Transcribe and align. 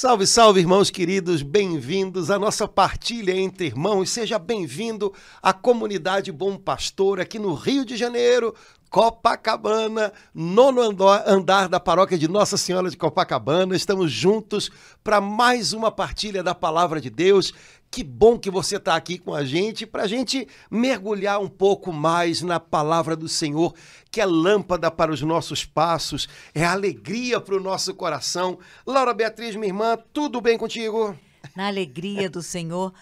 Salve, 0.00 0.26
salve, 0.26 0.60
irmãos 0.60 0.88
queridos, 0.88 1.42
bem-vindos 1.42 2.30
à 2.30 2.38
nossa 2.38 2.66
partilha 2.66 3.36
entre 3.36 3.66
irmãos. 3.66 4.08
Seja 4.08 4.38
bem-vindo 4.38 5.12
à 5.42 5.52
comunidade 5.52 6.32
Bom 6.32 6.56
Pastor 6.56 7.20
aqui 7.20 7.38
no 7.38 7.52
Rio 7.52 7.84
de 7.84 7.98
Janeiro, 7.98 8.54
Copacabana, 8.88 10.10
nono 10.34 10.80
andar 11.26 11.68
da 11.68 11.78
paróquia 11.78 12.16
de 12.16 12.26
Nossa 12.26 12.56
Senhora 12.56 12.88
de 12.88 12.96
Copacabana. 12.96 13.76
Estamos 13.76 14.10
juntos 14.10 14.70
para 15.04 15.20
mais 15.20 15.74
uma 15.74 15.92
partilha 15.92 16.42
da 16.42 16.54
palavra 16.54 16.98
de 16.98 17.10
Deus. 17.10 17.52
Que 17.90 18.04
bom 18.04 18.38
que 18.38 18.50
você 18.50 18.76
está 18.76 18.94
aqui 18.94 19.18
com 19.18 19.34
a 19.34 19.44
gente 19.44 19.84
para 19.84 20.04
a 20.04 20.06
gente 20.06 20.46
mergulhar 20.70 21.40
um 21.40 21.48
pouco 21.48 21.92
mais 21.92 22.40
na 22.40 22.60
palavra 22.60 23.16
do 23.16 23.28
Senhor, 23.28 23.74
que 24.12 24.20
é 24.20 24.24
lâmpada 24.24 24.92
para 24.92 25.10
os 25.10 25.22
nossos 25.22 25.64
passos, 25.64 26.28
é 26.54 26.64
alegria 26.64 27.40
para 27.40 27.56
o 27.56 27.60
nosso 27.60 27.92
coração. 27.94 28.60
Laura 28.86 29.12
Beatriz, 29.12 29.56
minha 29.56 29.66
irmã, 29.66 29.98
tudo 30.12 30.40
bem 30.40 30.56
contigo? 30.56 31.18
Na 31.56 31.66
alegria 31.66 32.30
do 32.30 32.44
Senhor. 32.44 32.94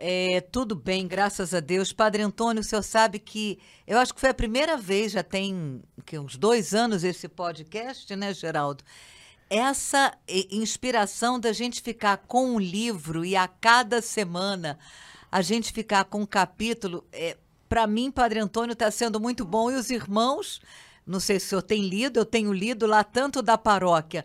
É, 0.00 0.40
tudo 0.40 0.76
bem, 0.76 1.08
graças 1.08 1.52
a 1.52 1.58
Deus. 1.58 1.92
Padre 1.92 2.22
Antônio, 2.22 2.60
o 2.60 2.64
senhor 2.64 2.82
sabe 2.82 3.18
que 3.18 3.58
eu 3.84 3.98
acho 3.98 4.14
que 4.14 4.20
foi 4.20 4.30
a 4.30 4.34
primeira 4.34 4.76
vez, 4.76 5.10
já 5.10 5.24
tem 5.24 5.82
que, 6.06 6.16
uns 6.16 6.36
dois 6.36 6.72
anos 6.72 7.02
esse 7.02 7.26
podcast, 7.26 8.14
né, 8.14 8.32
Geraldo? 8.32 8.84
Essa 9.50 10.12
inspiração 10.50 11.38
da 11.40 11.52
gente 11.52 11.80
ficar 11.80 12.18
com 12.18 12.54
um 12.54 12.58
livro 12.58 13.24
e 13.24 13.34
a 13.36 13.48
cada 13.48 14.02
semana 14.02 14.78
a 15.30 15.42
gente 15.42 15.72
ficar 15.72 16.04
com 16.04 16.22
um 16.22 16.26
capítulo, 16.26 17.04
é, 17.12 17.36
para 17.68 17.86
mim, 17.86 18.10
Padre 18.10 18.40
Antônio, 18.40 18.72
está 18.72 18.90
sendo 18.90 19.20
muito 19.20 19.44
bom. 19.44 19.70
E 19.70 19.74
os 19.74 19.90
irmãos, 19.90 20.60
não 21.06 21.20
sei 21.20 21.38
se 21.38 21.46
o 21.46 21.48
senhor 21.50 21.62
tem 21.62 21.86
lido, 21.86 22.18
eu 22.18 22.24
tenho 22.24 22.52
lido 22.52 22.86
lá 22.86 23.04
tanto 23.04 23.42
da 23.42 23.58
paróquia 23.58 24.24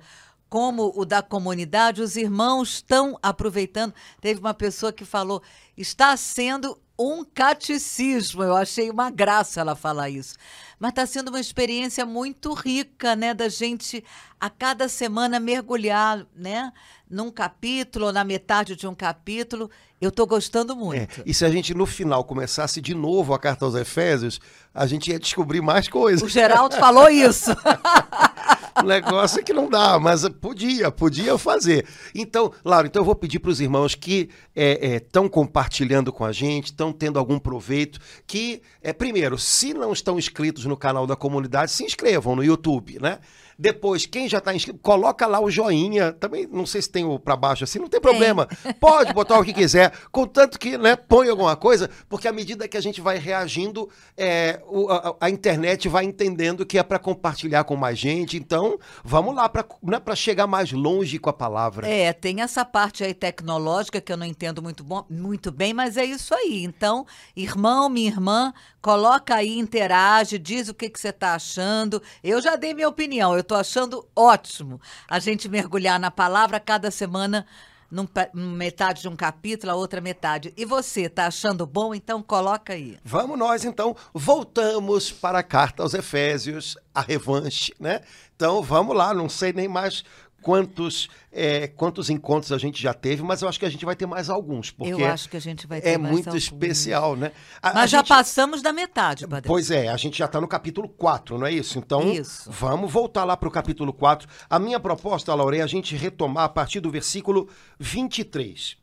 como 0.53 0.93
o 0.95 1.03
da 1.03 1.23
comunidade, 1.23 1.99
os 1.99 2.15
irmãos 2.15 2.73
estão 2.75 3.17
aproveitando. 3.23 3.91
Teve 4.21 4.39
uma 4.39 4.53
pessoa 4.53 4.93
que 4.93 5.03
falou: 5.03 5.41
está 5.75 6.15
sendo 6.15 6.77
um 6.97 7.23
catecismo. 7.23 8.43
Eu 8.43 8.55
achei 8.55 8.89
uma 8.89 9.09
graça 9.09 9.61
ela 9.61 9.75
falar 9.75 10.09
isso. 10.09 10.35
Mas 10.79 10.89
está 10.89 11.05
sendo 11.05 11.29
uma 11.29 11.39
experiência 11.39 12.05
muito 12.05 12.53
rica, 12.53 13.15
né, 13.15 13.33
da 13.33 13.47
gente 13.47 14.03
a 14.39 14.49
cada 14.49 14.89
semana 14.89 15.39
mergulhar, 15.39 16.25
né, 16.35 16.71
num 17.09 17.31
capítulo 17.31 18.07
ou 18.07 18.13
na 18.13 18.23
metade 18.23 18.75
de 18.75 18.85
um 18.85 18.93
capítulo. 18.93 19.69
Eu 20.01 20.09
estou 20.09 20.27
gostando 20.27 20.75
muito. 20.75 21.21
É, 21.21 21.23
e 21.25 21.33
se 21.33 21.45
a 21.45 21.49
gente 21.49 21.73
no 21.73 21.85
final 21.85 22.23
começasse 22.25 22.81
de 22.81 22.93
novo 22.93 23.33
a 23.33 23.39
carta 23.39 23.63
aos 23.63 23.75
Efésios, 23.75 24.41
a 24.73 24.85
gente 24.85 25.09
ia 25.11 25.19
descobrir 25.19 25.61
mais 25.61 25.87
coisas. 25.87 26.21
O 26.21 26.27
Geraldo 26.27 26.75
falou 26.75 27.09
isso. 27.09 27.51
o 28.77 28.83
negócio 28.87 29.39
é 29.39 29.43
que 29.43 29.53
não 29.53 29.69
dá, 29.69 29.99
mas 29.99 30.27
podia, 30.29 30.91
podia 30.91 31.37
fazer. 31.37 31.85
Então, 32.13 32.51
Laura, 32.63 32.87
então 32.87 33.01
eu 33.01 33.05
vou 33.05 33.15
pedir 33.15 33.39
para 33.39 33.51
os 33.51 33.59
irmãos 33.59 33.95
que 33.95 34.29
estão 34.55 35.23
é, 35.23 35.27
é, 35.27 35.29
compartilhando 35.29 36.11
com 36.11 36.25
a 36.25 36.31
gente, 36.31 36.65
estão 36.65 36.91
tendo 36.91 37.19
algum 37.19 37.39
proveito, 37.39 37.99
que, 38.25 38.61
é, 38.81 38.93
primeiro, 38.93 39.37
se 39.37 39.73
não 39.73 39.93
estão 39.93 40.17
inscritos 40.17 40.65
no 40.65 40.77
canal 40.77 41.05
da 41.05 41.15
comunidade, 41.15 41.71
se 41.71 41.83
inscrevam 41.83 42.35
no 42.35 42.43
YouTube, 42.43 42.99
né? 43.01 43.19
Depois, 43.57 44.05
quem 44.05 44.27
já 44.27 44.39
está 44.39 44.53
inscrito, 44.53 44.79
coloca 44.79 45.27
lá 45.27 45.39
o 45.39 45.49
joinha. 45.49 46.11
Também 46.11 46.47
não 46.51 46.65
sei 46.65 46.81
se 46.81 46.89
tem 46.89 47.05
o 47.05 47.19
para 47.19 47.35
baixo 47.35 47.63
assim, 47.63 47.79
não 47.79 47.87
tem 47.87 48.01
problema. 48.01 48.45
Tem. 48.45 48.73
Pode 48.73 49.13
botar 49.13 49.39
o 49.39 49.43
que 49.43 49.53
quiser, 49.53 49.91
contanto 50.11 50.59
que 50.59 50.77
né, 50.77 50.95
põe 50.95 51.29
alguma 51.29 51.55
coisa, 51.55 51.89
porque 52.09 52.27
à 52.27 52.33
medida 52.33 52.67
que 52.67 52.77
a 52.77 52.81
gente 52.81 53.01
vai 53.01 53.17
reagindo, 53.17 53.89
é, 54.17 54.61
o, 54.67 54.89
a, 54.89 55.15
a, 55.21 55.29
internet 55.29 55.87
vai 55.87 56.05
entendendo 56.05 56.65
que 56.65 56.77
é 56.77 56.83
para 56.83 56.99
compartilhar 56.99 57.63
com 57.63 57.75
mais 57.75 57.97
gente. 57.97 58.37
Então, 58.37 58.77
vamos 59.03 59.35
lá 59.35 59.47
para 59.47 59.65
né, 59.81 60.15
chegar 60.15 60.47
mais 60.47 60.71
longe 60.71 61.17
com 61.19 61.29
a 61.29 61.33
palavra. 61.33 61.87
É, 61.87 62.11
tem 62.13 62.41
essa 62.41 62.65
parte 62.65 63.03
aí 63.03 63.13
tecnológica 63.13 64.01
que 64.01 64.11
eu 64.11 64.17
não 64.17 64.25
entendo 64.25 64.61
muito, 64.61 64.83
bom, 64.83 65.05
muito 65.09 65.51
bem, 65.51 65.73
mas 65.73 65.97
é 65.97 66.05
isso 66.05 66.33
aí. 66.33 66.63
Então, 66.63 67.05
irmão, 67.35 67.89
minha 67.89 68.09
irmã, 68.09 68.53
coloca 68.81 69.35
aí, 69.35 69.57
interage, 69.57 70.37
diz 70.37 70.69
o 70.69 70.73
que, 70.73 70.89
que 70.89 70.99
você 70.99 71.09
está 71.09 71.35
achando. 71.35 72.01
Eu 72.23 72.41
já 72.41 72.55
dei 72.55 72.73
minha 72.73 72.89
opinião. 72.89 73.35
Eu 73.35 73.42
estou 73.43 73.57
achando 73.57 74.05
ótimo 74.15 74.81
a 75.07 75.19
gente 75.19 75.47
mergulhar 75.47 75.99
na 75.99 76.09
palavra 76.09 76.59
cada 76.59 76.89
semana 76.89 77.45
num, 77.93 78.07
metade 78.33 79.03
de 79.03 79.07
um 79.07 79.15
capítulo, 79.15 79.71
a 79.71 79.75
outra 79.75 80.01
metade. 80.01 80.51
E 80.57 80.65
você, 80.65 81.01
está 81.01 81.27
achando 81.27 81.67
bom? 81.67 81.93
Então 81.93 82.23
coloca 82.23 82.73
aí. 82.73 82.97
Vamos 83.03 83.37
nós, 83.37 83.63
então. 83.63 83.95
Voltamos 84.11 85.11
para 85.11 85.39
a 85.39 85.43
carta 85.43 85.83
aos 85.83 85.93
Efésios, 85.93 86.75
a 86.93 87.01
revanche, 87.01 87.71
né? 87.79 88.01
Então 88.35 88.63
vamos 88.63 88.95
lá, 88.95 89.13
não 89.13 89.29
sei 89.29 89.53
nem 89.53 89.67
mais 89.67 90.03
quantos, 90.43 91.09
é, 91.31 91.67
quantos 91.67 92.09
encontros 92.09 92.51
a 92.51 92.57
gente 92.57 92.81
já 92.81 92.93
teve, 92.93 93.23
mas 93.23 93.41
eu 93.41 93.47
acho 93.47 93.57
que 93.57 93.65
a 93.65 93.69
gente 93.69 93.85
vai 93.85 93.95
ter 93.95 94.05
mais 94.05 94.29
alguns. 94.29 94.69
Porque 94.69 94.93
eu 94.93 95.05
acho 95.05 95.29
que 95.29 95.37
a 95.37 95.39
gente 95.39 95.65
vai 95.65 95.81
ter 95.81 95.91
é 95.91 95.97
mais 95.97 96.13
muito 96.13 96.27
alguns. 96.27 96.43
especial, 96.43 97.15
né? 97.15 97.31
A, 97.61 97.73
mas 97.73 97.83
a 97.83 97.87
já 97.87 97.97
gente... 97.99 98.09
passamos 98.09 98.61
da 98.61 98.73
metade, 98.73 99.25
Padre. 99.25 99.47
Pois 99.47 99.71
é, 99.71 99.87
a 99.87 99.97
gente 99.97 100.17
já 100.17 100.25
está 100.25 100.39
no 100.39 100.47
capítulo 100.47 100.89
4, 100.89 101.37
não 101.37 101.47
é 101.47 101.51
isso? 101.51 101.79
Então, 101.79 102.11
isso. 102.11 102.51
vamos 102.51 102.91
voltar 102.91 103.23
lá 103.23 103.37
para 103.37 103.47
o 103.47 103.51
capítulo 103.51 103.93
4. 103.93 104.27
A 104.49 104.59
minha 104.59 104.79
proposta, 104.79 105.33
Laura, 105.33 105.57
é 105.57 105.61
a 105.61 105.67
gente 105.67 105.95
retomar 105.95 106.43
a 106.43 106.49
partir 106.49 106.81
do 106.81 106.91
versículo 106.91 107.49
23. 107.79 108.77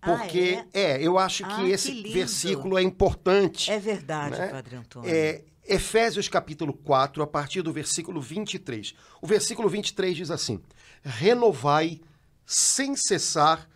Porque, 0.00 0.58
ah, 0.58 0.66
é? 0.72 0.92
é? 0.92 1.02
eu 1.02 1.18
acho 1.18 1.44
que 1.44 1.60
ah, 1.62 1.68
esse 1.68 1.92
que 1.92 2.12
versículo 2.12 2.78
é 2.78 2.82
importante. 2.82 3.70
É 3.70 3.78
verdade, 3.78 4.38
né? 4.38 4.48
Padre 4.48 4.76
Antônio. 4.76 5.10
É, 5.10 5.42
Efésios 5.70 6.28
capítulo 6.28 6.72
4, 6.72 7.22
a 7.22 7.26
partir 7.28 7.62
do 7.62 7.72
versículo 7.72 8.20
23. 8.20 8.92
O 9.22 9.26
versículo 9.26 9.68
23 9.68 10.16
diz 10.16 10.30
assim: 10.30 10.60
renovai 11.02 12.00
sem 12.44 12.96
cessar 12.96 13.68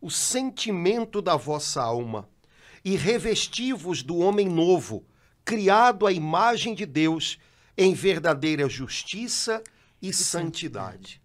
o 0.00 0.10
sentimento 0.10 1.22
da 1.22 1.36
vossa 1.36 1.82
alma 1.82 2.28
e 2.84 2.96
revesti-vos 2.96 4.02
do 4.02 4.18
homem 4.18 4.48
novo, 4.48 5.04
criado 5.44 6.06
à 6.06 6.12
imagem 6.12 6.74
de 6.74 6.86
Deus, 6.86 7.38
em 7.76 7.94
verdadeira 7.94 8.68
justiça 8.68 9.62
e 10.00 10.12
santidade. 10.12 11.20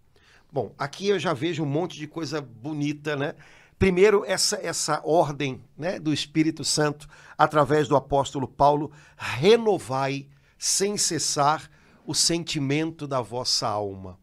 Bom, 0.52 0.74
aqui 0.78 1.08
eu 1.08 1.20
já 1.20 1.34
vejo 1.34 1.64
um 1.64 1.68
monte 1.68 1.98
de 1.98 2.08
coisa 2.08 2.42
bonita, 2.42 3.16
né? 3.16 3.36
Primeiro, 3.80 4.24
essa, 4.26 4.58
essa 4.58 5.02
ordem 5.04 5.64
né, 5.76 6.00
do 6.00 6.14
Espírito 6.14 6.64
Santo, 6.64 7.08
através 7.38 7.88
do 7.88 7.96
apóstolo 7.96 8.48
Paulo, 8.48 8.92
renovai 9.18 10.28
sem 10.58 10.98
cessar 10.98 11.68
o 12.06 12.14
sentimento 12.14 13.08
da 13.08 13.22
vossa 13.22 13.68
alma. 13.68 14.20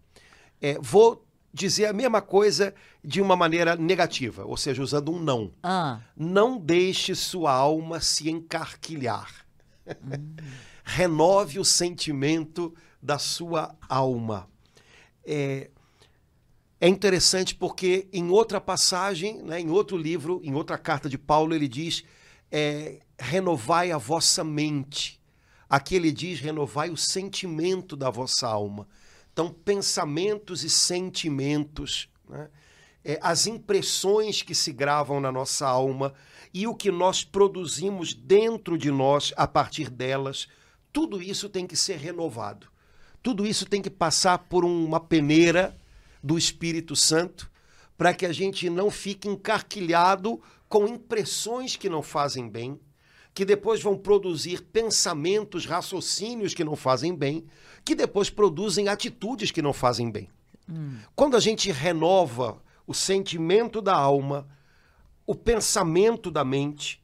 É, 0.60 0.78
vou 0.80 1.24
dizer 1.52 1.86
a 1.86 1.92
mesma 1.92 2.20
coisa 2.20 2.74
de 3.02 3.20
uma 3.20 3.36
maneira 3.36 3.76
negativa, 3.76 4.44
ou 4.44 4.56
seja, 4.56 4.82
usando 4.82 5.12
um 5.12 5.18
não. 5.18 5.52
Ah. 5.62 6.00
Não 6.16 6.58
deixe 6.58 7.14
sua 7.14 7.52
alma 7.52 8.00
se 8.00 8.30
encarquilhar. 8.30 9.46
Hum. 9.86 10.36
Renove 10.84 11.58
o 11.58 11.64
sentimento 11.64 12.74
da 13.02 13.18
sua 13.18 13.76
alma. 13.88 14.48
É, 15.24 15.70
é 16.80 16.88
interessante 16.88 17.54
porque 17.54 18.08
em 18.12 18.30
outra 18.30 18.60
passagem, 18.60 19.42
né, 19.42 19.60
em 19.60 19.68
outro 19.68 19.96
livro, 19.96 20.40
em 20.42 20.54
outra 20.54 20.78
carta 20.78 21.08
de 21.08 21.18
Paulo, 21.18 21.54
ele 21.54 21.68
diz: 21.68 22.04
é, 22.50 23.00
renovai 23.18 23.90
a 23.90 23.98
vossa 23.98 24.44
mente. 24.44 25.20
Aqui 25.68 25.94
ele 25.94 26.12
diz: 26.12 26.40
renovai 26.40 26.88
o 26.88 26.96
sentimento 26.96 27.96
da 27.96 28.10
vossa 28.10 28.46
alma. 28.46 28.88
Então, 29.38 29.52
pensamentos 29.52 30.64
e 30.64 30.68
sentimentos, 30.68 32.08
né? 32.28 32.50
é, 33.04 33.20
as 33.22 33.46
impressões 33.46 34.42
que 34.42 34.52
se 34.52 34.72
gravam 34.72 35.20
na 35.20 35.30
nossa 35.30 35.64
alma 35.64 36.12
e 36.52 36.66
o 36.66 36.74
que 36.74 36.90
nós 36.90 37.22
produzimos 37.22 38.12
dentro 38.12 38.76
de 38.76 38.90
nós 38.90 39.32
a 39.36 39.46
partir 39.46 39.90
delas, 39.90 40.48
tudo 40.92 41.22
isso 41.22 41.48
tem 41.48 41.68
que 41.68 41.76
ser 41.76 41.98
renovado. 41.98 42.66
Tudo 43.22 43.46
isso 43.46 43.64
tem 43.64 43.80
que 43.80 43.88
passar 43.88 44.38
por 44.38 44.64
uma 44.64 44.98
peneira 44.98 45.78
do 46.20 46.36
Espírito 46.36 46.96
Santo 46.96 47.48
para 47.96 48.12
que 48.12 48.26
a 48.26 48.32
gente 48.32 48.68
não 48.68 48.90
fique 48.90 49.28
encarquilhado 49.28 50.42
com 50.68 50.84
impressões 50.88 51.76
que 51.76 51.88
não 51.88 52.02
fazem 52.02 52.48
bem, 52.48 52.76
que 53.38 53.44
depois 53.44 53.80
vão 53.80 53.96
produzir 53.96 54.64
pensamentos, 54.64 55.64
raciocínios 55.64 56.54
que 56.54 56.64
não 56.64 56.74
fazem 56.74 57.14
bem, 57.14 57.46
que 57.84 57.94
depois 57.94 58.28
produzem 58.28 58.88
atitudes 58.88 59.52
que 59.52 59.62
não 59.62 59.72
fazem 59.72 60.10
bem. 60.10 60.28
Hum. 60.68 60.96
Quando 61.14 61.36
a 61.36 61.38
gente 61.38 61.70
renova 61.70 62.60
o 62.84 62.92
sentimento 62.92 63.80
da 63.80 63.94
alma, 63.94 64.48
o 65.24 65.36
pensamento 65.36 66.32
da 66.32 66.44
mente, 66.44 67.00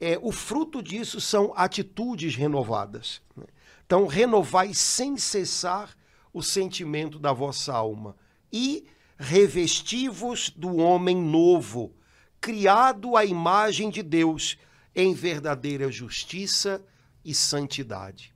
é, 0.00 0.18
o 0.20 0.32
fruto 0.32 0.82
disso 0.82 1.20
são 1.20 1.52
atitudes 1.54 2.34
renovadas. 2.34 3.22
Né? 3.36 3.44
Então, 3.86 4.08
renovai 4.08 4.74
sem 4.74 5.16
cessar 5.16 5.96
o 6.32 6.42
sentimento 6.42 7.16
da 7.16 7.32
vossa 7.32 7.72
alma 7.72 8.16
e 8.52 8.84
revesti-vos 9.16 10.50
do 10.50 10.78
homem 10.78 11.16
novo, 11.16 11.94
criado 12.40 13.16
à 13.16 13.24
imagem 13.24 13.88
de 13.88 14.02
Deus 14.02 14.58
em 14.96 15.12
verdadeira 15.12 15.92
justiça 15.92 16.82
e 17.22 17.34
santidade. 17.34 18.34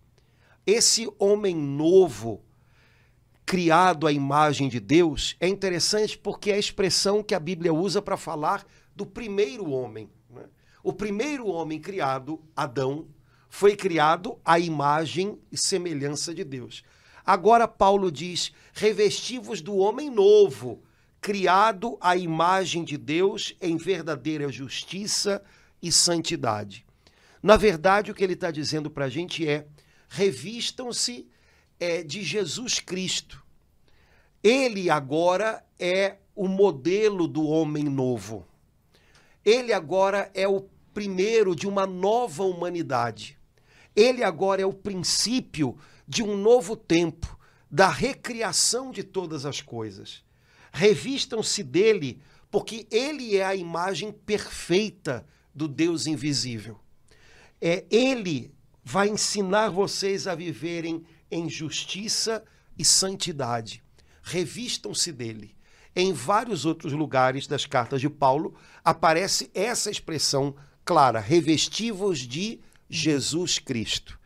Esse 0.66 1.10
homem 1.18 1.56
novo, 1.56 2.44
criado 3.46 4.06
à 4.06 4.12
imagem 4.12 4.68
de 4.68 4.78
Deus, 4.78 5.34
é 5.40 5.48
interessante 5.48 6.18
porque 6.18 6.50
é 6.50 6.54
a 6.54 6.58
expressão 6.58 7.22
que 7.22 7.34
a 7.34 7.40
Bíblia 7.40 7.72
usa 7.72 8.02
para 8.02 8.18
falar 8.18 8.66
do 8.94 9.06
primeiro 9.06 9.70
homem. 9.70 10.10
Né? 10.28 10.44
O 10.82 10.92
primeiro 10.92 11.46
homem 11.46 11.80
criado, 11.80 12.38
Adão, 12.54 13.08
foi 13.48 13.74
criado 13.74 14.38
à 14.44 14.58
imagem 14.58 15.38
e 15.50 15.56
semelhança 15.56 16.34
de 16.34 16.44
Deus. 16.44 16.84
Agora 17.24 17.66
Paulo 17.66 18.12
diz: 18.12 18.52
revestivos 18.74 19.62
do 19.62 19.76
homem 19.76 20.10
novo, 20.10 20.82
criado 21.22 21.96
à 22.00 22.16
imagem 22.16 22.84
de 22.84 22.98
Deus 22.98 23.54
em 23.60 23.76
verdadeira 23.76 24.52
justiça 24.52 25.42
e 25.42 25.59
santidade. 25.92 26.84
Na 27.40 27.56
verdade, 27.56 28.10
o 28.10 28.14
que 28.14 28.24
ele 28.24 28.34
está 28.34 28.50
dizendo 28.50 28.90
para 28.90 29.04
a 29.04 29.08
gente 29.08 29.48
é: 29.48 29.66
revistam-se 30.08 31.28
é, 31.78 32.02
de 32.02 32.22
Jesus 32.22 32.80
Cristo. 32.80 33.42
Ele 34.42 34.90
agora 34.90 35.64
é 35.78 36.16
o 36.34 36.48
modelo 36.48 37.28
do 37.28 37.46
homem 37.46 37.84
novo. 37.84 38.46
Ele 39.44 39.72
agora 39.72 40.30
é 40.34 40.46
o 40.48 40.68
primeiro 40.92 41.54
de 41.54 41.66
uma 41.66 41.86
nova 41.86 42.42
humanidade. 42.42 43.38
Ele 43.94 44.22
agora 44.22 44.62
é 44.62 44.66
o 44.66 44.72
princípio 44.72 45.78
de 46.06 46.22
um 46.22 46.36
novo 46.36 46.76
tempo, 46.76 47.38
da 47.70 47.88
recriação 47.88 48.90
de 48.90 49.04
todas 49.04 49.46
as 49.46 49.60
coisas. 49.60 50.24
Revistam-se 50.72 51.62
dele, 51.62 52.20
porque 52.50 52.86
ele 52.90 53.36
é 53.36 53.44
a 53.44 53.54
imagem 53.54 54.10
perfeita 54.10 55.24
do 55.54 55.68
Deus 55.68 56.06
invisível. 56.06 56.78
É 57.60 57.84
ele 57.90 58.54
vai 58.82 59.08
ensinar 59.08 59.68
vocês 59.68 60.26
a 60.26 60.34
viverem 60.34 61.04
em 61.30 61.48
justiça 61.48 62.42
e 62.78 62.84
santidade. 62.84 63.82
Revistam-se 64.22 65.12
dele. 65.12 65.54
Em 65.94 66.12
vários 66.12 66.64
outros 66.64 66.92
lugares 66.92 67.46
das 67.46 67.66
cartas 67.66 68.00
de 68.00 68.08
Paulo 68.08 68.54
aparece 68.84 69.50
essa 69.54 69.90
expressão 69.90 70.54
clara: 70.84 71.20
revestivos 71.20 72.20
de 72.20 72.60
Jesus 72.88 73.58
Cristo. 73.58 74.18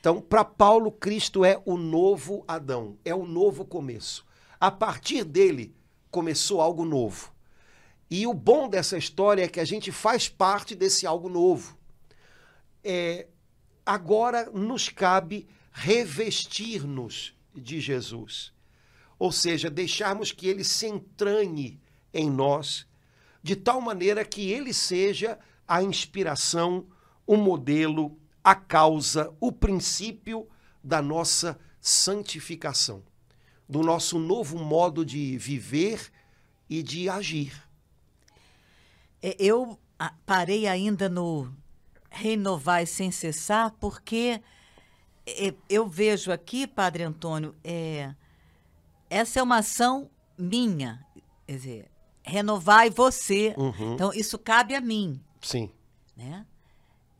Então, 0.00 0.20
para 0.20 0.44
Paulo, 0.44 0.90
Cristo 0.90 1.44
é 1.44 1.62
o 1.64 1.76
novo 1.76 2.44
Adão, 2.48 2.98
é 3.04 3.14
o 3.14 3.24
novo 3.24 3.64
começo. 3.64 4.26
A 4.58 4.70
partir 4.70 5.24
dele 5.24 5.74
começou 6.10 6.60
algo 6.60 6.84
novo. 6.84 7.31
E 8.14 8.26
o 8.26 8.34
bom 8.34 8.68
dessa 8.68 8.98
história 8.98 9.42
é 9.42 9.48
que 9.48 9.58
a 9.58 9.64
gente 9.64 9.90
faz 9.90 10.28
parte 10.28 10.74
desse 10.74 11.06
algo 11.06 11.30
novo. 11.30 11.78
É, 12.84 13.26
agora 13.86 14.50
nos 14.50 14.90
cabe 14.90 15.48
revestir-nos 15.72 17.34
de 17.54 17.80
Jesus. 17.80 18.52
Ou 19.18 19.32
seja, 19.32 19.70
deixarmos 19.70 20.30
que 20.30 20.46
ele 20.46 20.62
se 20.62 20.88
entranhe 20.88 21.80
em 22.12 22.30
nós, 22.30 22.86
de 23.42 23.56
tal 23.56 23.80
maneira 23.80 24.26
que 24.26 24.50
ele 24.50 24.74
seja 24.74 25.38
a 25.66 25.82
inspiração, 25.82 26.86
o 27.26 27.38
modelo, 27.38 28.20
a 28.44 28.54
causa, 28.54 29.34
o 29.40 29.50
princípio 29.50 30.46
da 30.84 31.00
nossa 31.00 31.58
santificação, 31.80 33.02
do 33.66 33.82
nosso 33.82 34.18
novo 34.18 34.58
modo 34.58 35.02
de 35.02 35.38
viver 35.38 36.12
e 36.68 36.82
de 36.82 37.08
agir. 37.08 37.71
É, 39.22 39.36
eu 39.38 39.78
ah, 39.98 40.12
parei 40.26 40.66
ainda 40.66 41.08
no 41.08 41.52
renovar 42.10 42.86
sem 42.86 43.10
cessar, 43.10 43.72
porque 43.80 44.42
é, 45.26 45.54
eu 45.68 45.86
vejo 45.86 46.32
aqui, 46.32 46.66
Padre 46.66 47.04
Antônio, 47.04 47.54
é, 47.62 48.14
essa 49.08 49.40
é 49.40 49.42
uma 49.42 49.58
ação 49.58 50.10
minha, 50.36 51.06
quer 51.46 51.52
dizer, 51.52 51.90
renovai 52.22 52.90
você. 52.90 53.54
Uhum. 53.56 53.94
Então, 53.94 54.12
isso 54.12 54.38
cabe 54.38 54.74
a 54.74 54.80
mim. 54.80 55.20
Sim. 55.40 55.70
Né? 56.16 56.46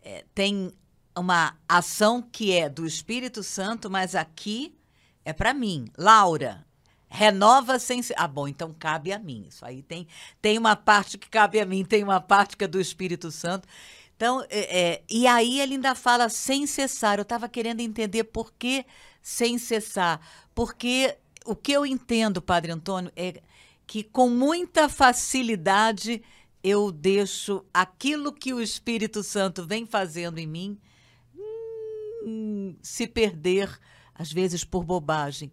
É, 0.03 0.25
tem 0.35 0.73
uma 1.17 1.57
ação 1.69 2.23
que 2.23 2.53
é 2.53 2.69
do 2.69 2.87
Espírito 2.87 3.43
Santo, 3.43 3.91
mas 3.91 4.15
aqui 4.15 4.77
é 5.25 5.33
para 5.33 5.55
mim. 5.55 5.87
Laura, 5.97 6.67
renova 7.13 7.79
sem. 7.79 8.01
Ah, 8.17 8.27
bom, 8.27 8.49
então 8.49 8.75
cabe 8.79 9.13
a 9.13 9.19
mim. 9.19 9.47
Isso 9.49 9.65
aí 9.65 9.83
tem, 9.83 10.09
tem 10.41 10.57
uma 10.57 10.75
parte 10.75 11.19
que 11.19 11.29
cabe 11.29 11.61
a 11.61 11.67
mim, 11.67 11.85
tem 11.85 12.03
uma 12.03 12.21
parte 12.21 12.57
que 12.57 12.65
é 12.65 12.67
do 12.67 12.81
Espírito 12.81 13.31
Santo. 13.31 13.69
Então, 14.17 14.45
é, 14.49 14.81
é, 14.81 15.03
e 15.11 15.27
aí 15.27 15.61
ele 15.61 15.75
ainda 15.75 15.95
fala 15.95 16.29
sem 16.29 16.67
cessar. 16.67 17.19
Eu 17.19 17.23
estava 17.23 17.49
querendo 17.49 17.81
entender 17.81 18.25
por 18.25 18.53
que 18.55 18.85
sem 19.21 19.59
cessar. 19.59 20.21
Porque 20.55 21.17
o 21.45 21.55
que 21.55 21.73
eu 21.73 21.85
entendo, 21.85 22.41
Padre 22.41 22.73
Antônio, 22.73 23.13
é 23.15 23.43
que 23.87 24.03
com 24.03 24.31
muita 24.31 24.89
facilidade 24.89 26.23
eu 26.63 26.91
deixo 26.91 27.65
aquilo 27.75 28.33
que 28.33 28.55
o 28.55 28.61
Espírito 28.61 29.23
Santo 29.23 29.67
vem 29.67 29.85
fazendo 29.85 30.39
em 30.39 30.47
mim 30.47 30.79
hum, 32.25 32.77
se 32.81 33.07
perder, 33.07 33.69
às 34.15 34.33
vezes 34.33 34.65
por 34.65 34.85
bobagem. 34.85 35.53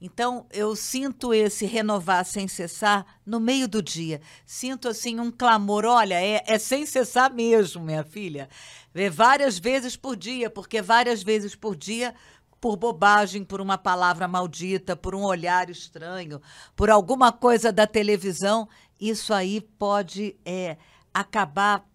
Então, 0.00 0.46
eu 0.52 0.76
sinto 0.76 1.34
esse 1.34 1.66
renovar 1.66 2.24
sem 2.24 2.46
cessar 2.46 3.04
no 3.26 3.40
meio 3.40 3.66
do 3.66 3.82
dia. 3.82 4.20
Sinto, 4.46 4.88
assim, 4.88 5.18
um 5.18 5.30
clamor. 5.30 5.84
Olha, 5.84 6.14
é, 6.14 6.42
é 6.46 6.58
sem 6.58 6.86
cessar 6.86 7.34
mesmo, 7.34 7.82
minha 7.82 8.04
filha. 8.04 8.48
É 8.94 9.10
várias 9.10 9.58
vezes 9.58 9.96
por 9.96 10.16
dia, 10.16 10.48
porque 10.48 10.80
várias 10.80 11.22
vezes 11.22 11.54
por 11.54 11.74
dia 11.74 12.14
por 12.60 12.76
bobagem, 12.76 13.44
por 13.44 13.60
uma 13.60 13.78
palavra 13.78 14.26
maldita, 14.26 14.96
por 14.96 15.14
um 15.14 15.22
olhar 15.22 15.70
estranho, 15.70 16.40
por 16.74 16.90
alguma 16.90 17.30
coisa 17.32 17.72
da 17.72 17.86
televisão, 17.86 18.68
isso 19.00 19.32
aí 19.32 19.60
pode 19.60 20.36
é, 20.44 20.76
acabar 21.14 21.88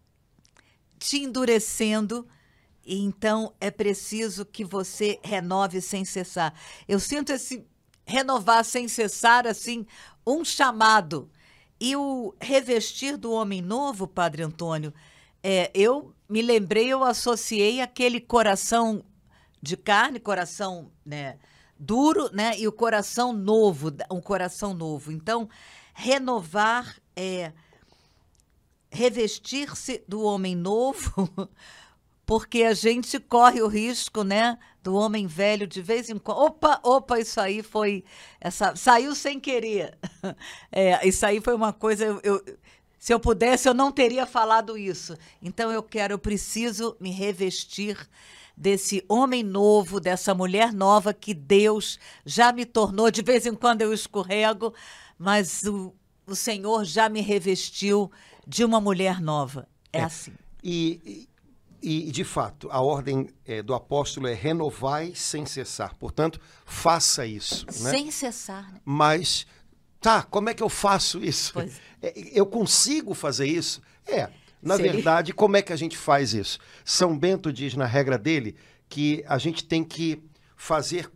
te 0.97 1.17
endurecendo. 1.17 2.27
Então 2.85 3.53
é 3.59 3.71
preciso 3.71 4.45
que 4.45 4.63
você 4.63 5.19
renove 5.23 5.81
sem 5.81 6.03
cessar. 6.05 6.53
Eu 6.87 6.99
sinto 6.99 7.31
esse 7.31 7.65
renovar 8.05 8.63
sem 8.65 8.87
cessar, 8.87 9.47
assim, 9.47 9.85
um 10.25 10.43
chamado. 10.43 11.29
E 11.79 11.95
o 11.95 12.33
revestir 12.39 13.17
do 13.17 13.31
homem 13.31 13.61
novo, 13.61 14.07
Padre 14.07 14.43
Antônio, 14.43 14.93
é, 15.41 15.69
eu 15.73 16.13
me 16.29 16.41
lembrei, 16.41 16.87
eu 16.87 17.03
associei 17.03 17.81
aquele 17.81 18.21
coração 18.21 19.03
de 19.61 19.75
carne, 19.75 20.19
coração 20.19 20.91
né, 21.05 21.37
duro, 21.77 22.29
né, 22.33 22.57
e 22.57 22.67
o 22.67 22.71
coração 22.71 23.33
novo, 23.33 23.91
um 24.09 24.21
coração 24.21 24.73
novo. 24.73 25.11
Então, 25.11 25.49
renovar 25.93 26.97
é 27.15 27.51
revestir-se 28.89 30.03
do 30.07 30.21
homem 30.21 30.55
novo 30.55 31.31
porque 32.25 32.63
a 32.63 32.73
gente 32.73 33.19
corre 33.19 33.61
o 33.61 33.67
risco, 33.67 34.23
né, 34.23 34.57
do 34.83 34.95
homem 34.95 35.25
velho 35.25 35.65
de 35.65 35.81
vez 35.81 36.09
em 36.09 36.17
quando. 36.19 36.39
Opa, 36.39 36.79
opa, 36.83 37.19
isso 37.19 37.39
aí 37.39 37.63
foi 37.63 38.03
essa 38.39 38.75
saiu 38.75 39.15
sem 39.15 39.39
querer. 39.39 39.97
É, 40.71 41.07
isso 41.07 41.25
aí 41.25 41.39
foi 41.39 41.53
uma 41.53 41.71
coisa 41.71 42.05
eu, 42.05 42.19
eu, 42.23 42.43
se 42.97 43.13
eu 43.13 43.19
pudesse 43.19 43.67
eu 43.67 43.73
não 43.73 43.91
teria 43.91 44.25
falado 44.25 44.77
isso. 44.77 45.15
Então 45.41 45.71
eu 45.71 45.83
quero, 45.83 46.13
eu 46.13 46.19
preciso 46.19 46.97
me 46.99 47.11
revestir 47.11 47.97
desse 48.55 49.03
homem 49.07 49.43
novo, 49.43 49.99
dessa 49.99 50.33
mulher 50.33 50.73
nova 50.73 51.13
que 51.13 51.33
Deus 51.33 51.99
já 52.25 52.51
me 52.51 52.65
tornou. 52.65 53.11
De 53.11 53.21
vez 53.21 53.45
em 53.45 53.55
quando 53.55 53.81
eu 53.81 53.93
escorrego, 53.93 54.73
mas 55.17 55.63
o, 55.63 55.93
o 56.25 56.35
Senhor 56.35 56.83
já 56.85 57.09
me 57.09 57.21
revestiu 57.21 58.11
de 58.47 58.63
uma 58.63 58.79
mulher 58.79 59.21
nova. 59.21 59.67
É, 59.91 59.99
é 59.99 60.03
assim. 60.03 60.33
E, 60.63 61.27
e, 61.83 62.11
de 62.11 62.23
fato, 62.23 62.69
a 62.71 62.79
ordem 62.79 63.29
é, 63.45 63.61
do 63.61 63.73
apóstolo 63.73 64.27
é 64.27 64.33
renovai 64.33 65.13
sem 65.13 65.45
cessar. 65.45 65.93
Portanto, 65.95 66.39
faça 66.65 67.25
isso. 67.25 67.65
Né? 67.65 67.91
Sem 67.91 68.09
cessar. 68.09 68.71
Né? 68.71 68.79
Mas, 68.85 69.45
tá, 69.99 70.23
como 70.23 70.47
é 70.47 70.53
que 70.53 70.63
eu 70.63 70.69
faço 70.69 71.21
isso? 71.21 71.53
É, 72.01 72.13
eu 72.33 72.45
consigo 72.45 73.13
fazer 73.13 73.47
isso? 73.47 73.81
É. 74.07 74.29
Na 74.61 74.77
Seria? 74.77 74.93
verdade, 74.93 75.33
como 75.33 75.57
é 75.57 75.61
que 75.61 75.73
a 75.73 75.75
gente 75.75 75.97
faz 75.97 76.33
isso? 76.33 76.57
São 76.85 77.17
Bento 77.17 77.51
diz 77.51 77.75
na 77.75 77.85
regra 77.85 78.17
dele 78.17 78.55
que 78.87 79.21
a 79.27 79.37
gente 79.37 79.65
tem 79.65 79.83
que 79.83 80.23
fazer 80.55 81.11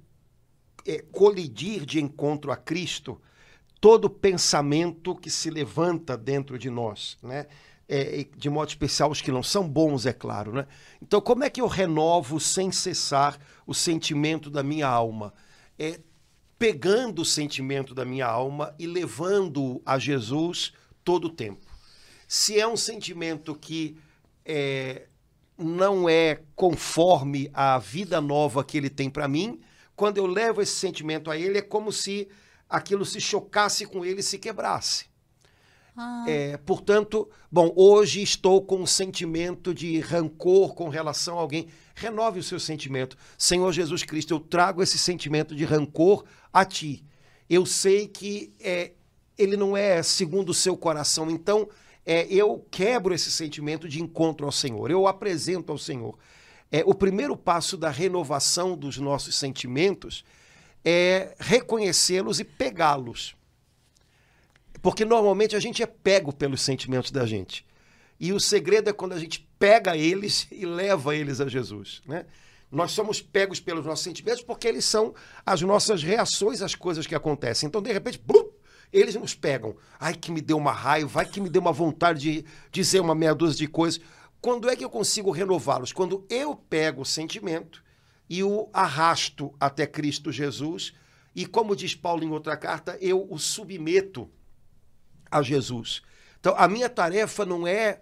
é, 0.86 1.02
colidir 1.14 1.86
de 1.86 2.02
encontro 2.02 2.52
a 2.52 2.58
Cristo 2.58 3.22
todo 3.80 4.10
pensamento 4.10 5.16
que 5.16 5.30
se 5.30 5.50
levanta 5.50 6.18
dentro 6.18 6.60
de 6.60 6.70
nós, 6.70 7.18
né? 7.24 7.46
É, 7.88 8.26
de 8.36 8.50
modo 8.50 8.70
especial 8.70 9.10
os 9.10 9.22
que 9.22 9.32
não 9.32 9.44
são 9.44 9.68
bons, 9.68 10.06
é 10.06 10.14
claro. 10.14 10.52
Né? 10.52 10.68
Então, 11.02 11.22
como 11.22 11.44
é 11.44 11.50
que 11.50 11.62
eu 11.62 11.68
renovo 11.68 12.40
sem 12.40 12.72
cessar 12.72 13.40
o 13.66 13.74
sentimento 13.74 14.50
da 14.50 14.62
minha 14.62 14.88
alma? 14.88 15.34
É 15.80 16.00
pegando 16.60 17.22
o 17.22 17.26
sentimento 17.26 17.94
da 17.94 18.04
minha 18.04 18.26
alma 18.26 18.74
e 18.80 18.88
levando 18.88 19.82
a 19.86 20.00
Jesus 20.00 20.74
todo 21.04 21.26
o 21.26 21.30
tempo. 21.30 21.66
Se 22.28 22.60
é 22.60 22.68
um 22.68 22.76
sentimento 22.76 23.56
que 23.56 23.98
é, 24.44 25.08
não 25.58 26.10
é 26.10 26.42
conforme 26.56 27.50
a 27.54 27.78
vida 27.78 28.20
nova 28.20 28.64
que 28.64 28.78
ele 28.78 28.90
tem 28.90 29.10
para 29.10 29.28
mim, 29.28 29.62
quando 29.96 30.18
eu 30.18 30.26
levo 30.26 30.62
esse 30.62 30.74
sentimento 30.74 31.30
a 31.30 31.38
ele, 31.38 31.60
é 31.60 31.62
como 31.62 31.92
se 31.92 32.28
aquilo 32.70 33.06
se 33.06 33.22
chocasse 33.22 33.86
com 33.86 34.04
ele 34.04 34.20
e 34.20 34.24
se 34.24 34.38
quebrasse. 34.38 35.06
Ah. 35.98 36.26
É, 36.28 36.58
portanto, 36.58 37.28
bom, 37.52 37.74
hoje 37.76 38.22
estou 38.22 38.62
com 38.62 38.78
um 38.78 38.86
sentimento 38.86 39.74
de 39.74 40.00
rancor 40.00 40.76
com 40.76 40.90
relação 40.90 41.40
a 41.40 41.42
alguém. 41.42 41.68
Renove 41.96 42.40
o 42.40 42.44
seu 42.44 42.60
sentimento. 42.60 43.18
Senhor 43.36 43.72
Jesus 43.72 44.04
Cristo, 44.04 44.36
eu 44.36 44.40
trago 44.40 44.84
esse 44.84 45.00
sentimento 45.00 45.56
de 45.56 45.66
rancor 45.66 46.24
a 46.54 46.64
ti. 46.64 47.04
Eu 47.50 47.66
sei 47.66 48.08
que 48.08 48.54
é, 48.60 48.92
ele 49.36 49.58
não 49.58 49.76
é 49.76 50.04
segundo 50.04 50.50
o 50.50 50.54
seu 50.54 50.78
coração, 50.78 51.32
então 51.32 51.68
é, 52.06 52.28
eu 52.32 52.64
quebro 52.70 53.14
esse 53.16 53.32
sentimento 53.32 53.90
de 53.90 54.00
encontro 54.00 54.46
ao 54.46 54.52
Senhor. 54.52 54.92
Eu 54.92 55.08
apresento 55.08 55.72
ao 55.72 55.80
Senhor. 55.80 56.16
É, 56.72 56.84
o 56.86 56.94
primeiro 56.94 57.36
passo 57.36 57.76
da 57.76 57.90
renovação 57.90 58.78
dos 58.78 58.98
nossos 58.98 59.36
sentimentos 59.36 60.24
é 60.86 61.34
reconhecê-los 61.40 62.40
e 62.40 62.44
pegá-los. 62.44 63.36
Porque 64.82 65.06
normalmente 65.06 65.56
a 65.56 65.60
gente 65.60 65.82
é 65.82 65.86
pego 65.86 66.34
pelos 66.34 66.62
sentimentos 66.62 67.12
da 67.12 67.26
gente. 67.26 67.66
E 68.20 68.34
o 68.34 68.40
segredo 68.40 68.90
é 68.90 68.94
quando 68.94 69.14
a 69.14 69.20
gente 69.20 69.48
pega 69.60 69.96
eles 69.96 70.48
e 70.52 70.66
leva 70.66 71.16
eles 71.16 71.40
a 71.40 71.48
Jesus. 71.48 72.02
Né? 72.06 72.26
Nós 72.72 72.92
somos 72.92 73.22
pegos 73.22 73.60
pelos 73.60 73.86
nossos 73.86 74.04
sentimentos 74.04 74.42
porque 74.42 74.68
eles 74.68 74.86
são 74.86 75.14
as 75.46 75.62
nossas 75.62 76.04
reações 76.04 76.62
às 76.62 76.76
coisas 76.76 77.06
que 77.06 77.16
acontecem. 77.16 77.68
Então, 77.68 77.82
de 77.82 77.92
repente, 77.92 78.20
eles 78.92 79.16
nos 79.16 79.34
pegam. 79.34 79.76
Ai, 80.00 80.16
que 80.16 80.32
me 80.32 80.42
deu 80.42 80.58
uma 80.58 80.72
raiva, 80.72 81.20
ai, 81.20 81.26
que 81.26 81.40
me 81.40 81.50
deu 81.50 81.62
uma 81.62 81.72
vontade 81.72 82.20
de 82.20 82.46
dizer 82.72 83.00
uma 83.00 83.16
meia 83.16 83.36
dúzia 83.36 83.58
de 83.58 83.68
coisas. 83.68 84.02
Quando 84.42 84.70
é 84.70 84.76
que 84.76 84.84
eu 84.84 84.90
consigo 84.90 85.32
renová-los? 85.32 85.94
Quando 85.94 86.26
eu 86.30 86.56
pego 86.56 87.02
o 87.02 87.06
sentimento 87.06 87.84
e 88.30 88.44
o 88.44 88.70
arrasto 88.74 89.54
até 89.60 89.88
Cristo 89.88 90.32
Jesus, 90.32 90.94
e 91.36 91.46
como 91.46 91.76
diz 91.76 91.96
Paulo 91.96 92.24
em 92.24 92.32
outra 92.32 92.58
carta, 92.58 92.98
eu 93.00 93.28
o 93.30 93.38
submeto 93.38 94.30
a 95.30 95.42
Jesus. 95.42 96.02
Então, 96.40 96.54
a 96.58 96.68
minha 96.68 96.90
tarefa 96.90 97.46
não 97.46 97.68
é, 97.68 98.00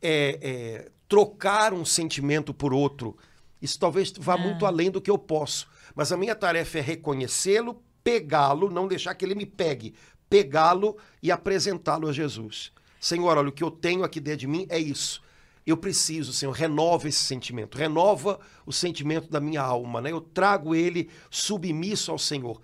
é, 0.00 0.38
é 0.42 0.90
trocar 1.08 1.72
um 1.72 1.84
sentimento 1.84 2.54
por 2.54 2.72
outro. 2.72 3.16
Isso 3.60 3.78
talvez 3.78 4.12
vá 4.16 4.36
muito 4.36 4.64
além 4.64 4.90
do 4.90 5.00
que 5.00 5.10
eu 5.10 5.18
posso. 5.18 5.68
Mas 5.94 6.12
a 6.12 6.16
minha 6.16 6.34
tarefa 6.34 6.78
é 6.78 6.80
reconhecê-lo, 6.80 7.82
pegá-lo, 8.02 8.70
não 8.70 8.88
deixar 8.88 9.14
que 9.14 9.24
ele 9.24 9.34
me 9.34 9.44
pegue, 9.44 9.94
pegá-lo 10.28 10.96
e 11.22 11.30
apresentá-lo 11.30 12.08
a 12.08 12.12
Jesus. 12.12 12.72
Senhor, 13.00 13.36
olha, 13.36 13.48
o 13.48 13.52
que 13.52 13.64
eu 13.64 13.70
tenho 13.70 14.04
aqui 14.04 14.20
dentro 14.20 14.40
de 14.40 14.46
mim 14.46 14.66
é 14.68 14.78
isso. 14.78 15.22
Eu 15.66 15.76
preciso, 15.76 16.32
Senhor, 16.32 16.52
renova 16.52 17.08
esse 17.08 17.22
sentimento, 17.22 17.76
renova 17.76 18.40
o 18.64 18.72
sentimento 18.72 19.28
da 19.30 19.40
minha 19.40 19.62
alma, 19.62 20.00
né? 20.00 20.10
Eu 20.10 20.20
trago 20.20 20.74
ele 20.74 21.10
submisso 21.30 22.10
ao 22.10 22.18
Senhor. 22.18 22.60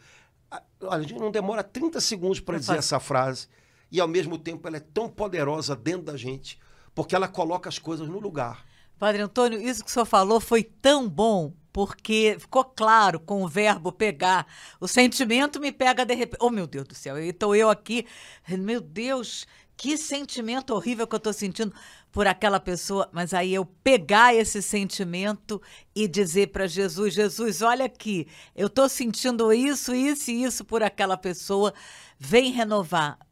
Olha, 0.80 0.98
a 0.98 1.02
gente 1.02 1.18
não 1.18 1.30
demora 1.30 1.62
30 1.62 2.00
segundos 2.00 2.40
para 2.40 2.58
dizer 2.58 2.78
essa 2.78 2.98
frase 2.98 3.48
e 3.96 4.00
ao 4.00 4.06
mesmo 4.06 4.36
tempo 4.36 4.68
ela 4.68 4.76
é 4.76 4.80
tão 4.80 5.08
poderosa 5.08 5.74
dentro 5.74 6.02
da 6.02 6.18
gente, 6.18 6.60
porque 6.94 7.16
ela 7.16 7.26
coloca 7.26 7.66
as 7.66 7.78
coisas 7.78 8.06
no 8.06 8.18
lugar. 8.18 8.62
Padre 8.98 9.22
Antônio, 9.22 9.58
isso 9.58 9.82
que 9.82 9.88
o 9.88 9.92
senhor 9.92 10.04
falou 10.04 10.38
foi 10.38 10.62
tão 10.62 11.08
bom, 11.08 11.54
porque 11.72 12.36
ficou 12.38 12.62
claro 12.62 13.18
com 13.18 13.42
o 13.42 13.48
verbo 13.48 13.90
pegar. 13.90 14.46
O 14.78 14.86
sentimento 14.86 15.58
me 15.58 15.72
pega 15.72 16.04
de 16.04 16.14
repente. 16.14 16.40
Oh, 16.42 16.50
meu 16.50 16.66
Deus 16.66 16.86
do 16.86 16.94
céu, 16.94 17.18
estou 17.18 17.56
eu 17.56 17.70
aqui. 17.70 18.06
Meu 18.46 18.82
Deus, 18.82 19.46
que 19.78 19.96
sentimento 19.96 20.74
horrível 20.74 21.06
que 21.06 21.14
eu 21.14 21.18
estou 21.18 21.32
sentindo 21.32 21.74
por 22.12 22.26
aquela 22.26 22.60
pessoa. 22.60 23.08
Mas 23.12 23.32
aí 23.32 23.54
eu 23.54 23.64
pegar 23.64 24.34
esse 24.34 24.60
sentimento 24.60 25.60
e 25.94 26.06
dizer 26.06 26.48
para 26.48 26.66
Jesus: 26.66 27.14
Jesus, 27.14 27.62
olha 27.62 27.86
aqui, 27.86 28.28
eu 28.54 28.66
estou 28.66 28.90
sentindo 28.90 29.50
isso, 29.54 29.94
isso 29.94 30.30
e 30.30 30.44
isso 30.44 30.66
por 30.66 30.82
aquela 30.82 31.16
pessoa. 31.16 31.72
Vem 32.18 32.52
renovar. 32.52 33.25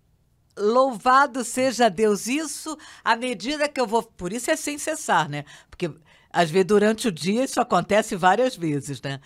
Louvado 0.57 1.45
seja 1.45 1.89
Deus. 1.89 2.27
Isso 2.27 2.77
à 3.05 3.17
medida 3.17 3.69
que 3.69 3.81
eu 3.81 3.87
vou. 3.87 4.03
Por 4.03 4.33
isso 4.33 4.51
é 4.51 4.57
sem 4.57 4.79
cessar, 4.79 5.29
né? 5.29 5.45
Porque 5.71 5.91
às 6.33 6.51
vezes 6.51 6.67
durante 6.67 7.09
o 7.09 7.13
dia 7.13 7.45
isso 7.45 7.61
acontece 7.61 8.17
várias 8.17 8.57
vezes, 8.57 9.01
né? 9.03 9.21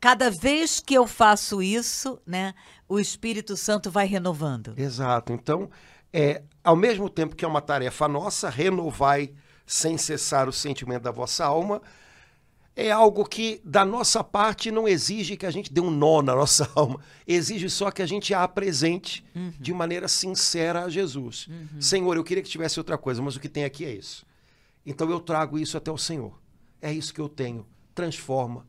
Cada 0.00 0.30
vez 0.30 0.80
que 0.80 0.94
eu 0.94 1.06
faço 1.06 1.62
isso, 1.62 2.20
né, 2.26 2.52
o 2.86 3.00
Espírito 3.00 3.56
Santo 3.56 3.90
vai 3.90 4.06
renovando. 4.06 4.74
Exato. 4.76 5.32
Então, 5.32 5.70
é, 6.12 6.42
ao 6.62 6.76
mesmo 6.76 7.08
tempo 7.08 7.34
que 7.34 7.44
é 7.44 7.48
uma 7.48 7.62
tarefa 7.62 8.06
nossa, 8.06 8.50
renovai 8.50 9.32
sem 9.66 9.96
cessar 9.96 10.46
o 10.48 10.52
sentimento 10.52 11.02
da 11.02 11.10
vossa 11.10 11.46
alma, 11.46 11.80
é 12.76 12.90
algo 12.90 13.24
que, 13.24 13.60
da 13.64 13.84
nossa 13.84 14.24
parte, 14.24 14.70
não 14.70 14.88
exige 14.88 15.36
que 15.36 15.46
a 15.46 15.50
gente 15.50 15.72
dê 15.72 15.80
um 15.80 15.90
nó 15.90 16.22
na 16.22 16.34
nossa 16.34 16.68
alma. 16.74 17.00
Exige 17.26 17.70
só 17.70 17.90
que 17.90 18.02
a 18.02 18.06
gente 18.06 18.34
a 18.34 18.42
apresente 18.42 19.24
uhum. 19.34 19.52
de 19.60 19.72
maneira 19.72 20.08
sincera 20.08 20.84
a 20.84 20.88
Jesus. 20.88 21.46
Uhum. 21.46 21.80
Senhor, 21.80 22.16
eu 22.16 22.24
queria 22.24 22.42
que 22.42 22.48
tivesse 22.48 22.80
outra 22.80 22.98
coisa, 22.98 23.22
mas 23.22 23.36
o 23.36 23.40
que 23.40 23.48
tem 23.48 23.64
aqui 23.64 23.84
é 23.84 23.92
isso. 23.92 24.26
Então 24.84 25.08
eu 25.08 25.20
trago 25.20 25.58
isso 25.58 25.76
até 25.76 25.90
o 25.90 25.98
Senhor. 25.98 26.40
É 26.82 26.92
isso 26.92 27.14
que 27.14 27.20
eu 27.20 27.28
tenho. 27.28 27.64
Transforma, 27.94 28.66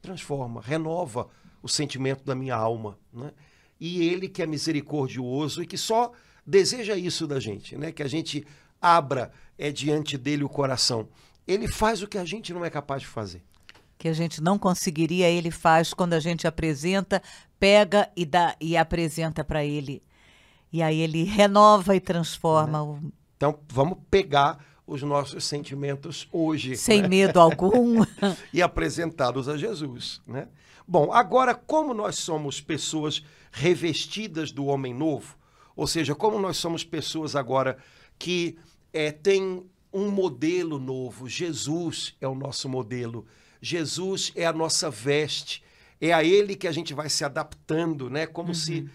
transforma, 0.00 0.60
renova 0.60 1.28
o 1.60 1.68
sentimento 1.68 2.24
da 2.24 2.36
minha 2.36 2.54
alma. 2.54 2.98
Né? 3.12 3.32
E 3.80 4.06
Ele 4.06 4.28
que 4.28 4.42
é 4.42 4.46
misericordioso 4.46 5.62
e 5.62 5.66
que 5.66 5.76
só 5.76 6.12
deseja 6.46 6.96
isso 6.96 7.26
da 7.26 7.40
gente, 7.40 7.76
né? 7.76 7.90
que 7.90 8.02
a 8.02 8.08
gente 8.08 8.46
abra 8.80 9.32
é, 9.58 9.72
diante 9.72 10.16
dele 10.16 10.44
o 10.44 10.48
coração 10.48 11.08
ele 11.50 11.66
faz 11.66 12.02
o 12.02 12.06
que 12.06 12.16
a 12.16 12.24
gente 12.24 12.52
não 12.52 12.64
é 12.64 12.70
capaz 12.70 13.02
de 13.02 13.08
fazer. 13.08 13.42
Que 13.98 14.08
a 14.08 14.12
gente 14.12 14.42
não 14.42 14.58
conseguiria, 14.58 15.28
ele 15.28 15.50
faz 15.50 15.92
quando 15.92 16.14
a 16.14 16.20
gente 16.20 16.46
apresenta, 16.46 17.22
pega 17.58 18.08
e 18.16 18.24
dá 18.24 18.54
e 18.60 18.76
apresenta 18.76 19.44
para 19.44 19.64
ele. 19.64 20.02
E 20.72 20.82
aí 20.82 21.00
ele 21.00 21.24
renova 21.24 21.96
e 21.96 22.00
transforma. 22.00 22.94
Né? 22.94 23.10
Então 23.36 23.58
vamos 23.68 23.98
pegar 24.10 24.64
os 24.86 25.02
nossos 25.02 25.44
sentimentos 25.44 26.28
hoje. 26.32 26.76
Sem 26.76 27.02
né? 27.02 27.08
medo 27.08 27.40
algum. 27.40 28.04
e 28.54 28.62
apresentá-los 28.62 29.48
a 29.48 29.56
Jesus. 29.56 30.22
Né? 30.26 30.48
Bom, 30.86 31.12
agora, 31.12 31.54
como 31.54 31.92
nós 31.92 32.16
somos 32.16 32.60
pessoas 32.60 33.22
revestidas 33.50 34.52
do 34.52 34.66
homem 34.66 34.94
novo, 34.94 35.36
ou 35.76 35.86
seja, 35.86 36.14
como 36.14 36.38
nós 36.38 36.56
somos 36.56 36.84
pessoas 36.84 37.34
agora 37.34 37.76
que 38.18 38.56
é, 38.92 39.10
têm 39.10 39.64
um 39.92 40.10
modelo 40.10 40.78
novo. 40.78 41.28
Jesus 41.28 42.14
é 42.20 42.28
o 42.28 42.34
nosso 42.34 42.68
modelo. 42.68 43.26
Jesus 43.60 44.32
é 44.34 44.46
a 44.46 44.52
nossa 44.52 44.90
veste. 44.90 45.62
É 46.00 46.12
a 46.12 46.24
ele 46.24 46.56
que 46.56 46.68
a 46.68 46.72
gente 46.72 46.94
vai 46.94 47.08
se 47.08 47.24
adaptando, 47.24 48.08
né? 48.08 48.26
Como 48.26 48.48
uhum. 48.48 48.54
se 48.54 48.88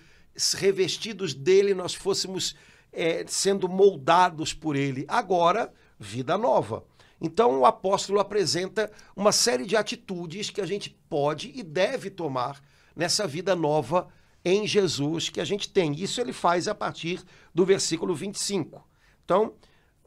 revestidos 0.57 1.33
dele 1.33 1.73
nós 1.73 1.93
fôssemos 1.93 2.55
é, 2.91 3.25
sendo 3.27 3.69
moldados 3.69 4.53
por 4.53 4.75
ele. 4.75 5.05
Agora, 5.07 5.71
vida 5.99 6.37
nova. 6.37 6.83
Então, 7.21 7.59
o 7.59 7.65
apóstolo 7.65 8.19
apresenta 8.19 8.91
uma 9.15 9.31
série 9.31 9.65
de 9.65 9.75
atitudes 9.75 10.49
que 10.49 10.61
a 10.61 10.65
gente 10.65 10.89
pode 11.09 11.51
e 11.55 11.63
deve 11.63 12.09
tomar 12.09 12.61
nessa 12.95 13.27
vida 13.27 13.55
nova 13.55 14.07
em 14.43 14.67
Jesus 14.67 15.29
que 15.29 15.41
a 15.41 15.45
gente 15.45 15.69
tem. 15.69 15.93
Isso 15.93 16.21
ele 16.21 16.33
faz 16.33 16.67
a 16.67 16.75
partir 16.75 17.23
do 17.53 17.65
versículo 17.65 18.13
25. 18.13 18.85
Então, 19.23 19.53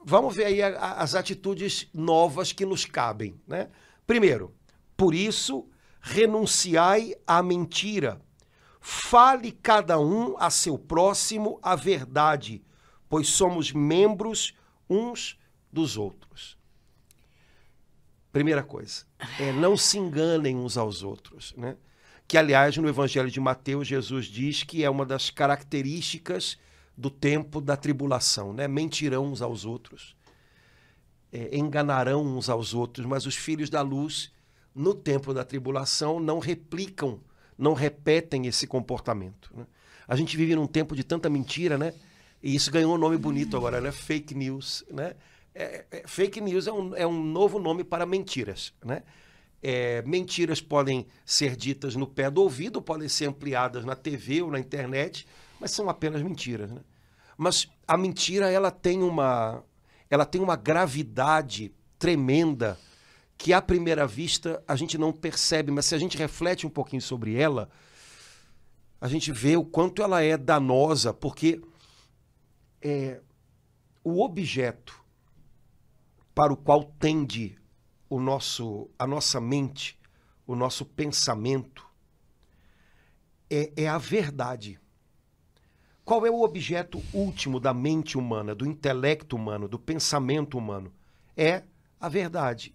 vamos 0.05 0.37
ver 0.37 0.47
aí 0.47 0.63
a, 0.63 0.69
a, 0.79 1.03
as 1.03 1.15
atitudes 1.15 1.89
novas 1.93 2.53
que 2.53 2.65
nos 2.65 2.85
cabem. 2.85 3.41
Né? 3.47 3.69
Primeiro, 4.07 4.55
por 4.97 5.15
isso, 5.15 5.69
renunciai 6.01 7.15
à 7.27 7.43
mentira. 7.43 8.21
Fale 8.81 9.53
cada 9.53 9.99
um 9.99 10.37
a 10.39 10.51
seu 10.51 10.79
próximo 10.79 11.59
a 11.63 11.77
verdade, 11.77 12.63
pois 13.09 13.29
somos 13.29 13.73
membros 13.73 14.55
uns 14.89 15.39
dos 15.73 15.97
outros. 15.97 16.57
Primeira 18.33 18.63
coisa, 18.63 19.05
é 19.39 19.53
não 19.53 19.77
se 19.77 19.99
enganem 19.99 20.57
uns 20.57 20.77
aos 20.77 21.03
outros, 21.03 21.55
né? 21.57 21.77
Que 22.27 22.37
aliás 22.37 22.77
no 22.77 22.89
Evangelho 22.89 23.31
de 23.31 23.41
Mateus 23.41 23.89
Jesus 23.89 24.27
diz 24.27 24.63
que 24.63 24.85
é 24.85 24.91
uma 24.91 25.05
das 25.05 25.31
características 25.31 26.59
do 26.99 27.09
tempo 27.09 27.61
da 27.61 27.77
tribulação, 27.77 28.53
né? 28.53 28.67
Mentirão 28.67 29.27
uns 29.27 29.41
aos 29.41 29.65
outros, 29.65 30.17
é, 31.33 31.57
enganarão 31.57 32.27
uns 32.27 32.49
aos 32.49 32.75
outros, 32.75 33.07
mas 33.07 33.25
os 33.25 33.37
filhos 33.37 33.71
da 33.71 33.81
luz, 33.83 34.33
no 34.75 34.93
tempo 34.93 35.33
da 35.33 35.45
tribulação, 35.45 36.19
não 36.19 36.41
replicam, 36.41 37.21
não 37.57 37.73
repetem 37.73 38.49
esse 38.49 38.67
comportamento. 38.67 39.49
Né? 39.55 39.65
A 40.09 40.17
gente 40.17 40.37
vive 40.37 40.57
num 40.57 40.67
tempo 40.67 40.97
de 40.97 41.05
tanta 41.05 41.31
mentira, 41.31 41.79
né? 41.79 41.95
E 42.43 42.53
isso 42.53 42.69
ganhou 42.73 42.93
um 42.93 42.99
nome 42.99 43.17
bonito 43.17 43.57
agora, 43.57 43.81
né? 43.81 43.93
Fake 43.93 44.35
news, 44.35 44.85
né? 44.91 45.15
É, 45.55 45.85
é, 45.93 46.03
fake 46.05 46.41
news 46.41 46.67
é 46.67 46.73
um, 46.73 46.97
é 46.97 47.07
um 47.07 47.23
novo 47.23 47.61
nome 47.61 47.85
para 47.85 48.05
mentiras, 48.05 48.73
né? 48.85 49.05
É, 49.63 50.03
mentiras 50.03 50.61
podem 50.61 51.07
ser 51.25 51.55
ditas 51.55 51.95
no 51.95 52.09
pé 52.09 52.29
do 52.29 52.43
ouvido, 52.43 52.83
podem 52.83 53.09
ser 53.09 53.27
ampliadas 53.27 53.85
na 53.85 53.95
TV 53.95 54.43
ou 54.43 54.51
na 54.51 54.59
internet, 54.59 55.27
mas 55.61 55.71
são 55.71 55.89
apenas 55.89 56.23
mentiras. 56.23 56.71
Né? 56.71 56.81
Mas 57.37 57.69
a 57.87 57.97
mentira 57.97 58.51
ela 58.51 58.71
tem 58.71 59.03
uma, 59.03 59.63
ela 60.11 60.25
tem 60.25 60.41
uma 60.41 60.57
gravidade 60.57 61.73
tremenda 61.99 62.79
que 63.37 63.53
à 63.53 63.63
primeira 63.63 64.07
vista 64.07 64.63
a 64.67 64.75
gente 64.75 64.99
não 64.99 65.13
percebe, 65.13 65.71
mas 65.71 65.87
se 65.87 65.95
a 65.95 65.99
gente 65.99 66.19
reflete 66.19 66.67
um 66.67 66.71
pouquinho 66.71 67.01
sobre 67.01 67.35
ela, 67.35 67.71
a 69.01 69.07
gente 69.07 69.31
vê 69.31 69.57
o 69.57 69.65
quanto 69.65 70.03
ela 70.03 70.23
é 70.23 70.37
danosa, 70.37 71.15
porque 71.15 71.63
é, 72.83 73.21
o 74.03 74.23
objeto 74.23 75.01
para 76.35 76.53
o 76.53 76.57
qual 76.57 76.85
tende 76.85 77.57
o 78.09 78.21
nosso, 78.21 78.91
a 78.99 79.07
nossa 79.07 79.41
mente, 79.41 79.99
o 80.47 80.57
nosso 80.57 80.85
pensamento, 80.85 81.87
é, 83.51 83.73
é 83.77 83.89
a 83.89 83.99
verdade. 83.99 84.81
Qual 86.09 86.25
é 86.25 86.31
o 86.31 86.41
objeto 86.41 87.03
último 87.13 87.61
da 87.61 87.75
mente 87.75 88.17
humana, 88.17 88.55
do 88.55 88.65
intelecto 88.65 89.37
humano, 89.37 89.69
do 89.69 89.79
pensamento 89.79 90.57
humano? 90.57 90.91
É 91.37 91.65
a 92.01 92.09
verdade. 92.09 92.75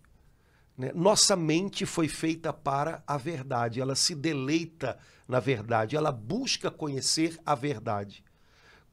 Né? 0.78 0.92
Nossa 0.94 1.36
mente 1.36 1.84
foi 1.84 2.08
feita 2.08 2.54
para 2.54 3.02
a 3.08 3.18
verdade, 3.18 3.82
ela 3.82 3.96
se 3.96 4.14
deleita 4.14 5.00
na 5.28 5.40
verdade, 5.40 5.96
ela 5.96 6.12
busca 6.12 6.70
conhecer 6.70 7.40
a 7.44 7.56
verdade. 7.56 8.24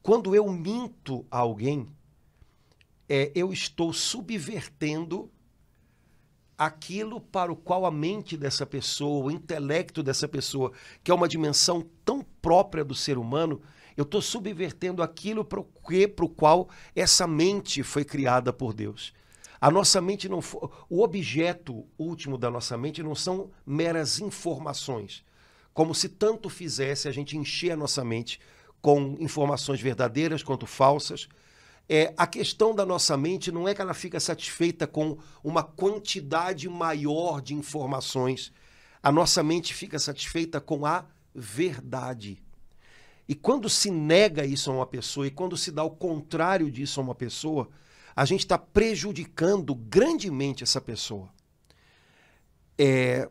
Quando 0.01 0.33
eu 0.33 0.51
minto 0.51 1.23
a 1.29 1.37
alguém, 1.37 1.87
é, 3.07 3.31
eu 3.35 3.53
estou 3.53 3.93
subvertendo 3.93 5.31
aquilo 6.57 7.21
para 7.21 7.51
o 7.51 7.55
qual 7.55 7.85
a 7.85 7.91
mente 7.91 8.35
dessa 8.35 8.65
pessoa, 8.65 9.25
o 9.25 9.29
intelecto 9.29 10.01
dessa 10.01 10.27
pessoa, 10.27 10.71
que 11.03 11.11
é 11.11 11.13
uma 11.13 11.27
dimensão 11.27 11.87
tão 12.03 12.25
própria 12.41 12.83
do 12.83 12.95
ser 12.95 13.19
humano, 13.19 13.61
eu 13.95 14.03
estou 14.03 14.21
subvertendo 14.21 15.03
aquilo 15.03 15.43
para 15.43 15.59
o 15.59 16.29
qual 16.29 16.69
essa 16.95 17.27
mente 17.27 17.83
foi 17.83 18.03
criada 18.03 18.51
por 18.53 18.73
Deus. 18.73 19.13
A 19.59 19.69
nossa 19.69 20.01
mente 20.01 20.27
não 20.27 20.41
foi. 20.41 20.67
O 20.89 21.03
objeto 21.03 21.85
último 21.97 22.37
da 22.37 22.49
nossa 22.49 22.75
mente 22.77 23.03
não 23.03 23.13
são 23.13 23.51
meras 23.63 24.19
informações. 24.19 25.23
Como 25.73 25.93
se 25.93 26.09
tanto 26.09 26.49
fizesse 26.49 27.07
a 27.07 27.11
gente 27.11 27.37
encher 27.37 27.71
a 27.71 27.77
nossa 27.77 28.03
mente 28.03 28.39
com 28.81 29.15
informações 29.19 29.79
verdadeiras 29.79 30.41
quanto 30.41 30.65
falsas. 30.65 31.29
É, 31.87 32.13
a 32.17 32.25
questão 32.25 32.73
da 32.73 32.85
nossa 32.85 33.15
mente 33.15 33.51
não 33.51 33.67
é 33.67 33.75
que 33.75 33.81
ela 33.81 33.93
fica 33.93 34.19
satisfeita 34.19 34.87
com 34.87 35.17
uma 35.43 35.61
quantidade 35.61 36.67
maior 36.67 37.41
de 37.41 37.53
informações. 37.53 38.51
A 39.03 39.11
nossa 39.11 39.43
mente 39.43 39.73
fica 39.73 39.99
satisfeita 39.99 40.59
com 40.59 40.85
a 40.85 41.05
verdade. 41.35 42.41
E 43.31 43.33
quando 43.33 43.69
se 43.69 43.89
nega 43.89 44.45
isso 44.45 44.69
a 44.69 44.73
uma 44.73 44.85
pessoa 44.85 45.25
e 45.25 45.31
quando 45.31 45.55
se 45.55 45.71
dá 45.71 45.85
o 45.85 45.89
contrário 45.89 46.69
disso 46.69 46.99
a 46.99 47.03
uma 47.03 47.15
pessoa, 47.15 47.69
a 48.13 48.25
gente 48.25 48.41
está 48.41 48.57
prejudicando 48.57 49.73
grandemente 49.73 50.65
essa 50.65 50.81
pessoa. 50.81 51.29
É, 52.77 53.29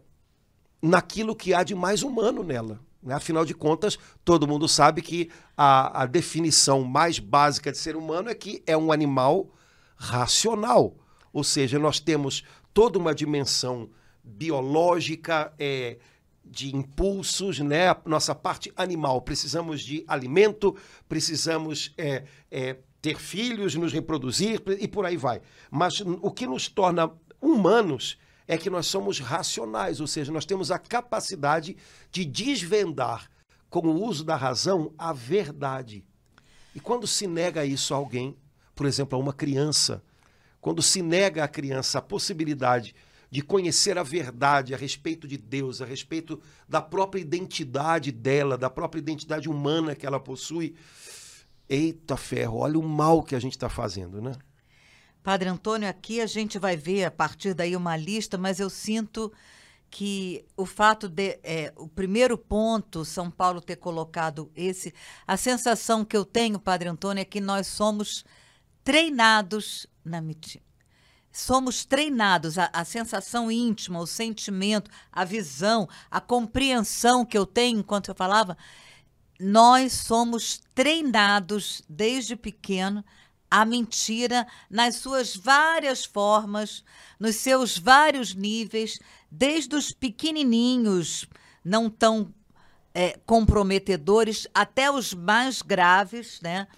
naquilo 0.81 1.37
que 1.37 1.53
há 1.53 1.63
de 1.63 1.75
mais 1.75 2.03
humano 2.03 2.43
nela. 2.43 2.81
Né? 3.03 3.13
Afinal 3.13 3.45
de 3.45 3.53
contas, 3.53 3.99
todo 4.25 4.49
mundo 4.49 4.67
sabe 4.67 5.03
que 5.03 5.31
a, 5.55 6.05
a 6.05 6.07
definição 6.07 6.83
mais 6.83 7.19
básica 7.19 7.71
de 7.71 7.77
ser 7.77 7.95
humano 7.95 8.31
é 8.31 8.35
que 8.35 8.63
é 8.67 8.75
um 8.75 8.93
animal 8.93 9.51
racional. 9.97 10.97
Ou 11.31 11.45
seja, 11.45 11.79
nós 11.79 12.01
temos 12.01 12.43
toda 12.73 12.99
uma 12.99 13.15
dimensão 13.15 13.91
biológica, 14.25 15.53
é, 15.59 15.99
de 16.51 16.75
impulsos, 16.75 17.61
né? 17.61 17.95
Nossa 18.05 18.35
parte 18.35 18.73
animal. 18.77 19.23
Precisamos 19.23 19.83
de 19.83 20.05
alimento, 20.09 20.77
precisamos 21.09 21.95
é, 21.97 22.25
é, 22.51 22.77
ter 23.01 23.17
filhos, 23.17 23.77
nos 23.77 23.93
reproduzir 23.93 24.61
e 24.81 24.89
por 24.89 25.07
aí 25.07 25.17
vai. 25.17 25.41
Mas 25.71 26.01
o 26.01 26.31
que 26.31 26.47
nos 26.47 26.69
torna 26.69 27.11
humanos 27.41 28.19
é 28.49 28.59
que 28.59 28.69
nós 28.69 28.87
somos 28.87 29.21
racionais, 29.21 30.01
ou 30.01 30.09
seja, 30.09 30.33
nós 30.33 30.45
temos 30.45 30.73
a 30.73 30.79
capacidade 30.79 31.77
de 32.11 32.25
desvendar 32.25 33.31
com 33.71 33.87
o 33.87 34.05
uso 34.05 34.25
da 34.25 34.35
razão 34.35 34.93
a 34.99 35.13
verdade. 35.13 36.05
E 36.75 36.81
quando 36.81 37.07
se 37.07 37.29
nega 37.29 37.65
isso 37.65 37.95
a 37.95 37.97
alguém, 37.97 38.37
por 38.75 38.87
exemplo, 38.87 39.17
a 39.17 39.23
uma 39.23 39.33
criança, 39.33 40.03
quando 40.61 40.83
se 40.83 41.01
nega 41.01 41.45
à 41.45 41.49
criança 41.49 41.99
a 41.99 42.03
possibilidade 42.03 42.93
de 43.31 43.43
conhecer 43.43 43.97
a 43.97 44.03
verdade 44.03 44.75
a 44.75 44.77
respeito 44.77 45.29
de 45.29 45.37
Deus, 45.37 45.81
a 45.81 45.85
respeito 45.85 46.41
da 46.69 46.83
própria 46.83 47.21
identidade 47.21 48.11
dela, 48.11 48.59
da 48.59 48.69
própria 48.69 48.99
identidade 48.99 49.49
humana 49.49 49.95
que 49.95 50.05
ela 50.05 50.19
possui, 50.19 50.75
Eita 51.69 52.17
ferro, 52.17 52.59
olha 52.59 52.77
o 52.77 52.83
mal 52.83 53.23
que 53.23 53.37
a 53.37 53.39
gente 53.39 53.53
está 53.53 53.69
fazendo, 53.69 54.21
né? 54.21 54.33
Padre 55.23 55.49
Antônio, 55.49 55.89
aqui 55.89 56.21
a 56.21 56.27
gente 56.27 56.59
vai 56.59 56.77
ver 56.77 57.05
a 57.05 57.13
partir 57.13 57.55
daí 57.55 57.77
uma 57.77 57.97
lista, 57.97 58.37
mas 58.37 58.59
eu 58.59 58.69
sinto 58.69 59.33
que 59.89 60.45
o 60.57 60.67
fato 60.67 61.09
de 61.09 61.39
é, 61.45 61.73
o 61.77 61.87
primeiro 61.87 62.37
ponto 62.37 63.05
São 63.05 63.31
Paulo 63.31 63.61
ter 63.61 63.77
colocado 63.77 64.51
esse, 64.57 64.93
a 65.25 65.37
sensação 65.37 66.05
que 66.05 66.17
eu 66.17 66.25
tenho, 66.25 66.59
Padre 66.59 66.89
Antônio, 66.89 67.23
é 67.23 67.25
que 67.25 67.41
nós 67.41 67.69
somos 67.69 68.25
treinados 68.83 69.87
na 70.05 70.21
mentira. 70.21 70.70
Somos 71.33 71.85
treinados, 71.85 72.59
a, 72.59 72.71
a 72.73 72.85
sensação 72.85 73.51
íntima, 73.51 74.01
o 74.01 74.07
sentimento, 74.07 74.91
a 75.13 75.25
visão, 75.25 75.89
a 76.11 76.21
compreensão 76.21 77.25
que 77.25 77.39
eu 77.39 77.47
tenho 77.47 77.79
enquanto 77.79 78.09
eu 78.09 78.15
falava, 78.15 78.57
nós 79.39 79.93
somos 79.93 80.61
treinados 80.75 81.83
desde 81.89 82.37
pequeno 82.37 83.05
a 83.51 83.65
mentira 83.65 84.47
nas 84.71 84.97
suas 84.97 85.35
várias 85.35 86.05
formas, 86.05 86.85
nos 87.19 87.37
seus 87.37 87.77
vários 87.77 88.35
níveis, 88.35 89.01
desde 89.31 89.75
os 89.75 89.93
pequenininhos, 89.93 91.27
não 91.65 91.91
tão 91.91 92.33
é, 92.95 93.19
comprometedores, 93.27 94.47
até 94.55 94.91
os 94.91 95.13
mais 95.13 95.63
graves, 95.63 96.41
né? 96.41 96.69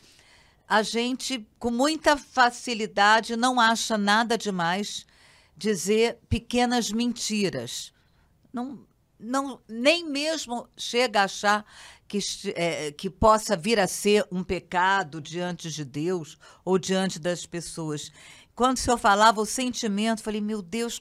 A 0.69 0.83
gente, 0.83 1.47
com 1.59 1.71
muita 1.71 2.17
facilidade, 2.17 3.37
não 3.37 3.61
acha 3.61 3.99
nada 3.99 4.39
demais 4.39 5.07
dizer 5.57 6.19
pequenas 6.29 6.91
mentiras. 6.91 7.93
Não, 8.53 8.87
não, 9.19 9.61
nem 9.69 10.09
mesmo 10.09 10.69
chega 10.77 11.21
a 11.21 11.25
achar 11.25 11.65
que, 12.09 12.19
é, 12.55 12.93
que 12.93 13.09
possa 13.09 13.57
vir 13.57 13.79
a 13.79 13.87
ser 13.87 14.27
um 14.31 14.43
pecado 14.43 15.21
diante 15.21 15.71
de 15.71 15.85
Deus 15.85 16.39
ou 16.65 16.79
diante 16.79 17.19
das 17.19 17.47
pessoas. 17.47 18.11
Quando 18.55 18.77
o 18.77 18.81
senhor 18.81 18.99
falava 18.99 19.41
o 19.41 19.47
sentimento, 19.47 20.23
falei, 20.23 20.41
meu 20.41 20.61
Deus, 20.61 21.01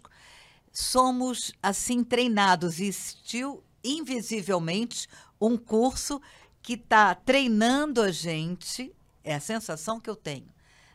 somos 0.71 1.51
assim 1.61 2.03
treinados. 2.03 2.79
E 2.79 2.85
existiu 2.85 3.63
invisivelmente 3.83 5.07
um 5.39 5.57
curso 5.57 6.21
que 6.61 6.73
está 6.73 7.15
treinando 7.15 8.01
a 8.01 8.11
gente, 8.11 8.93
é 9.23 9.35
a 9.35 9.39
sensação 9.39 9.99
que 9.99 10.09
eu 10.09 10.15
tenho, 10.15 10.47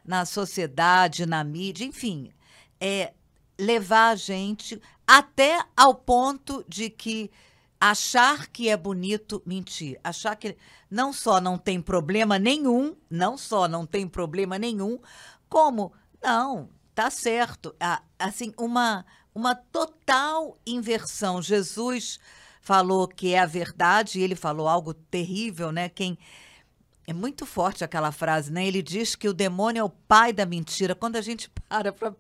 na 0.05 0.25
sociedade, 0.25 1.27
na 1.27 1.43
mídia, 1.43 1.85
enfim, 1.85 2.33
é 2.81 3.13
levar 3.59 4.11
a 4.11 4.17
gente 4.17 4.81
até 5.07 5.65
ao 5.77 5.95
ponto 5.95 6.65
de 6.69 6.91
que 6.91 7.31
achar 7.81 8.47
que 8.49 8.69
é 8.69 8.77
bonito 8.77 9.43
mentir, 9.45 9.99
achar 10.03 10.37
que 10.37 10.57
não 10.91 11.13
só 11.13 11.41
não 11.41 11.59
tem 11.59 11.81
problema 11.81 12.39
nenhum, 12.39 12.97
não 13.11 13.37
só 13.37 13.69
não 13.69 13.85
tem 13.87 14.07
problema 14.07 14.59
nenhum, 14.59 14.99
como 15.49 15.93
não, 16.23 16.69
tá 16.95 17.11
certo, 17.11 17.75
assim 18.19 18.53
uma 18.59 19.05
uma 19.35 19.55
total 19.55 20.57
inversão. 20.67 21.43
Jesus 21.43 22.19
falou 22.63 23.07
que 23.07 23.35
é 23.35 23.39
a 23.39 23.45
verdade, 23.45 24.19
ele 24.19 24.35
falou 24.35 24.67
algo 24.67 24.95
terrível, 24.95 25.71
né? 25.71 25.91
Quem 25.91 26.19
é 27.07 27.13
muito 27.13 27.47
forte 27.47 27.85
aquela 27.85 28.11
frase, 28.11 28.53
né? 28.53 28.67
Ele 28.67 28.83
diz 28.83 29.15
que 29.15 29.29
o 29.29 29.35
demônio 29.35 29.81
é 29.81 29.85
o 29.85 29.89
pai 29.89 30.33
da 30.33 30.45
mentira. 30.45 30.95
Quando 30.95 31.17
a 31.17 31.21
gente 31.21 31.49
para 31.69 31.93
para 31.93 32.15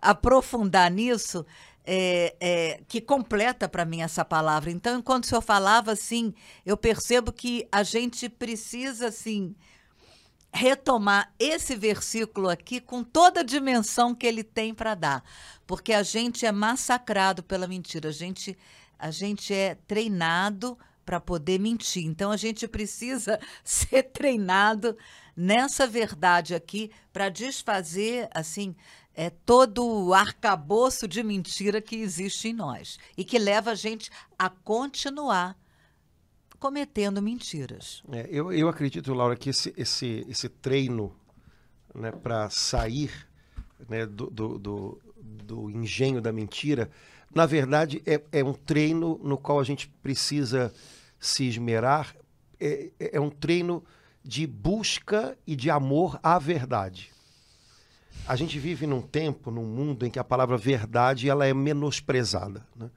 aprofundar 0.00 0.90
nisso, 0.90 1.44
é, 1.84 2.36
é, 2.38 2.80
que 2.86 3.00
completa 3.00 3.68
para 3.68 3.84
mim 3.84 4.02
essa 4.02 4.24
palavra. 4.24 4.70
Então, 4.70 4.98
enquanto 4.98 5.24
o 5.24 5.26
senhor 5.26 5.40
falava 5.40 5.92
assim, 5.92 6.34
eu 6.64 6.76
percebo 6.76 7.32
que 7.32 7.66
a 7.72 7.82
gente 7.82 8.28
precisa 8.28 9.08
assim 9.08 9.54
retomar 10.52 11.32
esse 11.38 11.76
versículo 11.76 12.48
aqui 12.48 12.80
com 12.80 13.02
toda 13.04 13.40
a 13.40 13.44
dimensão 13.44 14.14
que 14.14 14.26
ele 14.26 14.42
tem 14.42 14.74
para 14.74 14.94
dar, 14.94 15.22
porque 15.66 15.92
a 15.92 16.02
gente 16.02 16.46
é 16.46 16.52
massacrado 16.52 17.42
pela 17.42 17.66
mentira, 17.66 18.08
a 18.08 18.12
gente 18.12 18.56
a 18.98 19.10
gente 19.10 19.54
é 19.54 19.76
treinado 19.86 20.76
para 21.08 21.18
poder 21.18 21.58
mentir. 21.58 22.04
Então 22.04 22.30
a 22.30 22.36
gente 22.36 22.68
precisa 22.68 23.40
ser 23.64 24.02
treinado 24.02 24.94
nessa 25.34 25.86
verdade 25.86 26.54
aqui 26.54 26.90
para 27.14 27.30
desfazer 27.30 28.28
assim 28.30 28.76
é, 29.14 29.30
todo 29.30 29.86
o 29.86 30.12
arcabouço 30.12 31.08
de 31.08 31.22
mentira 31.22 31.80
que 31.80 31.96
existe 31.96 32.48
em 32.48 32.52
nós 32.52 32.98
e 33.16 33.24
que 33.24 33.38
leva 33.38 33.70
a 33.70 33.74
gente 33.74 34.10
a 34.38 34.50
continuar 34.50 35.56
cometendo 36.58 37.22
mentiras. 37.22 38.02
É, 38.12 38.28
eu, 38.30 38.52
eu 38.52 38.68
acredito, 38.68 39.14
Laura, 39.14 39.34
que 39.34 39.48
esse, 39.48 39.72
esse, 39.78 40.26
esse 40.28 40.50
treino 40.50 41.16
né, 41.94 42.12
para 42.12 42.50
sair 42.50 43.26
né, 43.88 44.04
do, 44.04 44.26
do, 44.28 44.58
do, 44.58 45.00
do 45.16 45.70
engenho 45.70 46.20
da 46.20 46.32
mentira, 46.32 46.90
na 47.34 47.46
verdade 47.46 48.02
é, 48.04 48.22
é 48.30 48.44
um 48.44 48.52
treino 48.52 49.18
no 49.22 49.38
qual 49.38 49.58
a 49.58 49.64
gente 49.64 49.88
precisa 50.02 50.70
se 51.18 51.48
esmerar, 51.48 52.14
é, 52.60 52.90
é 52.98 53.20
um 53.20 53.30
treino 53.30 53.84
de 54.24 54.46
busca 54.46 55.36
e 55.46 55.56
de 55.56 55.70
amor 55.70 56.18
à 56.22 56.38
verdade. 56.38 57.10
A 58.26 58.36
gente 58.36 58.58
vive 58.58 58.86
num 58.86 59.00
tempo, 59.00 59.50
num 59.50 59.64
mundo 59.64 60.04
em 60.04 60.10
que 60.10 60.18
a 60.18 60.24
palavra 60.24 60.56
verdade 60.58 61.30
ela 61.30 61.46
é 61.46 61.54
menosprezada. 61.54 62.62
Né? 62.76 62.90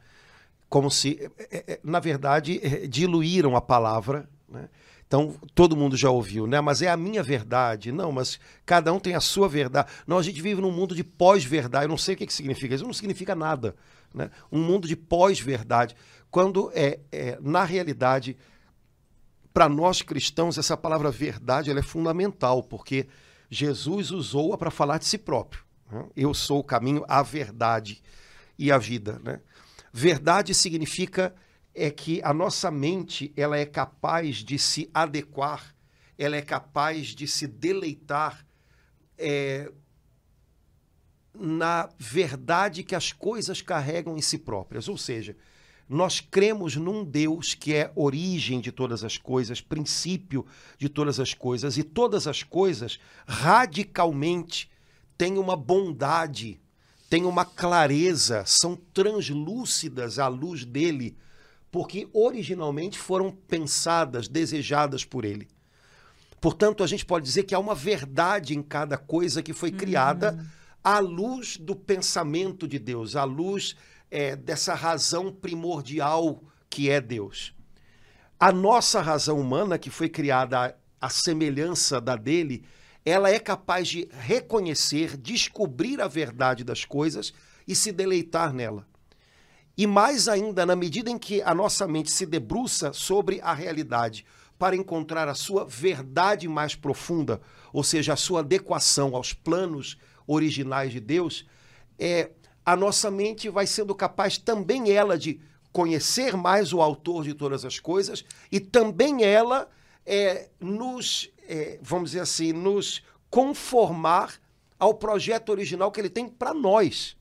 Como 0.67 0.91
se, 0.91 1.31
é, 1.37 1.73
é, 1.73 1.79
na 1.83 1.99
verdade, 1.99 2.59
é, 2.61 2.85
diluíram 2.87 3.55
a 3.55 3.61
palavra. 3.61 4.29
Né? 4.49 4.67
Então, 5.07 5.35
todo 5.53 5.75
mundo 5.75 5.95
já 5.95 6.09
ouviu, 6.09 6.47
né? 6.47 6.61
Mas 6.61 6.81
é 6.81 6.89
a 6.89 6.97
minha 6.97 7.21
verdade. 7.21 7.91
Não, 7.91 8.11
mas 8.11 8.39
cada 8.65 8.93
um 8.93 8.99
tem 8.99 9.13
a 9.13 9.19
sua 9.19 9.47
verdade. 9.47 9.89
Não, 10.07 10.17
a 10.17 10.23
gente 10.23 10.41
vive 10.41 10.61
num 10.61 10.71
mundo 10.71 10.95
de 10.95 11.03
pós-verdade. 11.03 11.85
Eu 11.85 11.89
não 11.89 11.97
sei 11.97 12.15
o 12.15 12.17
que, 12.17 12.25
que 12.25 12.33
significa. 12.33 12.75
Isso 12.75 12.85
não 12.85 12.93
significa 12.93 13.35
nada. 13.35 13.75
Né? 14.13 14.29
Um 14.51 14.61
mundo 14.61 14.87
de 14.87 14.95
pós-verdade. 14.95 15.95
Quando, 16.31 16.71
é, 16.73 17.01
é, 17.11 17.37
na 17.41 17.65
realidade, 17.65 18.37
para 19.53 19.67
nós 19.67 20.01
cristãos, 20.01 20.57
essa 20.57 20.77
palavra 20.77 21.11
verdade 21.11 21.69
ela 21.69 21.79
é 21.81 21.83
fundamental, 21.83 22.63
porque 22.63 23.07
Jesus 23.49 24.11
usou-a 24.11 24.57
para 24.57 24.71
falar 24.71 24.97
de 24.97 25.05
si 25.05 25.17
próprio. 25.17 25.61
Né? 25.91 26.07
Eu 26.15 26.33
sou 26.33 26.59
o 26.59 26.63
caminho, 26.63 27.03
a 27.05 27.21
verdade 27.21 28.01
e 28.57 28.71
a 28.71 28.77
vida. 28.77 29.19
Né? 29.21 29.41
Verdade 29.91 30.53
significa 30.53 31.35
é 31.75 31.91
que 31.91 32.21
a 32.23 32.33
nossa 32.33 32.71
mente 32.71 33.33
ela 33.35 33.57
é 33.57 33.65
capaz 33.65 34.37
de 34.37 34.57
se 34.57 34.89
adequar, 34.93 35.75
ela 36.17 36.37
é 36.37 36.41
capaz 36.41 37.07
de 37.07 37.27
se 37.27 37.45
deleitar 37.45 38.45
é, 39.17 39.71
na 41.33 41.89
verdade 41.97 42.83
que 42.83 42.95
as 42.95 43.11
coisas 43.11 43.61
carregam 43.61 44.17
em 44.17 44.21
si 44.21 44.37
próprias. 44.37 44.87
Ou 44.87 44.97
seja, 44.97 45.35
nós 45.91 46.21
cremos 46.21 46.77
num 46.77 47.03
Deus 47.03 47.53
que 47.53 47.73
é 47.73 47.91
origem 47.95 48.61
de 48.61 48.71
todas 48.71 49.03
as 49.03 49.17
coisas, 49.17 49.59
princípio 49.59 50.45
de 50.77 50.87
todas 50.87 51.19
as 51.19 51.33
coisas, 51.33 51.77
e 51.77 51.83
todas 51.83 52.27
as 52.27 52.43
coisas 52.43 52.97
radicalmente 53.27 54.71
têm 55.17 55.37
uma 55.37 55.57
bondade, 55.57 56.61
têm 57.09 57.25
uma 57.25 57.43
clareza, 57.43 58.43
são 58.45 58.77
translúcidas 58.93 60.17
à 60.17 60.29
luz 60.29 60.63
dele 60.63 61.17
porque 61.69 62.07
originalmente 62.13 62.97
foram 62.97 63.31
pensadas, 63.31 64.29
desejadas 64.29 65.03
por 65.03 65.25
ele. 65.25 65.47
Portanto, 66.39 66.83
a 66.83 66.87
gente 66.87 67.05
pode 67.05 67.25
dizer 67.25 67.43
que 67.43 67.53
há 67.53 67.59
uma 67.59 67.75
verdade 67.75 68.57
em 68.57 68.61
cada 68.61 68.97
coisa 68.97 69.43
que 69.43 69.53
foi 69.53 69.71
criada 69.71 70.33
uhum. 70.33 70.45
à 70.83 70.99
luz 70.99 71.57
do 71.57 71.75
pensamento 71.75 72.67
de 72.67 72.79
Deus, 72.79 73.15
à 73.15 73.23
luz 73.25 73.75
é, 74.11 74.35
dessa 74.35 74.73
razão 74.73 75.31
primordial 75.31 76.43
que 76.69 76.89
é 76.89 76.99
Deus. 76.99 77.55
A 78.37 78.51
nossa 78.51 79.01
razão 79.01 79.39
humana, 79.39 79.77
que 79.77 79.89
foi 79.89 80.09
criada 80.09 80.77
à, 80.99 81.09
semelhança 81.09 82.01
da 82.01 82.15
dele, 82.15 82.65
ela 83.05 83.29
é 83.29 83.39
capaz 83.39 83.87
de 83.87 84.07
reconhecer, 84.11 85.15
descobrir 85.17 86.01
a 86.01 86.07
verdade 86.07 86.63
das 86.63 86.83
coisas 86.83 87.33
e 87.67 87.73
se 87.73 87.91
deleitar 87.91 88.53
nela. 88.53 88.85
E 89.77 89.87
mais 89.87 90.27
ainda, 90.27 90.65
na 90.65 90.75
medida 90.75 91.09
em 91.09 91.17
que 91.17 91.41
a 91.41 91.55
nossa 91.55 91.87
mente 91.87 92.11
se 92.11 92.25
debruça 92.25 92.91
sobre 92.93 93.39
a 93.41 93.53
realidade 93.53 94.25
para 94.59 94.75
encontrar 94.75 95.27
a 95.27 95.33
sua 95.33 95.65
verdade 95.65 96.47
mais 96.47 96.75
profunda, 96.75 97.41
ou 97.73 97.83
seja, 97.83 98.13
a 98.13 98.17
sua 98.17 98.41
adequação 98.41 99.15
aos 99.15 99.33
planos 99.33 99.97
originais 100.27 100.91
de 100.91 100.99
Deus, 100.99 101.47
é, 101.97 102.31
a 102.65 102.75
nossa 102.75 103.09
mente 103.09 103.49
vai 103.49 103.65
sendo 103.65 103.93
capaz 103.95 104.37
também 104.37 104.91
ela 104.91 105.17
de 105.17 105.39
conhecer 105.71 106.35
mais 106.35 106.73
o 106.73 106.81
autor 106.81 107.23
de 107.23 107.33
todas 107.33 107.65
as 107.65 107.79
coisas 107.79 108.23
e 108.51 108.59
também 108.59 109.23
ela 109.23 109.69
é, 110.05 110.49
nos, 110.59 111.29
é, 111.47 111.79
vamos 111.81 112.11
dizer 112.11 112.21
assim, 112.21 112.51
nos 112.53 113.01
conformar 113.29 114.39
ao 114.77 114.93
projeto 114.93 115.49
original 115.49 115.91
que 115.91 115.99
ele 116.01 116.09
tem 116.09 116.27
para 116.27 116.53
nós. 116.53 117.15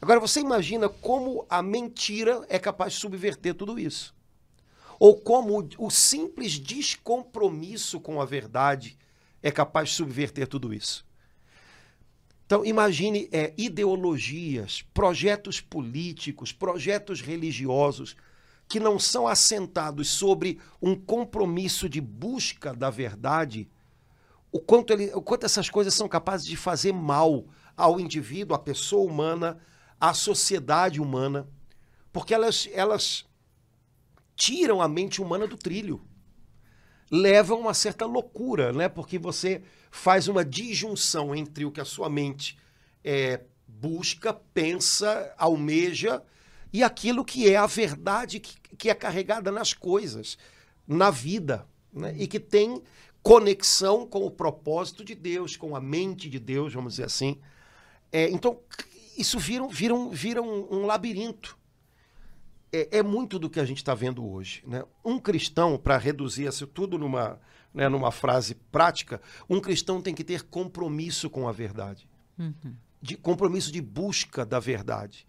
Agora, 0.00 0.18
você 0.18 0.40
imagina 0.40 0.88
como 0.88 1.46
a 1.48 1.62
mentira 1.62 2.44
é 2.48 2.58
capaz 2.58 2.94
de 2.94 2.98
subverter 2.98 3.54
tudo 3.54 3.78
isso. 3.78 4.14
Ou 4.98 5.16
como 5.16 5.68
o 5.78 5.90
simples 5.90 6.58
descompromisso 6.58 8.00
com 8.00 8.20
a 8.20 8.24
verdade 8.24 8.98
é 9.42 9.50
capaz 9.50 9.90
de 9.90 9.94
subverter 9.94 10.46
tudo 10.46 10.74
isso. 10.74 11.04
Então, 12.44 12.64
imagine 12.64 13.28
é, 13.32 13.54
ideologias, 13.56 14.82
projetos 14.92 15.60
políticos, 15.60 16.52
projetos 16.52 17.20
religiosos 17.20 18.16
que 18.68 18.80
não 18.80 18.98
são 18.98 19.26
assentados 19.28 20.08
sobre 20.08 20.58
um 20.80 20.94
compromisso 20.94 21.88
de 21.88 22.00
busca 22.00 22.72
da 22.74 22.90
verdade, 22.90 23.68
o 24.50 24.60
quanto, 24.60 24.92
ele, 24.92 25.10
o 25.14 25.22
quanto 25.22 25.44
essas 25.44 25.70
coisas 25.70 25.94
são 25.94 26.08
capazes 26.08 26.46
de 26.46 26.56
fazer 26.56 26.92
mal 26.92 27.46
ao 27.76 27.98
indivíduo, 27.98 28.54
à 28.54 28.58
pessoa 28.58 29.10
humana, 29.10 29.58
à 29.98 30.12
sociedade 30.12 31.00
humana, 31.00 31.48
porque 32.12 32.34
elas, 32.34 32.68
elas 32.72 33.24
tiram 34.36 34.82
a 34.82 34.88
mente 34.88 35.22
humana 35.22 35.46
do 35.46 35.56
trilho. 35.56 36.02
Levam 37.12 37.60
uma 37.60 37.74
certa 37.74 38.06
loucura, 38.06 38.72
né? 38.72 38.88
Porque 38.88 39.18
você 39.18 39.62
faz 39.90 40.26
uma 40.26 40.42
disjunção 40.42 41.34
entre 41.34 41.66
o 41.66 41.70
que 41.70 41.80
a 41.80 41.84
sua 41.84 42.08
mente 42.08 42.58
é, 43.04 43.40
busca, 43.68 44.32
pensa, 44.32 45.34
almeja 45.36 46.22
e 46.72 46.82
aquilo 46.82 47.24
que 47.24 47.50
é 47.50 47.56
a 47.56 47.66
verdade 47.66 48.40
que, 48.40 48.56
que 48.76 48.88
é 48.88 48.94
carregada 48.94 49.52
nas 49.52 49.74
coisas, 49.74 50.38
na 50.88 51.10
vida, 51.10 51.66
né? 51.92 52.14
e 52.16 52.26
que 52.26 52.40
tem 52.40 52.82
conexão 53.22 54.06
com 54.06 54.24
o 54.24 54.30
propósito 54.30 55.04
de 55.04 55.14
Deus, 55.14 55.56
com 55.56 55.76
a 55.76 55.80
mente 55.80 56.30
de 56.30 56.38
Deus, 56.38 56.72
vamos 56.72 56.94
dizer 56.94 57.04
assim. 57.04 57.38
É, 58.10 58.28
então, 58.30 58.58
isso 59.16 59.38
vira, 59.38 59.66
vira, 59.68 59.94
vira 60.10 60.42
um, 60.42 60.66
um 60.70 60.86
labirinto. 60.86 61.56
É, 62.72 62.98
é, 62.98 63.02
muito 63.02 63.38
do 63.38 63.50
que 63.50 63.60
a 63.60 63.64
gente 63.64 63.78
está 63.78 63.94
vendo 63.94 64.26
hoje. 64.26 64.62
Né? 64.66 64.82
Um 65.04 65.18
cristão, 65.18 65.76
para 65.76 65.98
reduzir 65.98 66.46
isso 66.46 66.66
tudo 66.66 66.96
numa, 66.96 67.38
né, 67.74 67.88
numa 67.88 68.10
frase 68.10 68.54
prática, 68.54 69.20
um 69.48 69.60
cristão 69.60 70.00
tem 70.00 70.14
que 70.14 70.24
ter 70.24 70.42
compromisso 70.42 71.28
com 71.28 71.46
a 71.46 71.52
verdade. 71.52 72.08
Uhum. 72.38 72.74
De, 73.00 73.16
compromisso 73.16 73.70
de 73.70 73.82
busca 73.82 74.46
da 74.46 74.58
verdade. 74.58 75.26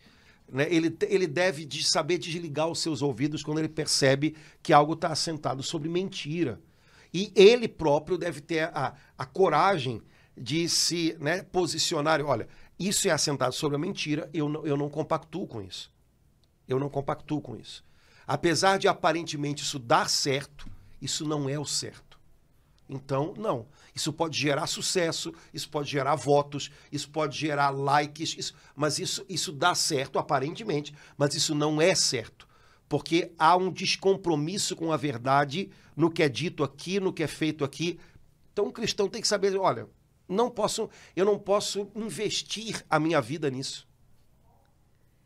Né? 0.49 0.67
Ele, 0.69 0.95
ele 1.09 1.27
deve 1.27 1.65
de 1.65 1.83
saber 1.83 2.17
desligar 2.17 2.67
os 2.67 2.79
seus 2.79 3.01
ouvidos 3.01 3.43
quando 3.43 3.59
ele 3.59 3.69
percebe 3.69 4.35
que 4.61 4.71
algo 4.71 4.93
está 4.93 5.09
assentado 5.09 5.61
sobre 5.61 5.89
mentira. 5.89 6.61
E 7.13 7.31
ele 7.35 7.67
próprio 7.67 8.17
deve 8.17 8.41
ter 8.41 8.69
a, 8.73 8.95
a 9.17 9.25
coragem 9.25 10.01
de 10.35 10.67
se 10.67 11.15
né, 11.19 11.43
posicionar. 11.43 12.21
Olha, 12.21 12.47
isso 12.79 13.07
é 13.07 13.11
assentado 13.11 13.53
sobre 13.53 13.75
a 13.75 13.79
mentira, 13.79 14.29
eu 14.33 14.49
não, 14.49 14.65
eu 14.65 14.75
não 14.75 14.89
compactuo 14.89 15.45
com 15.45 15.61
isso. 15.61 15.92
Eu 16.67 16.79
não 16.79 16.89
compactuo 16.89 17.41
com 17.41 17.55
isso. 17.55 17.83
Apesar 18.25 18.77
de 18.77 18.87
aparentemente 18.87 19.63
isso 19.63 19.77
dar 19.77 20.09
certo, 20.09 20.67
isso 21.01 21.25
não 21.25 21.49
é 21.49 21.59
o 21.59 21.65
certo. 21.65 22.13
Então, 22.89 23.33
não. 23.37 23.67
Isso 23.95 24.11
pode 24.11 24.37
gerar 24.37 24.67
sucesso, 24.67 25.33
isso 25.53 25.69
pode 25.69 25.89
gerar 25.89 26.15
votos, 26.15 26.71
isso 26.91 27.09
pode 27.09 27.37
gerar 27.37 27.69
likes, 27.69 28.35
isso, 28.37 28.53
mas 28.75 28.99
isso, 28.99 29.25
isso 29.29 29.51
dá 29.51 29.75
certo 29.75 30.19
aparentemente, 30.19 30.93
mas 31.17 31.35
isso 31.35 31.53
não 31.55 31.81
é 31.81 31.93
certo. 31.95 32.47
Porque 32.89 33.31
há 33.37 33.55
um 33.55 33.71
descompromisso 33.71 34.75
com 34.75 34.91
a 34.91 34.97
verdade 34.97 35.69
no 35.95 36.11
que 36.11 36.23
é 36.23 36.29
dito 36.29 36.63
aqui, 36.63 36.99
no 36.99 37.13
que 37.13 37.23
é 37.23 37.27
feito 37.27 37.63
aqui. 37.63 37.99
Então, 38.51 38.67
o 38.67 38.71
cristão 38.71 39.07
tem 39.07 39.21
que 39.21 39.27
saber: 39.27 39.57
olha, 39.57 39.87
não 40.27 40.49
posso, 40.49 40.89
eu 41.15 41.25
não 41.25 41.39
posso 41.39 41.89
investir 41.95 42.83
a 42.89 42.99
minha 42.99 43.21
vida 43.21 43.49
nisso. 43.49 43.87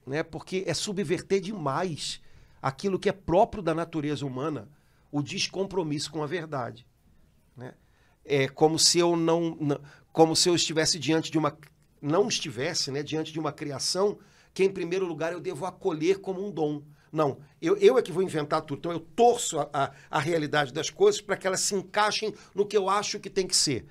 Né? 0.07 0.23
Porque 0.23 0.63
é 0.65 0.73
subverter 0.73 1.41
demais 1.41 2.21
aquilo 2.61 2.97
que 2.97 3.09
é 3.09 3.11
próprio 3.11 3.61
da 3.61 3.75
natureza 3.75 4.25
humana, 4.25 4.69
o 5.11 5.21
descompromisso 5.21 6.09
com 6.09 6.23
a 6.23 6.25
verdade. 6.25 6.87
Né? 7.55 7.73
É 8.23 8.47
como 8.47 8.79
se 8.79 8.97
eu 8.97 9.17
não, 9.17 9.55
não, 9.59 9.79
como 10.13 10.35
se 10.35 10.49
eu 10.49 10.55
estivesse 10.55 10.97
diante 10.97 11.29
de 11.29 11.37
uma 11.37 11.55
não 11.99 12.27
estivesse, 12.27 12.91
né, 12.91 13.01
diante 13.01 13.33
de 13.33 13.39
uma 13.39 13.51
criação 13.51 14.19
que 14.53 14.63
em 14.63 14.69
primeiro 14.69 15.05
lugar 15.05 15.33
eu 15.33 15.39
devo 15.39 15.65
acolher 15.65 16.19
como 16.19 16.45
um 16.45 16.51
dom. 16.51 16.83
Não, 17.11 17.39
eu, 17.59 17.75
eu 17.77 17.97
é 17.97 18.01
que 18.01 18.11
vou 18.11 18.21
inventar 18.21 18.61
tudo. 18.61 18.77
Então 18.77 18.91
eu 18.91 18.99
torço 18.99 19.59
a, 19.59 19.69
a, 19.73 19.91
a 20.11 20.19
realidade 20.19 20.71
das 20.71 20.91
coisas 20.91 21.19
para 21.19 21.35
que 21.35 21.47
elas 21.47 21.61
se 21.61 21.73
encaixem 21.73 22.33
no 22.53 22.65
que 22.65 22.77
eu 22.77 22.87
acho 22.87 23.19
que 23.19 23.29
tem 23.29 23.47
que 23.47 23.55
ser. 23.55 23.87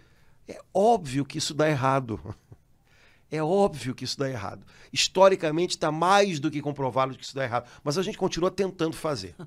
É 0.46 0.60
óbvio 0.72 1.24
que 1.24 1.38
isso 1.38 1.52
dá 1.52 1.68
errado. 1.68 2.20
É 3.30 3.42
óbvio 3.42 3.94
que 3.94 4.04
isso 4.04 4.18
dá 4.18 4.30
errado. 4.30 4.64
Historicamente 4.92 5.70
está 5.76 5.90
mais 5.90 6.38
do 6.38 6.50
que 6.50 6.60
comprovado 6.60 7.16
que 7.16 7.24
isso 7.24 7.34
dá 7.34 7.44
errado. 7.44 7.68
Mas 7.82 7.98
a 7.98 8.02
gente 8.02 8.16
continua 8.16 8.50
tentando 8.50 8.94
fazer. 8.94 9.34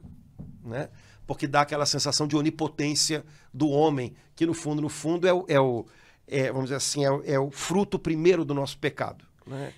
Né? 0.61 0.89
Porque 1.25 1.47
dá 1.47 1.61
aquela 1.61 1.85
sensação 1.85 2.27
de 2.27 2.35
onipotência 2.35 3.25
do 3.51 3.69
homem, 3.69 4.13
que 4.35 4.45
no 4.45 4.53
fundo, 4.53 4.81
no 4.81 4.89
fundo, 4.89 5.25
é 5.25 5.33
o, 5.33 5.45
é 5.47 5.59
o, 5.59 5.85
é, 6.27 6.47
vamos 6.51 6.65
dizer 6.65 6.75
assim, 6.75 7.05
é, 7.05 7.33
é 7.33 7.39
o 7.39 7.49
fruto 7.49 7.97
primeiro 7.97 8.45
do 8.45 8.53
nosso 8.53 8.77
pecado. 8.77 9.25
Né? 9.47 9.73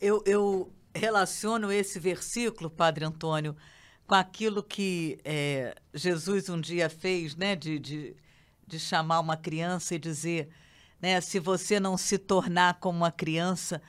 Eu, 0.00 0.22
eu 0.26 0.70
relaciono 0.94 1.72
esse 1.72 1.98
versículo, 1.98 2.70
Padre 2.70 3.04
Antônio, 3.04 3.56
com 4.06 4.14
aquilo 4.14 4.62
que 4.62 5.18
é, 5.24 5.74
Jesus 5.92 6.48
um 6.48 6.60
dia 6.60 6.88
fez, 6.88 7.34
né, 7.34 7.56
de, 7.56 7.78
de, 7.78 8.16
de 8.66 8.78
chamar 8.78 9.20
uma 9.20 9.36
criança 9.36 9.94
e 9.94 9.98
dizer, 9.98 10.48
né, 11.00 11.20
se 11.20 11.38
você 11.38 11.78
não 11.78 11.96
se 11.96 12.18
tornar 12.18 12.78
como 12.80 12.98
uma 12.98 13.12
criança, 13.12 13.80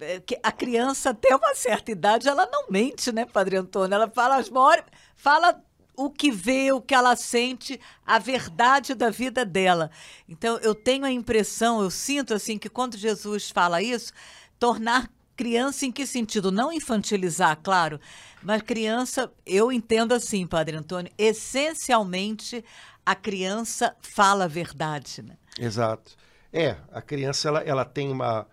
é, 0.00 0.20
a 0.42 0.50
criança 0.50 1.10
até 1.10 1.34
uma 1.34 1.54
certa 1.54 1.92
idade 1.92 2.28
ela 2.28 2.48
não 2.50 2.66
mente, 2.68 3.12
né, 3.12 3.24
Padre 3.24 3.56
Antônio? 3.56 3.94
Ela 3.94 4.10
fala 4.10 4.36
as 4.36 4.50
maiores, 4.50 4.84
fala 5.14 5.62
o 5.96 6.10
que 6.10 6.30
vê, 6.30 6.72
o 6.72 6.80
que 6.80 6.94
ela 6.94 7.14
sente, 7.16 7.78
a 8.04 8.18
verdade 8.18 8.94
da 8.94 9.10
vida 9.10 9.44
dela. 9.44 9.90
Então, 10.28 10.58
eu 10.58 10.74
tenho 10.74 11.04
a 11.04 11.12
impressão, 11.12 11.82
eu 11.82 11.90
sinto 11.90 12.34
assim, 12.34 12.58
que 12.58 12.68
quando 12.68 12.96
Jesus 12.96 13.50
fala 13.50 13.82
isso, 13.82 14.12
tornar 14.58 15.10
criança 15.36 15.86
em 15.86 15.92
que 15.92 16.06
sentido? 16.06 16.50
Não 16.50 16.72
infantilizar, 16.72 17.58
claro, 17.62 18.00
mas 18.42 18.62
criança, 18.62 19.32
eu 19.46 19.70
entendo 19.70 20.12
assim, 20.12 20.46
Padre 20.46 20.76
Antônio, 20.76 21.12
essencialmente 21.16 22.64
a 23.04 23.14
criança 23.14 23.96
fala 24.00 24.44
a 24.44 24.48
verdade, 24.48 25.22
né? 25.22 25.36
Exato. 25.58 26.16
É, 26.52 26.76
a 26.90 27.00
criança, 27.00 27.48
ela, 27.48 27.60
ela 27.60 27.84
tem 27.84 28.10
uma... 28.10 28.46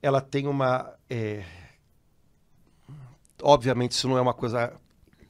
Ela 0.00 0.20
tem 0.20 0.46
uma... 0.46 0.92
É... 1.08 1.44
Obviamente, 3.42 3.92
isso 3.92 4.08
não 4.08 4.18
é 4.18 4.20
uma 4.20 4.34
coisa 4.34 4.72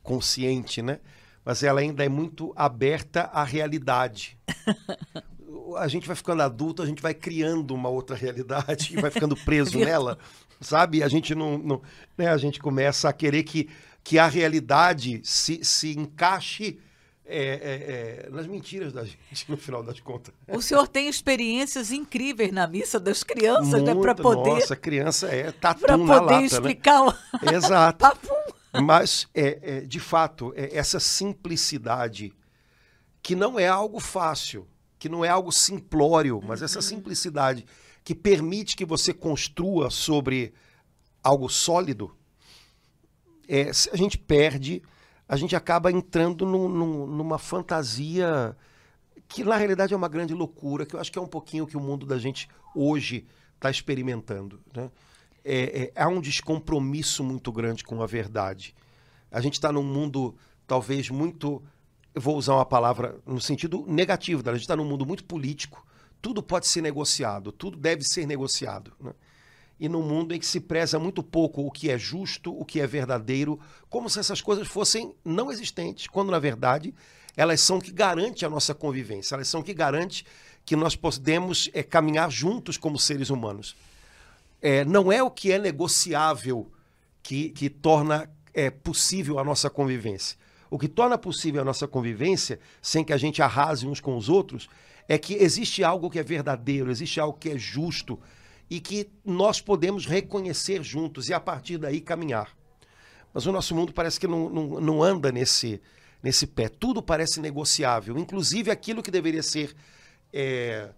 consciente, 0.03 0.83
né? 0.83 0.99
Mas 1.45 1.63
ela 1.63 1.81
ainda 1.81 2.05
é 2.05 2.09
muito 2.09 2.53
aberta 2.57 3.23
à 3.33 3.45
realidade. 3.45 4.39
a 5.77 5.89
gente 5.89 6.07
vai 6.07 6.17
ficando 6.17 6.43
adulto, 6.43 6.83
a 6.83 6.87
gente 6.87 7.03
vai 7.03 7.15
criando 7.15 7.75
uma 7.75 7.89
outra 7.89 8.17
realidade 8.17 8.93
e 8.93 9.01
vai 9.01 9.11
ficando 9.11 9.37
preso 9.37 9.79
nela, 9.81 10.19
sabe? 10.61 11.03
A 11.03 11.09
gente 11.09 11.35
não, 11.35 11.59
não 11.59 11.83
né? 12.17 12.29
a 12.29 12.37
gente 12.37 12.61
começa 12.61 13.09
a 13.09 13.13
querer 13.13 13.43
que, 13.43 13.69
que 14.03 14.19
a 14.19 14.27
realidade 14.27 15.21
se, 15.25 15.65
se 15.65 15.97
encaixe 15.99 16.79
é, 17.25 17.39
é, 17.39 18.27
é, 18.27 18.31
nas 18.31 18.47
mentiras 18.47 18.93
da 18.93 19.05
gente, 19.07 19.49
no 19.49 19.57
final 19.57 19.83
das 19.83 20.01
contas. 20.01 20.35
O 20.49 20.61
senhor 20.61 20.89
tem 20.89 21.09
experiências 21.09 21.93
incríveis 21.93 22.53
na 22.53 22.67
missa 22.67 22.99
das 22.99 23.23
crianças, 23.23 23.83
né? 23.83 23.95
Para 23.95 24.15
poder. 24.15 24.51
Nossa, 24.51 24.77
criança 24.77 25.29
é 25.29 25.51
tatu 25.53 25.81
Para 25.81 25.99
poder 25.99 26.43
explicar 26.43 27.05
né? 27.05 27.15
o. 27.43 27.51
Exato. 27.55 28.07
Mas, 28.83 29.29
é, 29.35 29.59
é, 29.63 29.81
de 29.83 30.01
fato, 30.01 30.53
é 30.57 30.77
essa 30.77 30.99
simplicidade, 30.99 32.33
que 33.23 33.37
não 33.37 33.61
é 33.61 33.69
algo 33.69 34.01
fácil, 34.01 34.67
que 34.99 35.09
não 35.09 35.25
é 35.25 35.29
algo 35.29 35.53
simplório, 35.53 36.41
mas 36.43 36.63
essa 36.63 36.79
uhum. 36.79 36.83
simplicidade 36.83 37.67
que 38.03 38.15
permite 38.15 38.77
que 38.77 38.85
você 38.85 39.13
construa 39.13 39.91
sobre 39.91 40.55
algo 41.23 41.49
sólido, 41.49 42.17
é, 43.47 43.71
a 43.93 43.97
gente 43.97 44.17
perde, 44.17 44.83
a 45.33 45.37
gente 45.37 45.57
acaba 45.57 45.91
entrando 45.91 46.45
num, 46.45 46.69
num, 46.69 47.07
numa 47.07 47.39
fantasia 47.39 48.57
que 49.27 49.43
na 49.43 49.57
realidade 49.57 49.95
é 49.95 49.97
uma 49.97 50.09
grande 50.09 50.35
loucura, 50.35 50.85
que 50.85 50.95
eu 50.95 51.01
acho 51.01 51.11
que 51.11 51.19
é 51.19 51.23
um 51.23 51.27
pouquinho 51.27 51.67
que 51.67 51.77
o 51.77 51.81
mundo 51.81 52.05
da 52.05 52.19
gente 52.19 52.49
hoje 52.75 53.27
está 53.57 53.71
experimentando. 53.71 54.61
Né? 54.77 54.91
é, 55.45 55.93
é, 55.95 56.03
há 56.03 56.09
um 56.09 56.21
descompromisso 56.21 57.23
muito 57.25 57.51
grande 57.51 57.85
com 57.85 58.03
a 58.03 58.07
verdade. 58.07 58.75
A 59.31 59.41
gente 59.41 59.55
está 59.55 59.73
num 59.73 59.83
mundo 59.83 60.37
talvez 60.67 61.11
muito, 61.11 61.63
vou 62.15 62.37
usar 62.37 62.55
uma 62.55 62.67
palavra 62.67 63.19
no 63.27 63.41
sentido 63.41 63.85
negativo, 63.87 64.43
a 64.49 64.53
gente 64.53 64.63
está 64.63 64.77
num 64.77 64.85
mundo 64.85 65.05
muito 65.05 65.25
político. 65.25 65.87
Tudo 66.21 66.43
pode 66.43 66.67
ser 66.67 66.83
negociado, 66.83 67.51
tudo 67.51 67.77
deve 67.77 68.05
ser 68.05 68.27
negociado. 68.27 68.93
Né? 69.01 69.13
E 69.83 69.89
num 69.89 70.03
mundo 70.03 70.35
em 70.35 70.39
que 70.39 70.47
se 70.47 70.61
preza 70.61 70.99
muito 70.99 71.23
pouco 71.23 71.67
o 71.67 71.71
que 71.71 71.91
é 71.91 71.99
justo, 71.99 72.59
o 72.59 72.65
que 72.65 72.81
é 72.81 72.87
verdadeiro, 72.87 73.59
como 73.91 74.09
se 74.09 74.21
essas 74.21 74.41
coisas 74.41 74.69
fossem 74.69 75.15
não 75.25 75.51
existentes, 75.51 76.07
quando 76.07 76.31
na 76.31 76.39
verdade 76.39 76.95
elas 77.37 77.61
são 77.61 77.81
que 77.81 77.91
garante 77.91 78.47
a 78.47 78.49
nossa 78.49 78.75
convivência, 78.75 79.35
elas 79.35 79.49
são 79.49 79.63
que 79.63 79.75
garante 79.75 80.25
que 80.65 80.77
nós 80.77 80.95
podemos 80.95 81.69
é, 81.75 81.83
caminhar 81.83 82.31
juntos 82.31 82.77
como 82.77 82.99
seres 82.99 83.29
humanos 83.29 83.75
é, 84.63 84.85
não 84.85 85.11
é 85.11 85.21
o 85.21 85.31
que 85.31 85.51
é 85.51 85.59
negociável 85.59 86.71
que, 87.21 87.51
que 87.51 87.69
torna 87.69 88.31
é, 88.55 88.71
possível 88.71 89.41
a 89.41 89.45
nossa 89.45 89.69
convivência. 89.69 90.39
O 90.71 90.79
que 90.79 90.89
torna 90.89 91.19
possível 91.19 91.61
a 91.61 91.65
nossa 91.65 91.89
convivência, 91.89 92.61
sem 92.81 93.05
que 93.05 93.13
a 93.13 93.17
gente 93.17 93.43
arrase 93.43 93.87
uns 93.87 94.01
com 94.01 94.17
os 94.17 94.29
outros, 94.29 94.69
é 95.09 95.19
que 95.19 95.35
existe 95.35 95.83
algo 95.83 96.09
que 96.09 96.19
é 96.19 96.23
verdadeiro, 96.23 96.91
existe 96.91 97.19
algo 97.19 97.37
que 97.37 97.51
é 97.51 97.59
justo 97.59 98.19
e 98.71 98.81
que 98.81 99.11
nós 99.25 99.61
podemos 99.61 100.07
reconhecer 100.07 100.83
juntos 100.83 101.29
e 101.29 101.35
a 101.35 101.41
partir 101.41 101.79
daí 101.79 102.01
caminhar. 102.01 102.57
Mas 103.33 103.47
o 103.47 103.53
nosso 103.53 103.75
mundo 103.75 103.93
parece 103.93 104.21
que 104.21 104.27
não, 104.27 104.49
não, 104.49 104.81
não 104.81 105.03
anda 105.03 105.33
nesse, 105.33 105.81
nesse 106.23 106.47
pé. 106.47 106.69
Tudo 106.69 107.03
parece 107.03 107.41
negociável, 107.41 108.19
inclusive 108.19 108.71
aquilo 108.71 109.03
que 109.03 109.11
deveria 109.11 109.43
ser 109.43 109.75
é, 110.33 110.91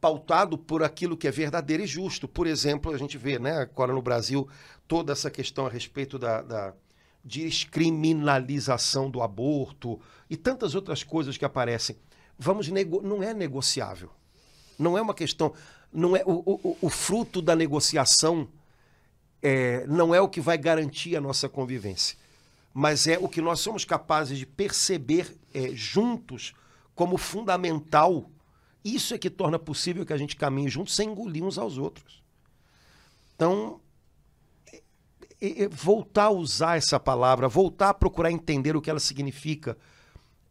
pautado 0.00 0.58
por 0.58 0.82
aquilo 0.82 1.16
que 1.16 1.26
é 1.26 1.30
verdadeiro 1.30 1.82
e 1.82 1.86
justo. 1.86 2.28
Por 2.28 2.46
exemplo, 2.46 2.92
a 2.92 2.98
gente 2.98 3.16
vê 3.16 3.38
né, 3.38 3.58
agora 3.58 3.92
no 3.92 4.02
Brasil 4.02 4.48
toda 4.86 5.12
essa 5.12 5.30
questão 5.30 5.66
a 5.66 5.70
respeito 5.70 6.18
da, 6.18 6.42
da 6.42 6.74
descriminalização 7.24 9.10
do 9.10 9.22
aborto 9.22 9.98
e 10.28 10.36
tantas 10.36 10.74
outras 10.74 11.02
coisas 11.02 11.38
que 11.38 11.44
aparecem. 11.44 11.96
Vamos 12.38 12.68
nego... 12.68 13.00
não 13.00 13.22
é 13.22 13.32
negociável. 13.32 14.10
Não 14.78 14.98
é 14.98 15.00
uma 15.00 15.14
questão. 15.14 15.54
Não 15.94 16.16
é 16.16 16.22
o, 16.26 16.42
o, 16.44 16.76
o 16.82 16.90
fruto 16.90 17.40
da 17.40 17.56
negociação 17.56 18.48
é, 19.40 19.86
não 19.86 20.14
é 20.14 20.20
o 20.20 20.28
que 20.28 20.40
vai 20.40 20.58
garantir 20.58 21.16
a 21.16 21.20
nossa 21.20 21.48
convivência, 21.48 22.18
mas 22.72 23.06
é 23.06 23.18
o 23.18 23.28
que 23.28 23.40
nós 23.40 23.60
somos 23.60 23.84
capazes 23.84 24.38
de 24.38 24.44
perceber 24.44 25.34
é, 25.54 25.70
juntos 25.72 26.52
como 26.94 27.16
fundamental 27.16 28.30
isso 28.84 29.14
é 29.14 29.18
que 29.18 29.30
torna 29.30 29.58
possível 29.58 30.04
que 30.04 30.12
a 30.12 30.18
gente 30.18 30.36
caminhe 30.36 30.68
juntos 30.68 30.94
sem 30.94 31.08
engolir 31.08 31.42
uns 31.42 31.56
aos 31.56 31.78
outros. 31.78 32.22
Então, 33.34 33.80
é, 35.40 35.62
é, 35.64 35.68
voltar 35.68 36.24
a 36.24 36.30
usar 36.30 36.76
essa 36.76 37.00
palavra, 37.00 37.48
voltar 37.48 37.88
a 37.88 37.94
procurar 37.94 38.30
entender 38.30 38.76
o 38.76 38.82
que 38.82 38.90
ela 38.90 39.00
significa, 39.00 39.78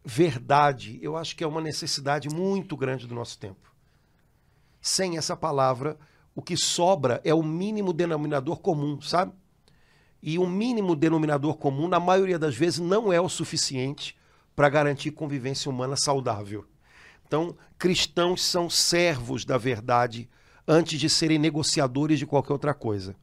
verdade, 0.04 0.98
eu 1.00 1.16
acho 1.16 1.36
que 1.36 1.44
é 1.44 1.46
uma 1.46 1.60
necessidade 1.60 2.28
muito 2.28 2.76
grande 2.76 3.06
do 3.06 3.14
nosso 3.14 3.38
tempo. 3.38 3.72
Sem 4.86 5.16
essa 5.16 5.34
palavra, 5.34 5.98
o 6.34 6.42
que 6.42 6.58
sobra 6.58 7.18
é 7.24 7.32
o 7.32 7.42
mínimo 7.42 7.90
denominador 7.90 8.58
comum, 8.58 9.00
sabe? 9.00 9.32
E 10.22 10.38
o 10.38 10.46
mínimo 10.46 10.94
denominador 10.94 11.56
comum, 11.56 11.88
na 11.88 11.98
maioria 11.98 12.38
das 12.38 12.54
vezes, 12.54 12.80
não 12.80 13.10
é 13.10 13.18
o 13.18 13.26
suficiente 13.26 14.14
para 14.54 14.68
garantir 14.68 15.12
convivência 15.12 15.70
humana 15.70 15.96
saudável. 15.96 16.66
Então, 17.26 17.56
cristãos 17.78 18.42
são 18.42 18.68
servos 18.68 19.46
da 19.46 19.56
verdade 19.56 20.28
antes 20.68 21.00
de 21.00 21.08
serem 21.08 21.38
negociadores 21.38 22.18
de 22.18 22.26
qualquer 22.26 22.52
outra 22.52 22.74
coisa. 22.74 23.16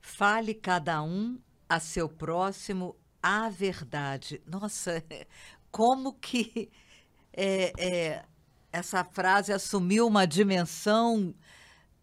Fale 0.00 0.54
cada 0.54 1.02
um 1.02 1.40
a 1.68 1.80
seu 1.80 2.08
próximo 2.08 2.94
a 3.20 3.48
verdade. 3.48 4.40
Nossa, 4.46 5.02
como 5.72 6.12
que 6.12 6.70
é, 7.32 7.72
é, 7.76 8.24
essa 8.72 9.04
frase 9.04 9.52
assumiu 9.52 10.06
uma 10.06 10.26
dimensão 10.26 11.34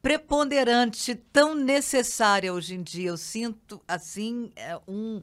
preponderante, 0.01 1.15
tão 1.15 1.55
necessária 1.55 2.53
hoje 2.53 2.75
em 2.75 2.83
dia. 2.83 3.09
Eu 3.09 3.17
sinto 3.17 3.81
assim 3.87 4.51
é, 4.55 4.79
um 4.87 5.21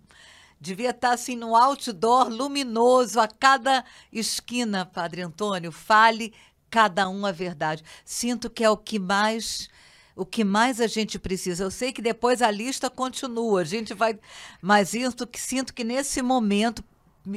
Devia 0.59 0.91
estar 0.91 1.13
assim 1.13 1.37
no 1.37 1.55
outdoor 1.55 2.29
luminoso 2.29 3.21
a 3.21 3.29
cada 3.29 3.85
esquina, 4.11 4.87
Padre 4.87 5.21
Antônio. 5.21 5.71
Fale 5.71 6.33
cada 6.71 7.09
um 7.09 7.27
a 7.27 7.33
verdade. 7.33 7.85
Sinto 8.05 8.49
que 8.49 8.65
é 8.65 8.71
o 8.71 8.77
que 8.77 8.99
mais 8.99 9.69
o 10.17 10.25
que 10.25 10.43
mais 10.43 10.81
a 10.81 10.87
gente 10.87 11.19
precisa. 11.19 11.63
Eu 11.63 11.71
sei 11.71 11.93
que 11.93 12.01
depois 12.01 12.41
a 12.41 12.51
lista 12.51 12.89
continua, 12.89 13.61
a 13.61 13.65
gente 13.65 13.93
vai, 13.93 14.19
mas 14.63 14.89
sinto 14.89 15.27
que 15.27 15.39
sinto 15.39 15.75
que 15.75 15.85
nesse 15.85 16.23
momento 16.23 16.83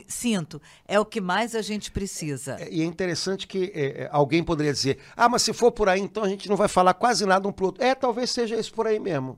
sinto 0.07 0.61
é 0.87 0.99
o 0.99 1.05
que 1.05 1.19
mais 1.19 1.55
a 1.55 1.61
gente 1.61 1.91
precisa. 1.91 2.57
É, 2.59 2.69
e 2.71 2.81
é 2.81 2.85
interessante 2.85 3.47
que 3.47 3.71
é, 3.73 4.03
é, 4.03 4.09
alguém 4.11 4.43
poderia 4.43 4.73
dizer: 4.73 4.99
ah, 5.15 5.29
mas 5.29 5.41
se 5.41 5.53
for 5.53 5.71
por 5.71 5.89
aí, 5.89 5.99
então 5.99 6.23
a 6.23 6.29
gente 6.29 6.49
não 6.49 6.55
vai 6.55 6.67
falar 6.67 6.93
quase 6.93 7.25
nada 7.25 7.47
um 7.47 7.51
para 7.51 7.65
outro. 7.65 7.83
É, 7.83 7.95
talvez 7.95 8.29
seja 8.31 8.59
isso 8.59 8.73
por 8.73 8.87
aí 8.87 8.99
mesmo. 8.99 9.37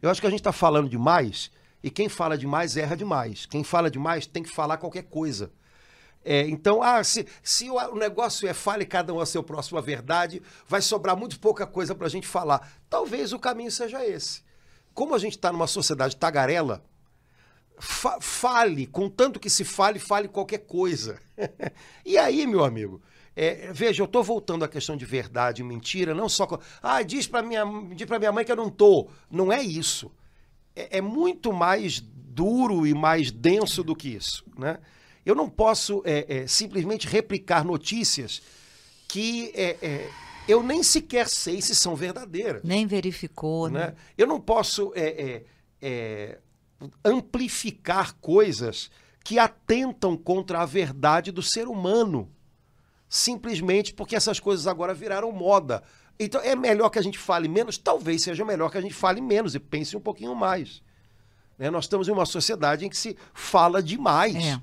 Eu 0.00 0.10
acho 0.10 0.20
que 0.20 0.26
a 0.26 0.30
gente 0.30 0.40
está 0.40 0.52
falando 0.52 0.88
demais 0.88 1.50
e 1.82 1.90
quem 1.90 2.08
fala 2.08 2.36
demais 2.36 2.76
erra 2.76 2.96
demais. 2.96 3.46
Quem 3.46 3.64
fala 3.64 3.90
demais 3.90 4.26
tem 4.26 4.42
que 4.42 4.50
falar 4.50 4.76
qualquer 4.76 5.04
coisa. 5.04 5.52
É, 6.24 6.40
então, 6.48 6.82
ah, 6.82 7.04
se, 7.04 7.24
se 7.40 7.70
o, 7.70 7.94
negócio 7.94 8.48
é 8.48 8.52
fale 8.52 8.84
cada 8.84 9.14
um 9.14 9.20
a 9.20 9.26
seu 9.26 9.44
próximo 9.44 9.78
a 9.78 9.80
verdade, 9.80 10.42
vai 10.66 10.82
sobrar 10.82 11.16
muito 11.16 11.38
pouca 11.38 11.64
coisa 11.64 11.94
para 11.94 12.08
a 12.08 12.10
gente 12.10 12.26
falar. 12.26 12.68
Talvez 12.90 13.32
o 13.32 13.38
caminho 13.38 13.70
seja 13.70 14.04
esse. 14.04 14.42
Como 14.92 15.14
a 15.14 15.18
gente 15.18 15.36
está 15.36 15.52
numa 15.52 15.68
sociedade 15.68 16.16
tagarela, 16.16 16.84
fa 17.78 18.18
fale, 18.20 18.86
contanto 18.86 19.38
que 19.40 19.50
se 19.50 19.64
fale, 19.64 19.98
fale 19.98 20.28
qualquer 20.28 20.58
coisa. 20.60 21.18
e 22.04 22.16
aí, 22.18 22.46
meu 22.46 22.64
amigo, 22.64 23.00
É, 23.38 23.70
veja, 23.70 24.00
eu 24.02 24.06
estou 24.06 24.24
voltando 24.24 24.64
à 24.64 24.68
questão 24.68 24.96
de 24.96 25.04
verdade 25.04 25.60
e 25.60 25.64
mentira, 25.64 26.14
não 26.14 26.26
só. 26.26 26.46
com- 26.46 26.58
Ah, 26.82 27.02
diz 27.02 27.26
para 27.26 27.42
minha, 27.42 27.64
diz 27.94 28.08
minha 28.08 28.32
mãe 28.32 28.46
que 28.46 28.50
eu 28.52 28.56
não 28.56 28.70
tô. 28.70 29.08
Não 29.30 29.52
é 29.52 29.60
isso. 29.62 30.10
É, 30.74 30.96
é 30.96 31.00
muito 31.02 31.52
mais 31.52 32.00
duro 32.00 32.86
e 32.86 32.94
mais 32.94 33.30
denso 33.30 33.84
do 33.84 33.94
que 33.94 34.08
isso. 34.08 34.42
Né? 34.58 34.78
Eu 35.24 35.34
não 35.34 35.50
posso 35.50 36.02
é, 36.06 36.24
é, 36.44 36.46
simplesmente 36.46 37.06
replicar 37.06 37.62
notícias 37.62 38.40
que 39.06 39.52
é, 39.54 39.76
é, 39.82 40.10
eu 40.48 40.62
nem 40.62 40.82
sequer 40.82 41.28
sei 41.28 41.60
se 41.60 41.74
são 41.74 41.94
verdadeiras. 41.94 42.62
Nem 42.64 42.86
verificou, 42.86 43.68
né? 43.68 43.88
né? 43.88 43.94
Eu 44.16 44.26
não 44.26 44.40
posso 44.40 44.92
é, 44.94 45.08
é, 45.08 45.44
é, 45.82 46.38
amplificar 47.04 48.14
coisas 48.16 48.90
que 49.24 49.38
atentam 49.38 50.16
contra 50.16 50.60
a 50.60 50.66
verdade 50.66 51.32
do 51.32 51.42
ser 51.42 51.66
humano, 51.68 52.30
simplesmente 53.08 53.92
porque 53.92 54.14
essas 54.16 54.38
coisas 54.38 54.66
agora 54.66 54.94
viraram 54.94 55.32
moda. 55.32 55.82
Então 56.18 56.40
é 56.40 56.54
melhor 56.56 56.90
que 56.90 56.98
a 56.98 57.02
gente 57.02 57.18
fale 57.18 57.48
menos, 57.48 57.76
talvez 57.76 58.22
seja 58.22 58.44
melhor 58.44 58.70
que 58.70 58.78
a 58.78 58.80
gente 58.80 58.94
fale 58.94 59.20
menos 59.20 59.54
e 59.54 59.58
pense 59.58 59.96
um 59.96 60.00
pouquinho 60.00 60.34
mais. 60.34 60.82
né? 61.58 61.70
Nós 61.70 61.84
estamos 61.84 62.08
em 62.08 62.12
uma 62.12 62.26
sociedade 62.26 62.84
em 62.86 62.88
que 62.88 62.96
se 62.96 63.16
fala 63.34 63.82
demais 63.82 64.34
É. 64.34 64.60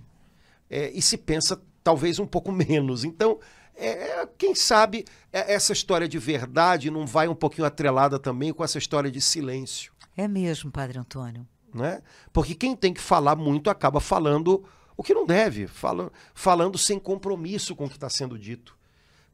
é, 0.70 0.92
e 0.92 1.02
se 1.02 1.18
pensa 1.18 1.62
talvez 1.84 2.18
um 2.18 2.26
pouco 2.26 2.52
menos. 2.54 3.04
Então, 3.04 3.40
é, 3.76 4.22
é, 4.22 4.30
quem 4.38 4.56
sabe 4.56 5.04
é, 5.32 5.54
essa 5.54 5.74
história 5.74 6.08
de 6.08 6.18
verdade 6.20 6.90
não 6.90 7.06
vai 7.06 7.28
um 7.28 7.36
pouquinho 7.36 7.68
atrelada 7.68 8.18
também 8.18 8.54
com 8.54 8.64
essa 8.64 8.78
história 8.78 9.12
de 9.12 9.20
silêncio, 9.20 9.92
É 10.16 10.28
mesmo, 10.28 10.72
Padre 10.72 11.00
Antônio. 11.00 11.48
Né? 11.74 12.02
Porque 12.32 12.54
quem 12.54 12.76
tem 12.76 12.94
que 12.94 13.02
falar 13.02 13.36
muito 13.36 13.70
acaba 13.70 14.00
falando 14.00 14.64
o 14.96 15.04
que 15.04 15.14
não 15.14 15.26
deve, 15.26 15.68
fala, 15.68 16.12
falando 16.34 16.78
sem 16.78 17.00
compromisso 17.00 17.76
com 17.76 17.86
o 17.86 17.90
que 17.90 17.96
está 17.96 18.10
sendo 18.10 18.38
dito, 18.38 18.78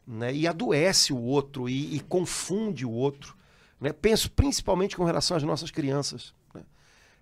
né? 0.07 0.33
E 0.33 0.47
adoece 0.47 1.11
o 1.11 1.21
outro 1.21 1.67
e, 1.67 1.95
e 1.95 1.99
confunde 1.99 2.85
o 2.85 2.91
outro, 2.91 3.35
né? 3.79 3.91
Penso 3.91 4.31
principalmente 4.31 4.95
com 4.95 5.03
relação 5.03 5.35
às 5.35 5.43
nossas 5.43 5.69
crianças, 5.69 6.33
né? 6.53 6.63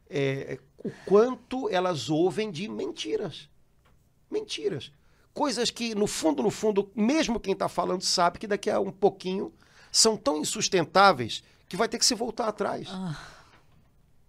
É, 0.09 0.59
o 0.77 0.91
quanto 1.05 1.67
elas 1.69 2.09
ouvem 2.09 2.51
de 2.51 2.69
mentiras, 2.69 3.49
mentiras, 4.29 4.91
coisas 5.33 5.71
que 5.71 5.95
no 5.95 6.07
fundo, 6.07 6.43
no 6.43 6.51
fundo, 6.51 6.91
mesmo 6.95 7.39
quem 7.39 7.53
está 7.53 7.67
falando 7.67 8.03
sabe 8.03 8.39
que 8.39 8.47
daqui 8.47 8.69
a 8.69 8.79
um 8.79 8.91
pouquinho 8.91 9.51
são 9.91 10.15
tão 10.15 10.37
insustentáveis 10.37 11.43
que 11.67 11.75
vai 11.75 11.89
ter 11.89 11.97
que 11.97 12.05
se 12.05 12.15
voltar 12.15 12.47
atrás. 12.47 12.87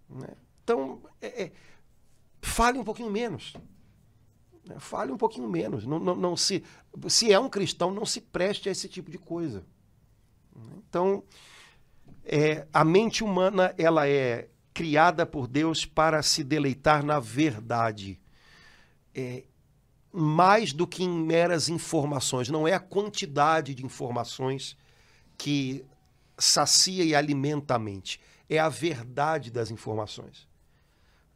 né? 0.09 0.29
Então, 0.69 1.01
é, 1.19 1.45
é, 1.45 1.51
fale 2.43 2.77
um 2.77 2.83
pouquinho 2.83 3.09
menos. 3.09 3.55
né? 4.63 4.75
Fale 4.77 5.11
um 5.11 5.17
pouquinho 5.17 5.49
menos. 5.49 5.83
Não, 5.83 5.97
não, 5.97 6.15
não 6.15 6.37
se, 6.37 6.63
se 7.07 7.33
é 7.33 7.39
um 7.39 7.49
cristão, 7.49 7.91
não 7.91 8.05
se 8.05 8.21
preste 8.21 8.69
a 8.69 8.71
esse 8.71 8.87
tipo 8.87 9.09
de 9.09 9.17
coisa. 9.17 9.65
Então, 10.77 11.23
é, 12.23 12.67
a 12.71 12.85
mente 12.85 13.23
humana 13.23 13.73
ela 13.79 14.07
é 14.07 14.47
criada 14.71 15.25
por 15.25 15.47
Deus 15.47 15.85
para 15.85 16.21
se 16.21 16.43
deleitar 16.43 17.03
na 17.03 17.19
verdade. 17.19 18.21
É, 19.15 19.45
mais 20.11 20.71
do 20.71 20.85
que 20.85 21.03
em 21.03 21.09
meras 21.09 21.67
informações. 21.67 22.47
Não 22.47 22.67
é 22.67 22.73
a 22.73 22.79
quantidade 22.79 23.73
de 23.73 23.83
informações 23.83 24.77
que 25.35 25.83
sacia 26.37 27.03
e 27.03 27.15
alimenta 27.15 27.73
a 27.73 27.79
mente. 27.79 28.19
É 28.47 28.59
a 28.59 28.69
verdade 28.69 29.49
das 29.49 29.71
informações. 29.71 30.48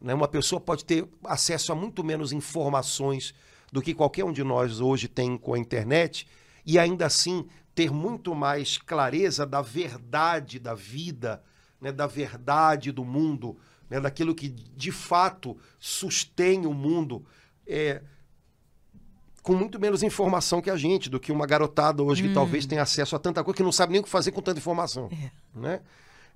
Né? 0.03 0.13
Uma 0.13 0.27
pessoa 0.27 0.59
pode 0.59 0.83
ter 0.83 1.07
acesso 1.23 1.71
a 1.71 1.75
muito 1.75 2.03
menos 2.03 2.33
informações 2.33 3.33
do 3.71 3.81
que 3.81 3.93
qualquer 3.93 4.25
um 4.25 4.33
de 4.33 4.43
nós 4.43 4.81
hoje 4.81 5.07
tem 5.07 5.37
com 5.37 5.53
a 5.53 5.57
internet 5.57 6.27
e 6.65 6.77
ainda 6.77 7.05
assim 7.05 7.47
ter 7.73 7.89
muito 7.89 8.35
mais 8.35 8.77
clareza 8.77 9.45
da 9.45 9.61
verdade 9.61 10.59
da 10.59 10.75
vida, 10.75 11.41
né? 11.79 11.91
da 11.91 12.05
verdade 12.05 12.91
do 12.91 13.05
mundo, 13.05 13.57
né? 13.89 13.99
daquilo 14.01 14.35
que 14.35 14.49
de 14.49 14.91
fato 14.91 15.57
sustém 15.79 16.67
o 16.67 16.73
mundo. 16.73 17.25
É, 17.65 18.01
com 19.41 19.55
muito 19.55 19.79
menos 19.79 20.03
informação 20.03 20.61
que 20.61 20.69
a 20.69 20.77
gente, 20.77 21.09
do 21.09 21.19
que 21.19 21.31
uma 21.31 21.45
garotada 21.45 22.01
hoje 22.01 22.23
que 22.23 22.33
talvez 22.33 22.65
tenha 22.65 22.81
acesso 22.81 23.13
a 23.13 23.19
tanta 23.19 23.43
coisa 23.43 23.57
que 23.57 23.63
não 23.63 23.73
sabe 23.73 23.91
nem 23.91 23.99
o 23.99 24.03
que 24.03 24.09
fazer 24.09 24.31
com 24.31 24.41
tanta 24.41 24.59
informação. 24.59 25.09
Né? 25.53 25.81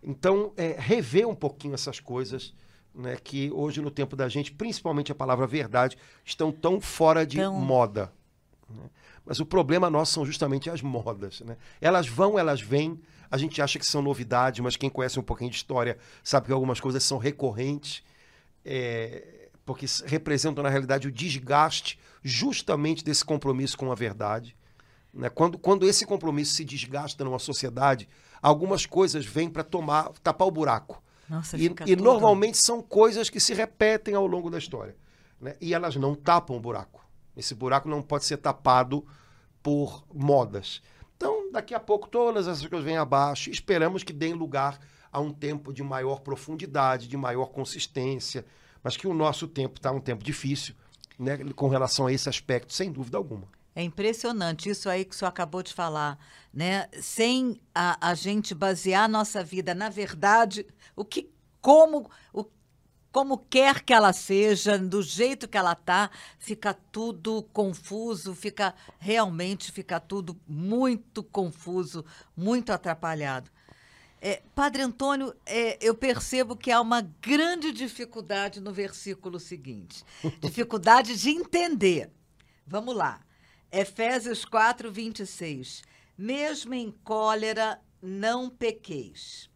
Então, 0.04 0.52
é, 0.58 0.76
rever 0.78 1.26
um 1.26 1.34
pouquinho 1.34 1.74
essas 1.74 2.02
coisas, 2.02 2.54
né, 2.98 3.16
que 3.24 3.52
hoje, 3.52 3.80
no 3.82 3.92
tempo 3.92 4.16
da 4.16 4.28
gente, 4.28 4.52
principalmente 4.52 5.12
a 5.12 5.16
palavra 5.16 5.46
verdade, 5.46 5.96
estão 6.26 6.52
tão 6.52 6.82
fora 6.82 7.26
de 7.26 7.38
Tão- 7.38 7.54
moda. 7.54 8.12
né? 8.70 8.90
Mas 9.26 9.40
o 9.40 9.46
problema 9.46 9.90
nosso 9.90 10.14
são 10.14 10.26
justamente 10.26 10.70
as 10.70 10.82
modas. 10.82 11.42
Né? 11.42 11.56
Elas 11.80 12.08
vão, 12.08 12.40
elas 12.40 12.60
vêm, 12.62 13.00
a 13.30 13.38
gente 13.38 13.62
acha 13.62 13.78
que 13.78 13.86
são 13.86 14.02
novidades, 14.02 14.60
mas 14.62 14.76
quem 14.78 14.90
conhece 14.90 15.20
um 15.20 15.24
pouquinho 15.24 15.52
de 15.52 15.58
história 15.58 15.98
sabe 16.24 16.48
que 16.48 16.54
algumas 16.54 16.80
coisas 16.80 17.04
são 17.04 17.18
recorrentes 17.18 18.02
é, 18.66 19.50
porque 19.66 19.86
representam, 20.06 20.64
na 20.64 20.70
realidade, 20.70 21.08
o 21.08 21.12
desgaste 21.12 22.00
justamente 22.24 23.04
desse 23.04 23.24
compromisso 23.24 23.78
com 23.78 23.92
a 23.92 23.96
verdade. 23.96 24.56
né? 25.14 25.30
Quando, 25.30 25.58
quando 25.58 25.86
esse 25.86 26.06
compromisso 26.06 26.54
se 26.54 26.64
desgasta 26.66 27.24
numa 27.24 27.40
sociedade, 27.40 28.08
algumas 28.42 28.86
coisas 28.86 29.26
vêm 29.26 29.50
para 29.50 29.64
tomar, 29.64 30.10
tapar 30.24 30.48
o 30.48 30.52
buraco. 30.52 31.04
Nossa, 31.30 31.58
E, 31.58 31.92
e 31.92 31.96
normalmente 31.96 32.58
são 32.58 32.82
coisas 32.82 33.30
que 33.30 33.40
se 33.40 33.54
repetem 33.54 34.16
ao 34.16 34.26
longo 34.26 34.50
da 34.50 34.58
história. 34.58 34.96
né? 35.40 35.56
E 35.62 35.74
elas 35.74 35.96
não 35.96 36.16
tapam 36.16 36.56
o 36.56 36.60
buraco. 36.60 37.06
Esse 37.36 37.54
buraco 37.54 37.88
não 37.88 38.02
pode 38.02 38.26
ser 38.26 38.38
tapado 38.38 39.06
por 39.62 40.04
modas. 40.14 40.82
Então, 41.16 41.52
daqui 41.52 41.74
a 41.74 41.80
pouco, 41.80 42.08
todas 42.08 42.48
essas 42.48 42.66
coisas 42.66 42.86
vêm 42.86 42.98
abaixo. 42.98 43.50
Esperamos 43.50 44.04
que 44.04 44.14
deem 44.14 44.34
lugar 44.34 44.80
a 45.12 45.20
um 45.20 45.32
tempo 45.32 45.74
de 45.74 45.84
maior 45.84 46.22
profundidade, 46.22 47.08
de 47.08 47.18
maior 47.18 47.48
consistência. 47.48 48.46
Mas 48.84 48.96
que 48.96 49.08
o 49.08 49.14
nosso 49.14 49.48
tempo 49.48 49.78
está 49.78 49.92
um 49.92 50.00
tempo 50.00 50.24
difícil 50.24 50.76
né, 51.20 51.38
com 51.56 51.68
relação 51.68 52.08
a 52.08 52.14
esse 52.14 52.30
aspecto, 52.30 52.74
sem 52.74 52.92
dúvida 52.92 53.18
alguma. 53.18 53.48
É 53.78 53.84
impressionante 53.84 54.72
isso 54.72 54.90
aí 54.90 55.06
que 55.06 55.14
o 55.14 55.16
senhor 55.16 55.30
acabou 55.30 55.62
de 55.62 55.72
falar, 55.72 56.18
né? 56.52 56.90
Sem 57.00 57.62
a, 57.76 58.10
a 58.10 58.16
gente 58.16 58.56
basear 58.56 59.04
a 59.04 59.08
nossa 59.08 59.44
vida 59.44 59.76
na 59.76 59.88
verdade, 59.88 60.66
o 60.96 61.06
que, 61.06 61.30
como, 61.62 62.10
o, 62.34 62.44
como 63.12 63.38
quer 63.38 63.84
que 63.84 63.94
ela 63.94 64.12
seja, 64.14 64.80
do 64.80 65.04
jeito 65.04 65.48
que 65.48 65.56
ela 65.56 65.76
tá, 65.76 66.10
fica 66.40 66.74
tudo 66.74 67.44
confuso, 67.54 68.34
fica 68.34 68.74
realmente 68.98 69.72
fica 69.72 70.00
tudo 70.00 70.36
muito 70.48 71.22
confuso, 71.22 72.04
muito 72.36 72.72
atrapalhado. 72.72 73.52
É, 74.20 74.42
Padre 74.56 74.82
Antônio, 74.82 75.36
é, 75.46 75.78
eu 75.80 75.94
percebo 75.94 76.56
que 76.56 76.72
há 76.72 76.82
uma 76.82 77.02
grande 77.22 77.72
dificuldade 77.72 78.60
no 78.60 78.74
versículo 78.74 79.40
seguinte. 79.40 80.04
Dificuldade 80.42 81.16
de 81.16 81.30
entender. 81.30 82.10
Vamos 82.66 82.96
lá. 82.96 83.22
Efésios 83.72 84.46
4, 84.46 84.92
26. 84.92 85.84
Mesmo 86.18 86.74
em 86.74 86.92
cólera, 87.04 87.80
não 88.02 88.50
pequeis. 88.50 89.50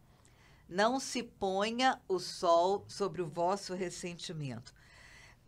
Não 0.68 0.98
se 1.00 1.22
ponha 1.22 2.00
o 2.08 2.18
sol 2.18 2.84
sobre 2.88 3.20
o 3.20 3.26
vosso 3.26 3.74
ressentimento. 3.74 4.72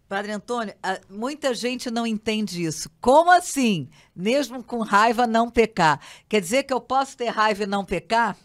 Padre 0.09 0.33
Antônio, 0.33 0.75
muita 1.09 1.55
gente 1.55 1.91
não 1.91 2.07
entende 2.07 2.63
isso. 2.63 2.91
Como 3.01 3.31
assim? 3.31 3.89
Mesmo 4.15 4.63
com 4.63 4.81
raiva, 4.83 5.27
não 5.27 5.51
pecar? 5.51 5.99
Quer 6.29 6.41
dizer 6.41 6.65
que 6.65 6.73
eu 6.75 6.81
posso 6.81 7.17
ter 7.17 7.29
raiva 7.29 7.63
e 7.63 7.67
não 7.67 7.85
pecar? 7.85 8.37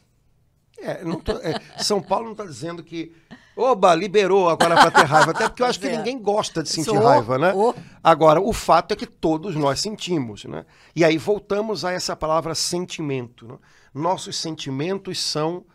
É, 0.77 1.03
tô- 1.17 1.38
é, 1.39 1.60
São 1.84 2.01
Paulo 2.01 2.25
não 2.27 2.32
está 2.32 2.45
dizendo 2.45 2.82
que. 2.82 3.13
Oba, 3.61 3.93
liberou 3.93 4.47
agora 4.49 4.73
para 4.75 4.89
ter 4.91 5.05
raiva. 5.05 5.31
Até 5.31 5.49
porque 5.49 5.61
eu 5.61 5.67
acho 5.67 5.79
que 5.79 5.87
É. 5.87 5.97
ninguém 5.97 6.17
gosta 6.17 6.63
de 6.63 6.69
sentir 6.69 6.95
raiva, 6.95 7.37
né? 7.37 7.51
Agora, 8.01 8.39
o 8.39 8.53
fato 8.53 8.93
é 8.93 8.95
que 8.95 9.05
todos 9.05 9.53
nós 9.55 9.81
sentimos, 9.81 10.45
né? 10.45 10.65
E 10.95 11.03
aí 11.03 11.17
voltamos 11.17 11.83
a 11.83 11.91
essa 11.91 12.15
palavra 12.15 12.55
sentimento. 12.55 13.47
né? 13.47 13.57
Nossos 13.93 14.37
sentimentos 14.37 15.19
são 15.19 15.65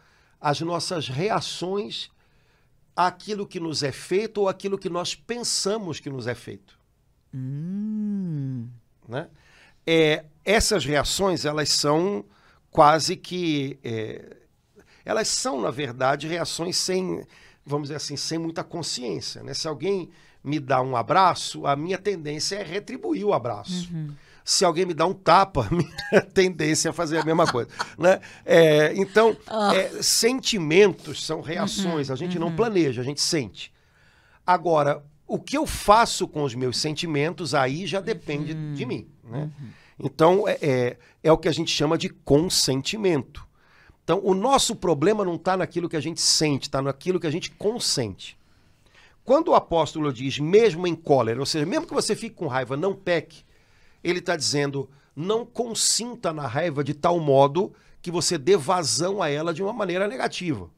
as 0.40 0.60
nossas 0.62 1.08
reações 1.08 2.08
àquilo 2.96 3.46
que 3.46 3.60
nos 3.60 3.82
é 3.82 3.92
feito 3.92 4.40
ou 4.40 4.48
àquilo 4.48 4.78
que 4.78 4.88
nós 4.88 5.14
pensamos 5.14 6.00
que 6.00 6.08
nos 6.08 6.26
é 6.26 6.34
feito. 6.34 6.78
Hum. 7.34 8.68
né? 9.06 9.28
É, 9.86 10.24
essas 10.42 10.84
reações, 10.86 11.44
elas 11.44 11.68
são 11.68 12.24
quase 12.70 13.16
que... 13.16 13.78
é, 13.84 14.36
elas 15.04 15.28
são, 15.28 15.60
na 15.60 15.70
verdade, 15.70 16.26
reações 16.26 16.76
sem, 16.78 17.26
vamos 17.64 17.88
dizer 17.88 17.96
assim, 17.96 18.16
sem 18.16 18.38
muita 18.38 18.62
consciência. 18.62 19.42
Né? 19.42 19.54
Se 19.54 19.66
alguém 19.66 20.10
me 20.42 20.60
dá 20.60 20.82
um 20.82 20.94
abraço, 20.94 21.66
a 21.66 21.74
minha 21.74 21.96
tendência 21.96 22.56
é 22.56 22.62
retribuir 22.62 23.24
o 23.24 23.32
abraço. 23.32 23.88
Se 24.44 24.62
alguém 24.64 24.84
me 24.84 24.92
dá 24.92 25.06
um 25.06 25.14
tapa, 25.14 25.66
a 25.66 25.70
minha 25.70 26.20
tendência 26.20 26.90
é 26.90 26.92
fazer 26.92 27.18
a 27.18 27.24
mesma 27.24 27.46
coisa. 27.46 27.70
Né? 27.96 28.20
É, 28.44 28.92
então, 28.94 29.34
é, 29.74 30.02
sentimentos 30.02 31.24
são 31.24 31.40
reações, 31.40 32.10
a 32.10 32.16
gente 32.16 32.38
não 32.38 32.54
planeja, 32.54 33.00
a 33.00 33.04
gente 33.04 33.22
sente. 33.22 33.72
Agora, 34.46 35.02
o 35.26 35.38
que 35.38 35.56
eu 35.56 35.66
faço 35.66 36.28
com 36.28 36.42
os 36.42 36.54
meus 36.54 36.76
sentimentos, 36.76 37.54
aí 37.54 37.86
já 37.86 38.00
depende 38.00 38.52
de 38.74 38.84
mim. 38.84 39.08
Né? 39.24 39.50
Então, 39.98 40.46
é, 40.46 40.58
é, 40.60 40.98
é 41.22 41.32
o 41.32 41.38
que 41.38 41.48
a 41.48 41.52
gente 41.52 41.70
chama 41.70 41.96
de 41.96 42.10
consentimento. 42.10 43.46
Então, 44.04 44.20
o 44.22 44.34
nosso 44.34 44.76
problema 44.76 45.24
não 45.24 45.36
está 45.36 45.56
naquilo 45.56 45.88
que 45.88 45.96
a 45.96 46.00
gente 46.00 46.20
sente, 46.20 46.68
está 46.68 46.82
naquilo 46.82 47.18
que 47.18 47.26
a 47.26 47.30
gente 47.30 47.50
consente. 47.50 48.36
Quando 49.24 49.48
o 49.48 49.54
apóstolo 49.54 50.12
diz, 50.12 50.38
mesmo 50.38 50.86
em 50.86 50.94
cólera, 50.94 51.40
ou 51.40 51.46
seja, 51.46 51.64
mesmo 51.64 51.86
que 51.86 51.94
você 51.94 52.14
fique 52.14 52.36
com 52.36 52.46
raiva, 52.46 52.76
não 52.76 52.94
peque, 52.94 53.42
ele 54.02 54.18
está 54.18 54.36
dizendo, 54.36 54.90
não 55.16 55.46
consinta 55.46 56.34
na 56.34 56.46
raiva 56.46 56.84
de 56.84 56.92
tal 56.92 57.18
modo 57.18 57.72
que 58.02 58.10
você 58.10 58.36
dê 58.36 58.54
vazão 58.54 59.22
a 59.22 59.30
ela 59.30 59.54
de 59.54 59.62
uma 59.62 59.72
maneira 59.72 60.06
negativa. 60.06 60.68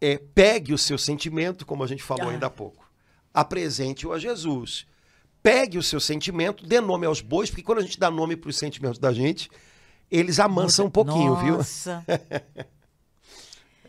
É, 0.00 0.16
pegue 0.34 0.72
o 0.72 0.78
seu 0.78 0.96
sentimento, 0.96 1.66
como 1.66 1.84
a 1.84 1.86
gente 1.86 2.02
falou 2.02 2.28
ah. 2.28 2.30
ainda 2.30 2.46
há 2.46 2.50
pouco, 2.50 2.90
apresente-o 3.34 4.14
a 4.14 4.18
Jesus. 4.18 4.86
Pegue 5.42 5.76
o 5.76 5.82
seu 5.82 6.00
sentimento, 6.00 6.66
dê 6.66 6.80
nome 6.80 7.04
aos 7.04 7.20
bois, 7.20 7.50
porque 7.50 7.62
quando 7.62 7.78
a 7.78 7.82
gente 7.82 7.98
dá 7.98 8.10
nome 8.10 8.36
para 8.36 8.48
os 8.48 8.56
sentimentos 8.56 8.98
da 8.98 9.12
gente, 9.12 9.50
eles 10.10 10.40
amansam 10.40 10.86
um 10.86 10.90
pouquinho, 10.90 11.34
Nossa. 11.34 12.04
viu? 12.06 12.66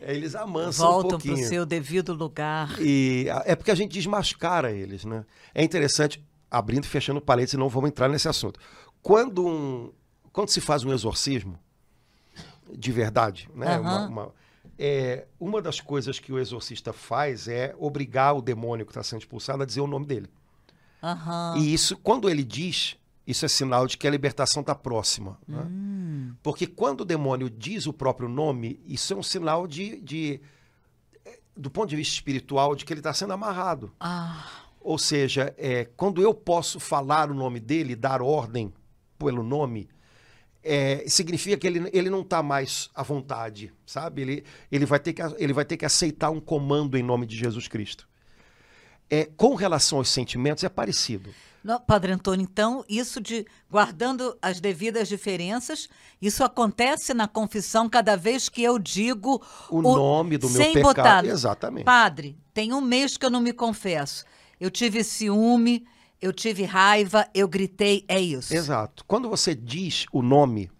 eles 0.00 0.34
amansam 0.34 0.86
Voltam 0.86 1.08
um 1.08 1.10
pouquinho. 1.10 1.34
Voltam 1.34 1.34
para 1.34 1.46
o 1.46 1.48
seu 1.48 1.66
devido 1.66 2.12
lugar. 2.12 2.76
E 2.80 3.26
é 3.44 3.54
porque 3.54 3.70
a 3.70 3.74
gente 3.74 3.92
desmascara 3.92 4.70
eles, 4.72 5.04
né? 5.04 5.24
É 5.54 5.62
interessante, 5.62 6.24
abrindo 6.50 6.84
e 6.84 6.88
fechando 6.88 7.20
parênteses, 7.20 7.58
não 7.58 7.68
vamos 7.68 7.88
entrar 7.88 8.08
nesse 8.08 8.28
assunto. 8.28 8.60
Quando, 9.02 9.46
um, 9.46 9.92
quando 10.32 10.50
se 10.50 10.60
faz 10.60 10.84
um 10.84 10.92
exorcismo, 10.92 11.58
de 12.76 12.92
verdade, 12.92 13.48
né? 13.54 13.78
Uhum. 13.78 13.82
Uma, 13.82 14.06
uma, 14.08 14.34
é, 14.78 15.26
uma 15.38 15.60
das 15.60 15.80
coisas 15.80 16.18
que 16.18 16.32
o 16.32 16.38
exorcista 16.38 16.92
faz 16.92 17.48
é 17.48 17.74
obrigar 17.78 18.36
o 18.36 18.42
demônio 18.42 18.86
que 18.86 18.92
está 18.92 19.02
sendo 19.02 19.20
expulsado 19.20 19.62
a 19.62 19.66
dizer 19.66 19.80
o 19.80 19.86
nome 19.86 20.06
dele. 20.06 20.30
Uhum. 21.02 21.56
E 21.56 21.72
isso, 21.72 21.96
quando 21.96 22.28
ele 22.28 22.44
diz, 22.44 22.96
isso 23.30 23.44
é 23.44 23.48
sinal 23.48 23.86
de 23.86 23.96
que 23.96 24.06
a 24.06 24.10
libertação 24.10 24.60
está 24.60 24.74
próxima. 24.74 25.38
Né? 25.46 25.62
Hum. 25.62 26.34
Porque 26.42 26.66
quando 26.66 27.02
o 27.02 27.04
demônio 27.04 27.48
diz 27.48 27.86
o 27.86 27.92
próprio 27.92 28.28
nome, 28.28 28.80
isso 28.86 29.12
é 29.12 29.16
um 29.16 29.22
sinal 29.22 29.66
de, 29.66 30.00
de 30.00 30.40
do 31.56 31.70
ponto 31.70 31.90
de 31.90 31.96
vista 31.96 32.14
espiritual, 32.14 32.74
de 32.74 32.84
que 32.84 32.92
ele 32.92 33.00
está 33.00 33.12
sendo 33.12 33.32
amarrado. 33.32 33.92
Ah. 34.00 34.46
Ou 34.80 34.98
seja, 34.98 35.54
é, 35.58 35.84
quando 35.96 36.22
eu 36.22 36.32
posso 36.32 36.80
falar 36.80 37.30
o 37.30 37.34
nome 37.34 37.60
dele, 37.60 37.94
dar 37.94 38.22
ordem 38.22 38.72
pelo 39.18 39.42
nome, 39.42 39.88
é, 40.62 41.04
significa 41.06 41.56
que 41.58 41.66
ele, 41.66 41.90
ele 41.92 42.08
não 42.08 42.22
está 42.22 42.42
mais 42.42 42.90
à 42.94 43.02
vontade, 43.02 43.72
sabe? 43.84 44.22
Ele, 44.22 44.44
ele, 44.72 44.86
vai 44.86 44.98
ter 44.98 45.12
que, 45.12 45.22
ele 45.38 45.52
vai 45.52 45.64
ter 45.64 45.76
que 45.76 45.84
aceitar 45.84 46.30
um 46.30 46.40
comando 46.40 46.96
em 46.96 47.02
nome 47.02 47.26
de 47.26 47.36
Jesus 47.36 47.68
Cristo. 47.68 48.08
É, 49.10 49.24
com 49.36 49.54
relação 49.54 49.98
aos 49.98 50.08
sentimentos, 50.08 50.62
é 50.62 50.68
parecido. 50.68 51.30
Não, 51.62 51.78
Padre 51.78 52.12
Antônio, 52.12 52.42
então, 52.42 52.82
isso 52.88 53.20
de 53.20 53.46
guardando 53.70 54.36
as 54.40 54.60
devidas 54.60 55.08
diferenças, 55.08 55.88
isso 56.20 56.42
acontece 56.42 57.12
na 57.12 57.28
confissão 57.28 57.88
cada 57.88 58.16
vez 58.16 58.48
que 58.48 58.62
eu 58.62 58.78
digo 58.78 59.42
o, 59.68 59.78
o 59.78 59.82
nome 59.82 60.38
do 60.38 60.48
meu 60.48 60.56
sem 60.56 60.72
pecado. 60.72 60.94
Botar, 60.94 61.24
Exatamente. 61.26 61.84
Padre, 61.84 62.38
tem 62.54 62.72
um 62.72 62.80
mês 62.80 63.18
que 63.18 63.26
eu 63.26 63.30
não 63.30 63.40
me 63.40 63.52
confesso. 63.52 64.24
Eu 64.58 64.70
tive 64.70 65.04
ciúme, 65.04 65.86
eu 66.20 66.32
tive 66.32 66.64
raiva, 66.64 67.26
eu 67.34 67.46
gritei, 67.46 68.04
é 68.08 68.18
isso. 68.18 68.54
Exato. 68.54 69.04
Quando 69.06 69.28
você 69.28 69.54
diz 69.54 70.06
o 70.12 70.22
nome, 70.22 70.70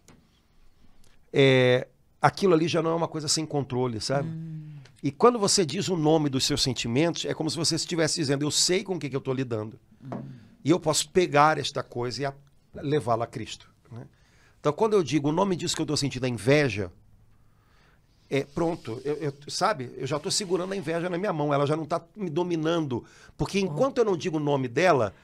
é, 1.33 1.89
aquilo 2.23 2.55
ali 2.55 2.69
já 2.69 2.83
não 2.83 2.91
é 2.91 2.95
uma 2.95 3.09
coisa 3.09 3.29
sem 3.29 3.45
controle, 3.45 4.01
sabe? 4.01 4.29
Hum. 4.29 4.80
E 5.03 5.11
quando 5.11 5.39
você 5.39 5.65
diz 5.65 5.89
o 5.89 5.97
nome 5.97 6.29
dos 6.29 6.45
seus 6.45 6.63
sentimentos, 6.63 7.25
é 7.25 7.33
como 7.33 7.49
se 7.49 7.57
você 7.57 7.75
estivesse 7.75 8.17
dizendo, 8.17 8.45
eu 8.45 8.51
sei 8.51 8.85
com 8.85 8.97
o 8.97 8.99
que, 8.99 9.09
que 9.09 9.17
eu 9.17 9.21
estou 9.21 9.33
lidando. 9.33 9.79
Hum. 10.03 10.21
E 10.65 10.71
eu 10.71 10.79
posso 10.79 11.09
pegar 11.09 11.59
esta 11.59 11.83
coisa 11.83 12.23
e 12.75 12.81
levá-la 12.83 13.25
a 13.25 13.27
Cristo. 13.27 13.71
Né? 13.91 14.07
Então, 14.61 14.73
quando 14.73 14.93
eu 14.93 15.03
digo 15.03 15.31
o 15.31 15.33
nome 15.33 15.57
disso 15.57 15.75
que 15.75 15.81
eu 15.81 15.85
estou 15.85 15.97
sentindo 15.97 16.27
é 16.27 16.29
inveja, 16.29 16.93
é 18.29 18.45
pronto, 18.45 19.01
eu, 19.05 19.15
eu, 19.15 19.35
sabe? 19.49 19.91
Eu 19.97 20.07
já 20.07 20.17
estou 20.17 20.31
segurando 20.31 20.73
a 20.73 20.77
inveja 20.77 21.09
na 21.09 21.19
minha 21.19 21.33
mão, 21.33 21.53
ela 21.53 21.67
já 21.67 21.75
não 21.75 21.85
está 21.85 22.01
me 22.15 22.31
dominando. 22.31 23.05
Porque 23.37 23.59
enquanto 23.59 23.99
eu 23.99 24.05
não 24.05 24.17
digo 24.17 24.37
o 24.37 24.41
nome 24.41 24.69
dela, 24.69 25.15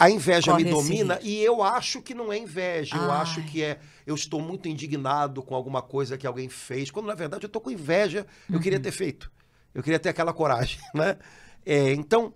a 0.00 0.10
inveja 0.10 0.50
Corre 0.52 0.64
me 0.64 0.70
domina 0.70 1.14
risco. 1.14 1.28
e 1.28 1.44
eu 1.44 1.62
acho 1.62 2.00
que 2.02 2.14
não 2.14 2.32
é 2.32 2.38
inveja, 2.38 2.96
eu 2.96 3.10
Ai. 3.10 3.20
acho 3.22 3.42
que 3.44 3.62
é 3.62 3.78
eu 4.06 4.14
estou 4.14 4.40
muito 4.40 4.68
indignado 4.68 5.42
com 5.42 5.54
alguma 5.54 5.82
coisa 5.82 6.16
que 6.18 6.26
alguém 6.26 6.48
fez, 6.48 6.90
quando 6.90 7.06
na 7.06 7.14
verdade 7.14 7.44
eu 7.44 7.48
estou 7.48 7.60
com 7.62 7.70
inveja, 7.70 8.26
eu 8.48 8.56
Uhum. 8.56 8.60
queria 8.62 8.80
ter 8.80 8.90
feito. 8.92 9.30
Eu 9.74 9.82
queria 9.82 9.98
ter 10.00 10.08
aquela 10.08 10.32
coragem, 10.32 10.80
né? 10.94 11.16
É, 11.64 11.92
então, 11.92 12.34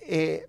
é, 0.00 0.48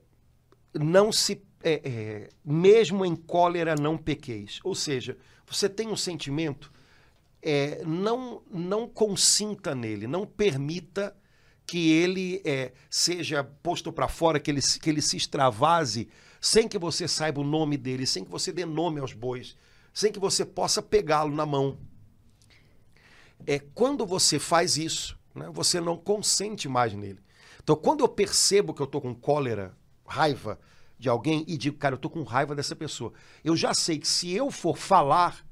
não 0.73 1.11
se 1.11 1.41
é, 1.63 1.81
é, 1.83 2.29
mesmo 2.45 3.03
em 3.05 3.15
cólera 3.15 3.75
não 3.75 3.97
pequeis. 3.97 4.59
Ou 4.63 4.73
seja, 4.73 5.17
você 5.45 5.67
tem 5.69 5.87
um 5.89 5.95
sentimento, 5.97 6.71
é, 7.41 7.83
não 7.85 8.41
não 8.49 8.87
consinta 8.87 9.75
nele, 9.75 10.07
não 10.07 10.25
permita 10.25 11.15
que 11.65 11.91
ele 11.91 12.41
é, 12.45 12.71
seja 12.89 13.43
posto 13.43 13.91
para 13.93 14.07
fora, 14.07 14.39
que 14.39 14.49
ele, 14.51 14.61
que 14.61 14.89
ele 14.89 15.01
se 15.01 15.17
extravase, 15.17 16.07
sem 16.41 16.67
que 16.67 16.79
você 16.79 17.07
saiba 17.07 17.39
o 17.39 17.43
nome 17.43 17.77
dele, 17.77 18.07
sem 18.07 18.25
que 18.25 18.31
você 18.31 18.51
dê 18.51 18.65
nome 18.65 18.99
aos 18.99 19.13
bois, 19.13 19.55
sem 19.93 20.11
que 20.11 20.19
você 20.19 20.43
possa 20.43 20.81
pegá-lo 20.81 21.33
na 21.33 21.45
mão. 21.45 21.77
É 23.45 23.59
quando 23.59 24.07
você 24.07 24.39
faz 24.39 24.75
isso, 24.75 25.17
né, 25.35 25.47
você 25.53 25.79
não 25.79 25.95
consente 25.95 26.67
mais 26.67 26.93
nele. 26.93 27.19
Então, 27.63 27.75
quando 27.75 28.01
eu 28.01 28.07
percebo 28.09 28.73
que 28.73 28.81
eu 28.81 28.85
estou 28.85 28.99
com 28.99 29.13
cólera, 29.13 29.77
raiva 30.05 30.59
de 30.97 31.07
alguém 31.07 31.45
e 31.47 31.55
digo, 31.57 31.77
cara, 31.77 31.93
eu 31.93 31.97
estou 31.97 32.09
com 32.09 32.23
raiva 32.23 32.55
dessa 32.55 32.75
pessoa, 32.75 33.13
eu 33.43 33.55
já 33.55 33.73
sei 33.73 33.99
que 33.99 34.07
se 34.07 34.31
eu 34.31 34.49
for 34.49 34.75
falar, 34.75 35.45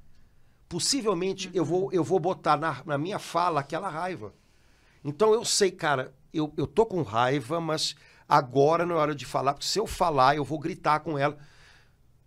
possivelmente 0.67 1.51
eu, 1.53 1.63
vou, 1.63 1.91
eu 1.91 2.03
vou 2.03 2.19
botar 2.19 2.57
na, 2.57 2.83
na 2.83 2.97
minha 2.97 3.19
fala 3.19 3.59
aquela 3.59 3.89
raiva. 3.89 4.33
Então 5.03 5.33
eu 5.33 5.45
sei, 5.45 5.71
cara, 5.71 6.13
eu, 6.33 6.51
eu 6.57 6.65
tô 6.65 6.85
com 6.85 7.03
raiva, 7.03 7.61
mas 7.61 7.95
agora 8.29 8.85
não 8.85 8.95
é 8.95 8.99
hora 8.99 9.15
de 9.15 9.25
falar, 9.25 9.53
porque 9.53 9.67
se 9.67 9.79
eu 9.79 9.87
falar, 9.87 10.35
eu 10.35 10.45
vou 10.45 10.59
gritar 10.59 10.99
com 10.99 11.17
ela. 11.17 11.37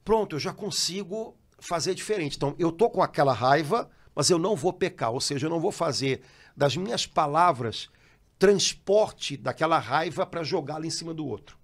Pronto, 0.04 0.34
eu 0.34 0.40
já 0.40 0.52
consigo 0.52 1.36
fazer 1.60 1.94
diferente. 1.94 2.36
Então, 2.36 2.56
eu 2.58 2.72
tô 2.72 2.90
com 2.90 3.00
aquela 3.00 3.32
raiva, 3.32 3.88
mas 4.14 4.28
eu 4.28 4.38
não 4.38 4.56
vou 4.56 4.72
pecar, 4.72 5.12
ou 5.12 5.20
seja, 5.20 5.46
eu 5.46 5.50
não 5.50 5.60
vou 5.60 5.70
fazer 5.70 6.22
das 6.56 6.76
minhas 6.76 7.06
palavras 7.06 7.88
transporte 8.38 9.36
daquela 9.36 9.78
raiva 9.78 10.26
para 10.26 10.42
jogá-la 10.42 10.84
em 10.84 10.90
cima 10.90 11.14
do 11.14 11.24
outro. 11.24 11.56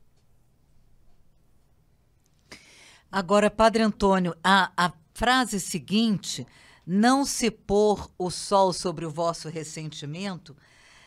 Agora, 3.11 3.51
Padre 3.51 3.83
Antônio, 3.83 4.37
a, 4.45 4.71
a 4.77 4.93
frase 5.13 5.59
seguinte, 5.59 6.47
não 6.87 7.25
se 7.25 7.51
pôr 7.51 8.09
o 8.17 8.31
sol 8.31 8.73
sobre 8.73 9.05
o 9.05 9.11
vosso 9.11 9.49
ressentimento, 9.49 10.57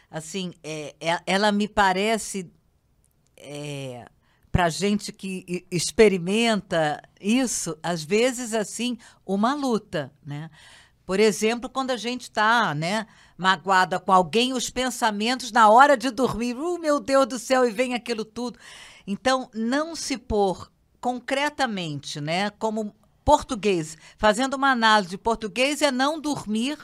assim, 0.10 0.54
é, 0.62 0.94
é- 1.00 1.22
ela 1.26 1.52
me 1.52 1.68
parece, 1.68 2.52
é, 3.42 4.06
para 4.52 4.70
gente 4.70 5.12
que 5.12 5.66
experimenta 5.72 7.02
isso, 7.20 7.78
às 7.82 8.04
vezes, 8.04 8.54
assim, 8.54 8.98
uma 9.26 9.54
luta, 9.54 10.12
né? 10.26 10.50
Por 11.06 11.20
exemplo, 11.20 11.70
quando 11.70 11.92
a 11.92 11.98
gente 11.98 12.24
está, 12.24 12.74
né, 12.76 13.08
magoada 13.38 14.00
com 14.00 14.12
alguém, 14.12 14.54
os 14.54 14.70
pensamentos 14.70 15.52
na 15.52 15.70
hora 15.70 15.98
de 15.98 16.12
dormir, 16.12 16.56
uh, 16.56 16.80
meu 16.80 17.00
Deus 17.00 17.28
do 17.28 17.40
céu, 17.40 17.68
e 17.68 17.72
vem 17.72 17.94
aquilo 17.94 18.24
tudo. 18.24 18.60
Então, 19.06 19.50
não 19.54 19.96
se 19.96 20.18
pôr 20.18 20.72
concretamente, 21.00 22.22
né, 22.22 22.50
como 22.52 22.96
português, 23.26 23.98
fazendo 24.18 24.54
uma 24.54 24.72
análise 24.72 25.10
de 25.10 25.18
português, 25.18 25.82
é 25.82 25.92
não 25.92 26.20
dormir, 26.20 26.78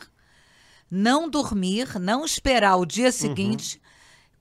não 0.90 1.30
dormir, 1.30 2.00
não 2.00 2.26
esperar 2.26 2.78
o 2.78 2.86
dia 2.86 3.12
seguinte 3.12 3.82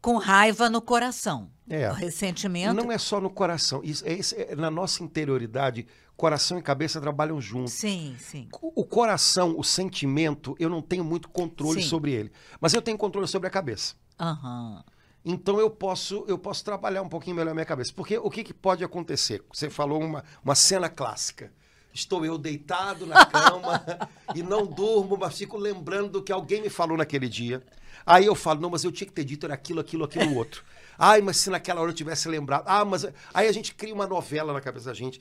com 0.00 0.16
raiva 0.16 0.70
no 0.70 0.80
coração. 0.80 1.50
É. 1.68 1.90
O 1.90 1.94
ressentimento. 1.94 2.74
Não 2.74 2.92
é 2.92 2.98
só 2.98 3.20
no 3.20 3.28
coração. 3.30 3.80
Isso, 3.82 4.06
é, 4.06 4.12
isso 4.12 4.34
é- 4.36 4.54
na 4.54 4.70
nossa 4.70 5.02
interioridade, 5.02 5.86
coração 6.16 6.58
e 6.58 6.62
cabeça 6.62 7.00
trabalham 7.00 7.40
juntos. 7.40 7.72
Sim, 7.72 8.16
sim. 8.18 8.48
O 8.62 8.82
o 8.82 8.84
coração, 8.84 9.54
o 9.58 9.64
sentimento, 9.64 10.54
eu 10.58 10.68
não 10.68 10.80
tenho 10.80 11.02
muito 11.04 11.28
controle 11.28 11.82
Sim. 11.82 11.88
sobre 11.88 12.12
ele. 12.12 12.32
Mas 12.60 12.72
eu 12.74 12.80
tenho 12.82 12.96
controle 12.96 13.26
sobre 13.26 13.48
a 13.48 13.50
cabeça. 13.50 13.94
Aham. 14.18 14.84
Então 15.24 15.58
eu 15.58 15.68
posso, 15.68 16.24
eu 16.28 16.38
posso 16.38 16.64
trabalhar 16.64 17.02
um 17.02 17.08
pouquinho 17.08 17.34
melhor 17.34 17.50
a 17.50 17.54
minha 17.54 17.66
cabeça. 17.66 17.92
Porque 17.94 18.16
o 18.16 18.30
que, 18.30 18.44
que 18.44 18.54
pode 18.54 18.84
acontecer? 18.84 19.42
Você 19.52 19.68
falou 19.68 20.00
uma, 20.00 20.24
uma 20.44 20.54
cena 20.54 20.88
clássica. 20.88 21.52
Estou 21.92 22.24
eu 22.24 22.38
deitado 22.38 23.06
na 23.06 23.26
cama 23.26 23.82
e 24.36 24.42
não 24.42 24.66
durmo, 24.66 25.16
mas 25.18 25.36
fico 25.36 25.56
lembrando 25.56 26.10
do 26.10 26.22
que 26.22 26.30
alguém 26.30 26.62
me 26.62 26.70
falou 26.70 26.96
naquele 26.96 27.28
dia. 27.28 27.60
Aí 28.04 28.24
eu 28.24 28.36
falo, 28.36 28.60
não, 28.60 28.70
mas 28.70 28.84
eu 28.84 28.92
tinha 28.92 29.06
que 29.08 29.12
ter 29.12 29.24
dito 29.24 29.46
era 29.46 29.54
aquilo, 29.54 29.80
aquilo, 29.80 30.04
aquilo 30.04 30.36
outro. 30.36 30.62
Ai, 30.98 31.20
mas 31.20 31.36
se 31.38 31.50
naquela 31.50 31.80
hora 31.80 31.90
eu 31.90 31.94
tivesse 31.94 32.28
lembrado. 32.28 32.64
Ah, 32.66 32.84
mas. 32.84 33.06
Aí 33.34 33.48
a 33.48 33.52
gente 33.52 33.74
cria 33.74 33.94
uma 33.94 34.06
novela 34.06 34.52
na 34.52 34.60
cabeça 34.60 34.86
da 34.86 34.94
gente. 34.94 35.18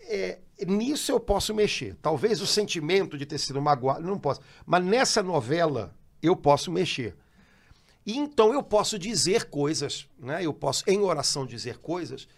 É, 0.00 0.38
nisso 0.66 1.10
eu 1.10 1.18
posso 1.18 1.54
mexer. 1.54 1.96
Talvez 2.00 2.40
o 2.40 2.46
sentimento 2.46 3.18
de 3.18 3.26
ter 3.26 3.38
sido 3.38 3.60
magoado, 3.60 4.06
não 4.06 4.18
posso. 4.18 4.40
Mas 4.64 4.84
nessa 4.84 5.22
novela 5.22 5.94
eu 6.22 6.36
posso 6.36 6.70
mexer. 6.70 7.16
E 8.04 8.16
então 8.16 8.52
eu 8.52 8.62
posso 8.62 8.98
dizer 8.98 9.46
coisas, 9.46 10.08
né? 10.18 10.44
Eu 10.44 10.54
posso, 10.54 10.84
em 10.86 11.00
oração, 11.00 11.44
dizer 11.44 11.78
coisas 11.78 12.28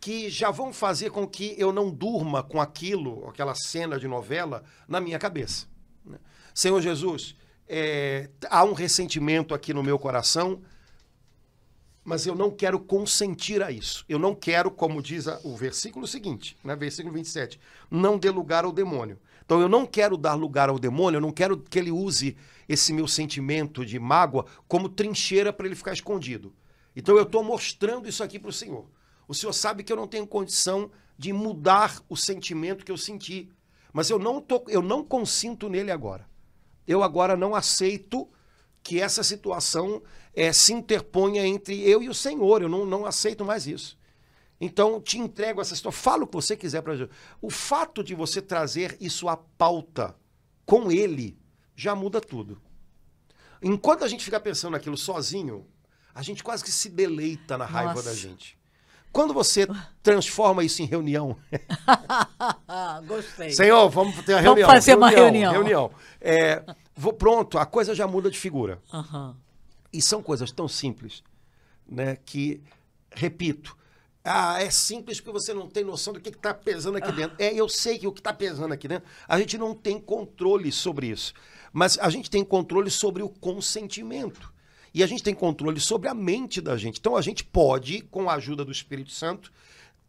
que 0.00 0.30
já 0.30 0.50
vão 0.50 0.72
fazer 0.72 1.10
com 1.10 1.26
que 1.26 1.54
eu 1.58 1.72
não 1.72 1.90
durma 1.90 2.42
com 2.42 2.60
aquilo, 2.60 3.26
aquela 3.28 3.54
cena 3.54 3.98
de 3.98 4.06
novela, 4.06 4.62
na 4.86 5.00
minha 5.00 5.18
cabeça. 5.18 5.66
né? 6.04 6.18
Senhor 6.54 6.80
Jesus, 6.80 7.34
é, 7.66 8.30
há 8.48 8.62
um 8.62 8.72
ressentimento 8.72 9.54
aqui 9.54 9.74
no 9.74 9.82
meu 9.82 9.98
coração, 9.98 10.62
mas 12.06 12.24
eu 12.24 12.36
não 12.36 12.52
quero 12.52 12.78
consentir 12.78 13.60
a 13.60 13.72
isso. 13.72 14.04
Eu 14.08 14.16
não 14.16 14.32
quero, 14.32 14.70
como 14.70 15.02
diz 15.02 15.26
o 15.42 15.56
versículo 15.56 16.06
seguinte, 16.06 16.56
né, 16.62 16.76
versículo 16.76 17.12
27, 17.12 17.58
não 17.90 18.16
dê 18.16 18.30
lugar 18.30 18.64
ao 18.64 18.70
demônio. 18.70 19.18
Então 19.44 19.60
eu 19.60 19.68
não 19.68 19.84
quero 19.84 20.16
dar 20.16 20.34
lugar 20.34 20.68
ao 20.68 20.78
demônio, 20.78 21.16
eu 21.18 21.20
não 21.20 21.32
quero 21.32 21.58
que 21.58 21.76
ele 21.76 21.90
use 21.90 22.36
esse 22.68 22.92
meu 22.92 23.08
sentimento 23.08 23.84
de 23.84 23.98
mágoa 23.98 24.46
como 24.68 24.88
trincheira 24.88 25.52
para 25.52 25.66
ele 25.66 25.74
ficar 25.74 25.92
escondido. 25.92 26.54
Então 26.94 27.16
eu 27.16 27.24
estou 27.24 27.42
mostrando 27.42 28.08
isso 28.08 28.22
aqui 28.22 28.38
para 28.38 28.50
o 28.50 28.52
Senhor. 28.52 28.88
O 29.26 29.34
Senhor 29.34 29.52
sabe 29.52 29.82
que 29.82 29.92
eu 29.92 29.96
não 29.96 30.06
tenho 30.06 30.28
condição 30.28 30.88
de 31.18 31.32
mudar 31.32 32.00
o 32.08 32.16
sentimento 32.16 32.84
que 32.84 32.92
eu 32.92 32.96
senti, 32.96 33.50
mas 33.92 34.10
eu 34.10 34.18
não, 34.18 34.40
tô, 34.40 34.64
eu 34.68 34.80
não 34.80 35.04
consinto 35.04 35.68
nele 35.68 35.90
agora. 35.90 36.28
Eu 36.86 37.02
agora 37.02 37.36
não 37.36 37.52
aceito 37.52 38.28
que 38.86 39.00
essa 39.00 39.24
situação 39.24 40.00
eh, 40.32 40.52
se 40.52 40.72
interponha 40.72 41.44
entre 41.44 41.82
eu 41.82 42.00
e 42.00 42.08
o 42.08 42.14
Senhor. 42.14 42.62
Eu 42.62 42.68
não, 42.68 42.86
não 42.86 43.04
aceito 43.04 43.44
mais 43.44 43.66
isso. 43.66 43.98
Então, 44.60 45.00
te 45.00 45.18
entrego 45.18 45.60
essa 45.60 45.74
situação. 45.74 46.00
Fala 46.00 46.22
o 46.22 46.26
que 46.26 46.36
você 46.36 46.56
quiser 46.56 46.82
para 46.82 46.94
Jesus. 46.94 47.16
O 47.42 47.50
fato 47.50 48.04
de 48.04 48.14
você 48.14 48.40
trazer 48.40 48.96
isso 49.00 49.28
à 49.28 49.36
pauta 49.36 50.14
com 50.64 50.92
ele 50.92 51.36
já 51.74 51.96
muda 51.96 52.20
tudo. 52.20 52.62
Enquanto 53.60 54.04
a 54.04 54.08
gente 54.08 54.24
fica 54.24 54.38
pensando 54.38 54.72
naquilo 54.72 54.96
sozinho, 54.96 55.66
a 56.14 56.22
gente 56.22 56.44
quase 56.44 56.62
que 56.62 56.70
se 56.70 56.88
deleita 56.88 57.58
na 57.58 57.64
raiva 57.64 57.94
Nossa. 57.94 58.10
da 58.10 58.14
gente. 58.14 58.56
Quando 59.16 59.32
você 59.32 59.66
transforma 60.02 60.62
isso 60.62 60.82
em 60.82 60.84
reunião, 60.84 61.34
gostei. 63.08 63.50
Senhor, 63.50 63.88
vamos 63.88 64.14
ter 64.16 64.34
uma 64.34 64.42
Vamos 64.42 64.44
reunião. 64.58 64.68
fazer 64.68 64.94
uma 64.94 65.08
reunião. 65.08 65.52
Reunião. 65.52 65.90
É, 66.20 66.62
vou- 66.94 67.14
pronto, 67.14 67.56
a 67.56 67.64
coisa 67.64 67.94
já 67.94 68.06
muda 68.06 68.30
de 68.30 68.38
figura. 68.38 68.78
Aham. 68.92 69.34
E 69.90 70.02
são 70.02 70.22
coisas 70.22 70.52
tão 70.52 70.68
simples, 70.68 71.22
né? 71.88 72.16
Que, 72.26 72.60
repito, 73.10 73.74
ah, 74.22 74.60
é 74.62 74.68
simples 74.68 75.18
porque 75.18 75.32
você 75.32 75.54
não 75.54 75.66
tem 75.66 75.82
noção 75.82 76.12
do 76.12 76.20
que 76.20 76.28
está 76.28 76.52
pesando 76.52 76.98
aqui 76.98 77.10
dentro. 77.12 77.36
É, 77.38 77.54
eu 77.54 77.70
sei 77.70 77.98
que 77.98 78.06
o 78.06 78.12
que 78.12 78.20
está 78.20 78.34
pesando 78.34 78.74
aqui 78.74 78.86
dentro, 78.86 79.08
a 79.26 79.38
gente 79.38 79.56
não 79.56 79.74
tem 79.74 79.98
controle 79.98 80.70
sobre 80.70 81.06
isso. 81.06 81.32
Mas 81.72 81.98
a 81.98 82.10
gente 82.10 82.28
tem 82.30 82.44
controle 82.44 82.90
sobre 82.90 83.22
o 83.22 83.30
consentimento. 83.30 84.52
E 84.96 85.02
a 85.02 85.06
gente 85.06 85.22
tem 85.22 85.34
controle 85.34 85.78
sobre 85.78 86.08
a 86.08 86.14
mente 86.14 86.60
da 86.60 86.76
gente. 86.76 86.98
Então 86.98 87.14
a 87.14 87.22
gente 87.22 87.44
pode, 87.44 88.00
com 88.00 88.28
a 88.28 88.34
ajuda 88.34 88.64
do 88.64 88.72
Espírito 88.72 89.12
Santo, 89.12 89.52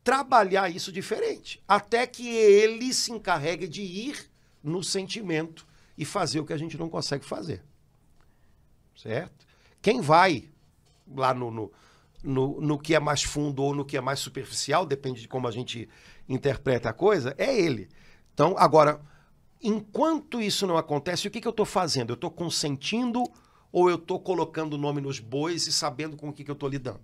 trabalhar 0.03 0.73
isso 0.73 0.91
diferente. 0.91 1.61
Até 1.67 2.07
que 2.07 2.27
ele 2.27 2.91
se 2.93 3.11
encarregue 3.11 3.67
de 3.67 3.83
ir 3.83 4.27
no 4.63 4.83
sentimento 4.83 5.67
e 5.95 6.05
fazer 6.05 6.39
o 6.39 6.45
que 6.45 6.53
a 6.53 6.57
gente 6.57 6.77
não 6.77 6.89
consegue 6.89 7.23
fazer 7.23 7.61
certo? 8.97 9.45
Quem 9.81 10.01
vai 10.01 10.49
lá 11.15 11.33
no, 11.33 11.51
no, 11.51 11.71
no, 12.23 12.61
no 12.61 12.79
que 12.79 12.95
é 12.95 12.99
mais 12.99 13.23
fundo 13.23 13.63
ou 13.63 13.73
no 13.73 13.85
que 13.85 13.95
é 13.95 14.01
mais 14.01 14.19
superficial, 14.19 14.85
depende 14.85 15.21
de 15.21 15.27
como 15.27 15.47
a 15.47 15.51
gente 15.51 15.87
interpreta 16.27 16.89
a 16.89 16.93
coisa, 16.93 17.33
é 17.37 17.57
ele. 17.57 17.87
Então, 18.33 18.55
agora, 18.57 18.99
enquanto 19.61 20.41
isso 20.41 20.67
não 20.67 20.77
acontece, 20.77 21.27
o 21.27 21.31
que, 21.31 21.39
que 21.39 21.47
eu 21.47 21.51
estou 21.51 21.65
fazendo? 21.65 22.09
Eu 22.09 22.15
estou 22.15 22.31
consentindo 22.31 23.23
ou 23.71 23.89
eu 23.89 23.95
estou 23.95 24.19
colocando 24.19 24.73
o 24.73 24.77
nome 24.77 25.01
nos 25.01 25.19
bois 25.19 25.67
e 25.67 25.71
sabendo 25.71 26.15
com 26.17 26.29
o 26.29 26.33
que, 26.33 26.43
que 26.43 26.51
eu 26.51 26.53
estou 26.53 26.69
lidando? 26.69 27.01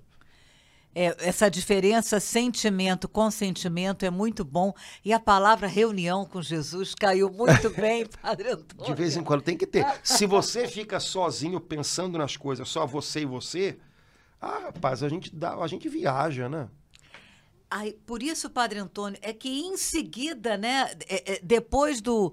É, 0.95 1.15
essa 1.27 1.49
diferença 1.49 2.19
sentimento, 2.19 3.07
consentimento 3.07 4.05
é 4.05 4.11
muito 4.11 4.45
bom. 4.45 4.73
E 5.03 5.11
a 5.11 5.19
palavra 5.19 5.67
reunião 5.67 6.23
com 6.23 6.41
Jesus 6.41 6.93
caiu 6.93 7.31
muito 7.31 7.69
bem, 7.73 8.05
Padre 8.21 8.51
Antônio. 8.51 8.85
De 8.85 8.93
vez 8.93 9.17
em 9.17 9.23
quando 9.23 9.41
tem 9.41 9.57
que 9.57 9.65
ter. 9.65 9.85
Se 10.03 10.27
você 10.27 10.67
fica 10.67 10.99
sozinho 10.99 11.59
pensando 11.59 12.17
nas 12.17 12.37
coisas, 12.37 12.69
só 12.69 12.85
você 12.85 13.21
e 13.21 13.25
você, 13.25 13.79
ah, 14.39 14.65
rapaz, 14.65 15.01
a 15.01 15.09
gente, 15.09 15.35
dá, 15.35 15.55
a 15.55 15.67
gente 15.67 15.89
viaja, 15.89 16.47
né? 16.47 16.69
Ai, 17.71 17.95
por 18.05 18.21
isso, 18.21 18.51
Padre 18.51 18.77
Antônio, 18.77 19.17
é 19.23 19.33
que 19.33 19.49
em 19.49 19.75
seguida, 19.77 20.55
né, 20.55 20.91
é- 21.07 21.33
é, 21.33 21.39
depois 21.41 22.01
do. 22.01 22.31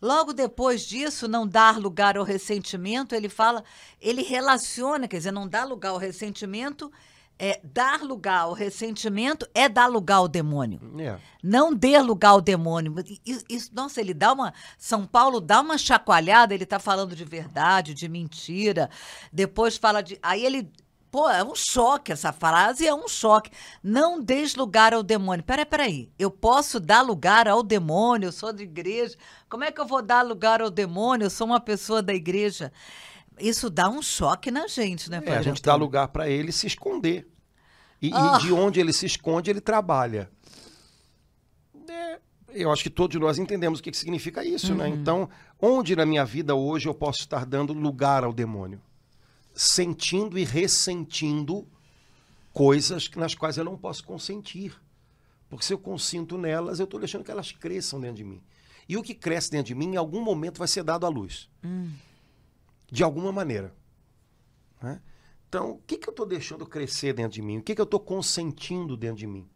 Logo 0.00 0.32
depois 0.32 0.82
disso, 0.86 1.26
não 1.26 1.46
dar 1.46 1.78
lugar 1.78 2.16
ao 2.18 2.24
ressentimento, 2.24 3.14
ele 3.14 3.28
fala, 3.28 3.64
ele 4.00 4.22
relaciona, 4.22 5.08
quer 5.08 5.18
dizer, 5.18 5.32
não 5.32 5.48
dá 5.48 5.64
lugar 5.64 5.90
ao 5.90 5.98
ressentimento, 5.98 6.92
é 7.38 7.60
dar 7.62 8.02
lugar 8.02 8.40
ao 8.40 8.52
ressentimento 8.54 9.46
é 9.54 9.68
dar 9.68 9.86
lugar 9.86 10.16
ao 10.16 10.28
demônio. 10.28 10.80
É. 10.98 11.18
Não 11.42 11.74
dê 11.74 11.98
lugar 12.00 12.30
ao 12.30 12.40
demônio. 12.40 12.94
Isso, 13.26 13.44
isso- 13.48 13.70
nossa, 13.74 14.00
ele 14.00 14.14
dá 14.14 14.32
uma. 14.32 14.54
São 14.78 15.06
Paulo 15.06 15.40
dá 15.40 15.60
uma 15.60 15.76
chacoalhada, 15.76 16.54
ele 16.54 16.64
está 16.64 16.78
falando 16.78 17.14
de 17.14 17.24
verdade, 17.24 17.92
de 17.92 18.08
mentira. 18.08 18.88
Depois 19.32 19.76
fala 19.76 20.00
de. 20.02 20.18
Aí 20.22 20.44
ele. 20.44 20.70
Pô, 21.16 21.30
é 21.30 21.42
um 21.42 21.54
choque 21.54 22.12
essa 22.12 22.30
frase, 22.30 22.86
é 22.86 22.94
um 22.94 23.08
choque. 23.08 23.50
Não 23.82 24.22
des 24.22 24.54
lugar 24.54 24.92
ao 24.92 25.02
demônio. 25.02 25.42
Peraí, 25.42 25.64
peraí. 25.64 26.12
Eu 26.18 26.30
posso 26.30 26.78
dar 26.78 27.00
lugar 27.00 27.48
ao 27.48 27.62
demônio, 27.62 28.26
eu 28.26 28.32
sou 28.32 28.52
da 28.52 28.62
igreja. 28.62 29.16
Como 29.48 29.64
é 29.64 29.72
que 29.72 29.80
eu 29.80 29.86
vou 29.86 30.02
dar 30.02 30.20
lugar 30.20 30.60
ao 30.60 30.68
demônio? 30.68 31.24
Eu 31.24 31.30
sou 31.30 31.46
uma 31.46 31.58
pessoa 31.58 32.02
da 32.02 32.12
igreja. 32.12 32.70
Isso 33.40 33.70
dá 33.70 33.88
um 33.88 34.02
choque 34.02 34.50
na 34.50 34.66
gente, 34.68 35.10
né, 35.10 35.22
É, 35.24 35.38
a 35.38 35.40
gente 35.40 35.62
dá 35.62 35.74
lugar 35.74 36.08
para 36.08 36.28
ele 36.28 36.52
se 36.52 36.66
esconder. 36.66 37.26
E, 38.02 38.08
e 38.08 38.12
Ah. 38.12 38.36
de 38.36 38.52
onde 38.52 38.78
ele 38.78 38.92
se 38.92 39.06
esconde, 39.06 39.48
ele 39.48 39.62
trabalha. 39.62 40.30
É, 41.88 42.18
eu 42.50 42.70
acho 42.70 42.82
que 42.82 42.90
todos 42.90 43.18
nós 43.18 43.38
entendemos 43.38 43.78
o 43.80 43.82
que, 43.82 43.90
que 43.90 43.96
significa 43.96 44.44
isso, 44.44 44.74
né? 44.74 44.86
Então, 44.86 45.30
onde 45.58 45.96
na 45.96 46.04
minha 46.04 46.26
vida 46.26 46.54
hoje 46.54 46.86
eu 46.86 46.94
posso 46.94 47.20
estar 47.20 47.46
dando 47.46 47.72
lugar 47.72 48.22
ao 48.22 48.34
demônio? 48.34 48.82
Sentindo 49.58 50.38
e 50.38 50.44
ressentindo 50.44 51.66
coisas 52.52 53.10
nas 53.16 53.34
quais 53.34 53.56
eu 53.56 53.64
não 53.64 53.76
posso 53.76 54.04
consentir. 54.04 54.78
Porque 55.48 55.64
se 55.64 55.72
eu 55.72 55.78
consinto 55.78 56.36
nelas, 56.36 56.78
eu 56.78 56.84
estou 56.84 57.00
deixando 57.00 57.24
que 57.24 57.30
elas 57.30 57.52
cresçam 57.52 57.98
dentro 58.00 58.16
de 58.16 58.24
mim. 58.24 58.42
E 58.88 58.96
o 58.96 59.02
que 59.02 59.14
cresce 59.14 59.50
dentro 59.50 59.66
de 59.68 59.74
mim, 59.74 59.94
em 59.94 59.96
algum 59.96 60.20
momento, 60.22 60.58
vai 60.58 60.68
ser 60.68 60.82
dado 60.84 61.06
à 61.06 61.08
luz. 61.08 61.48
De 62.92 63.02
alguma 63.02 63.32
maneira. 63.32 63.74
né? 64.82 65.00
Então, 65.48 65.70
o 65.72 65.78
que, 65.86 65.96
que 65.96 66.08
eu 66.08 66.12
estou 66.12 66.26
deixando 66.26 66.66
crescer 66.66 67.12
dentro 67.14 67.32
de 67.32 67.42
mim? 67.42 67.58
O 67.58 67.62
que, 67.62 67.74
que 67.74 67.80
eu 67.80 67.84
estou 67.84 67.98
consentindo 68.00 68.96
dentro 68.96 69.16
de 69.18 69.26
mim? 69.26 69.48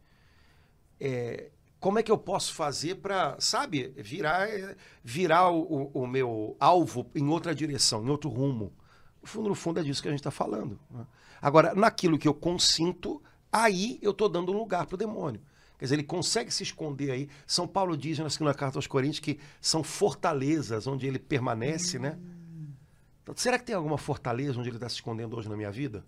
É, 0.98 1.50
como 1.78 1.98
é 1.98 2.02
que 2.02 2.10
eu 2.10 2.18
posso 2.18 2.54
fazer 2.54 2.96
para, 2.96 3.36
sabe, 3.40 3.88
virar, 3.96 4.48
é, 4.48 4.76
virar 5.02 5.50
o, 5.50 5.60
o- 5.62 6.02
o 6.02 6.06
meu 6.06 6.56
alvo 6.60 7.10
em 7.14 7.26
outra 7.28 7.54
direção, 7.54 8.04
em 8.04 8.08
outro 8.08 8.30
rumo? 8.30 8.72
No 9.22 9.28
fundo, 9.28 9.48
no 9.48 9.54
fundo, 9.54 9.80
é 9.80 9.82
disso 9.82 10.02
que 10.02 10.08
a 10.08 10.10
gente 10.10 10.20
está 10.20 10.30
falando. 10.30 10.78
né? 10.90 11.06
Agora, 11.40 11.74
naquilo 11.74 12.18
que 12.18 12.28
eu 12.28 12.34
consinto, 12.34 13.22
aí 13.52 13.98
eu 14.02 14.12
estou 14.12 14.28
dando 14.28 14.52
lugar 14.52 14.86
para 14.86 14.94
o 14.94 14.98
demônio. 14.98 15.40
Quer 15.78 15.86
dizer, 15.86 15.94
ele 15.94 16.04
consegue 16.04 16.50
se 16.50 16.62
esconder 16.62 17.10
aí. 17.10 17.28
São 17.46 17.66
Paulo 17.66 17.96
diz 17.96 18.18
na 18.18 18.28
segunda 18.28 18.52
carta 18.52 18.78
aos 18.78 18.86
Coríntios 18.86 19.20
que 19.20 19.38
são 19.60 19.82
fortalezas 19.82 20.86
onde 20.86 21.06
ele 21.06 21.18
permanece, 21.18 21.98
né? 21.98 22.18
Então, 23.22 23.34
será 23.36 23.58
que 23.58 23.64
tem 23.64 23.74
alguma 23.74 23.96
fortaleza 23.96 24.58
onde 24.58 24.68
ele 24.68 24.76
está 24.76 24.88
se 24.88 24.96
escondendo 24.96 25.36
hoje 25.36 25.48
na 25.48 25.56
minha 25.56 25.70
vida? 25.70 26.04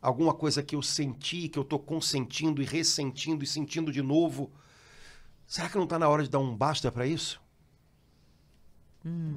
Alguma 0.00 0.32
coisa 0.32 0.62
que 0.62 0.74
eu 0.74 0.82
senti, 0.82 1.48
que 1.48 1.58
eu 1.58 1.62
estou 1.62 1.78
consentindo 1.78 2.62
e 2.62 2.64
ressentindo 2.64 3.44
e 3.44 3.46
sentindo 3.46 3.92
de 3.92 4.00
novo? 4.00 4.50
Será 5.46 5.68
que 5.68 5.76
não 5.76 5.84
está 5.84 5.98
na 5.98 6.08
hora 6.08 6.22
de 6.22 6.30
dar 6.30 6.38
um 6.38 6.56
basta 6.56 6.90
para 6.90 7.06
isso? 7.06 7.40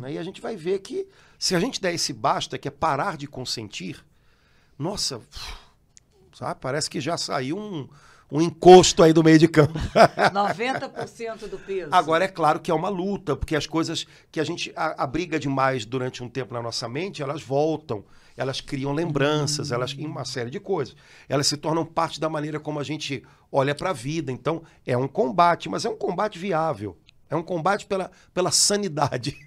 Aí 0.03 0.17
a 0.17 0.23
gente 0.23 0.39
vai 0.39 0.55
ver 0.55 0.79
que 0.79 1.07
se 1.45 1.55
a 1.55 1.59
gente 1.59 1.79
der 1.79 1.93
esse 1.93 2.11
basta, 2.11 2.57
que 2.57 2.67
é 2.67 2.71
parar 2.71 3.17
de 3.17 3.27
consentir, 3.27 4.03
nossa, 4.79 5.21
sabe, 6.33 6.59
parece 6.59 6.89
que 6.89 6.99
já 6.99 7.19
saiu 7.19 7.55
um, 7.55 7.87
um 8.31 8.41
encosto 8.41 9.03
aí 9.03 9.13
do 9.13 9.23
meio 9.23 9.37
de 9.37 9.47
campo. 9.47 9.77
90% 10.33 11.47
do 11.47 11.59
peso. 11.59 11.89
Agora, 11.91 12.25
é 12.25 12.27
claro 12.27 12.59
que 12.59 12.71
é 12.71 12.73
uma 12.73 12.89
luta, 12.89 13.35
porque 13.35 13.55
as 13.55 13.67
coisas 13.67 14.07
que 14.31 14.39
a 14.39 14.43
gente 14.43 14.73
abriga 14.75 15.39
demais 15.39 15.85
durante 15.85 16.23
um 16.23 16.29
tempo 16.29 16.51
na 16.51 16.63
nossa 16.63 16.89
mente, 16.89 17.21
elas 17.21 17.43
voltam, 17.43 18.03
elas 18.35 18.59
criam 18.59 18.91
lembranças, 18.91 19.71
elas 19.71 19.93
em 19.93 20.07
uma 20.07 20.25
série 20.25 20.49
de 20.49 20.59
coisas. 20.59 20.95
Elas 21.29 21.45
se 21.45 21.57
tornam 21.57 21.85
parte 21.85 22.19
da 22.19 22.27
maneira 22.27 22.59
como 22.59 22.79
a 22.79 22.83
gente 22.83 23.23
olha 23.51 23.75
para 23.75 23.91
a 23.91 23.93
vida. 23.93 24.31
Então, 24.31 24.63
é 24.83 24.97
um 24.97 25.07
combate, 25.07 25.69
mas 25.69 25.85
é 25.85 25.89
um 25.89 25.95
combate 25.95 26.39
viável. 26.39 26.97
É 27.29 27.35
um 27.35 27.43
combate 27.43 27.85
pela, 27.85 28.11
pela 28.33 28.51
sanidade. 28.51 29.37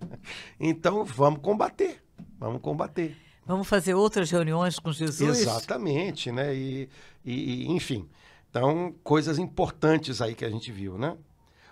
então, 0.58 1.04
vamos 1.04 1.40
combater. 1.40 2.02
Vamos 2.38 2.60
combater. 2.60 3.16
Vamos 3.46 3.68
fazer 3.68 3.94
outras 3.94 4.30
reuniões 4.30 4.78
com 4.78 4.92
Jesus? 4.92 5.40
Exatamente, 5.40 6.32
né? 6.32 6.54
E, 6.54 6.88
e- 7.24 7.66
enfim. 7.70 8.08
Então, 8.48 8.94
coisas 9.02 9.38
importantes 9.38 10.22
aí 10.22 10.34
que 10.34 10.44
a 10.44 10.50
gente 10.50 10.70
viu, 10.70 10.96
né? 10.96 11.16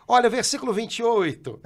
Olha, 0.06 0.28
versículo 0.28 0.72
28. 0.72 1.60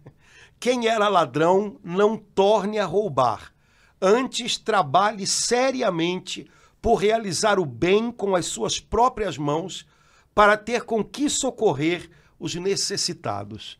Quem 0.58 0.86
era 0.86 1.08
ladrão, 1.08 1.78
não 1.82 2.16
torne 2.16 2.78
a 2.78 2.84
roubar. 2.84 3.52
Antes, 4.00 4.58
trabalhe 4.58 5.26
seriamente 5.26 6.50
por 6.80 6.96
realizar 6.96 7.58
o 7.60 7.64
bem 7.64 8.10
com 8.10 8.34
as 8.34 8.46
suas 8.46 8.80
próprias 8.80 9.38
mãos, 9.38 9.86
para 10.34 10.56
ter 10.56 10.82
com 10.82 11.04
que 11.04 11.30
socorrer 11.30 12.10
os 12.42 12.54
necessitados. 12.56 13.78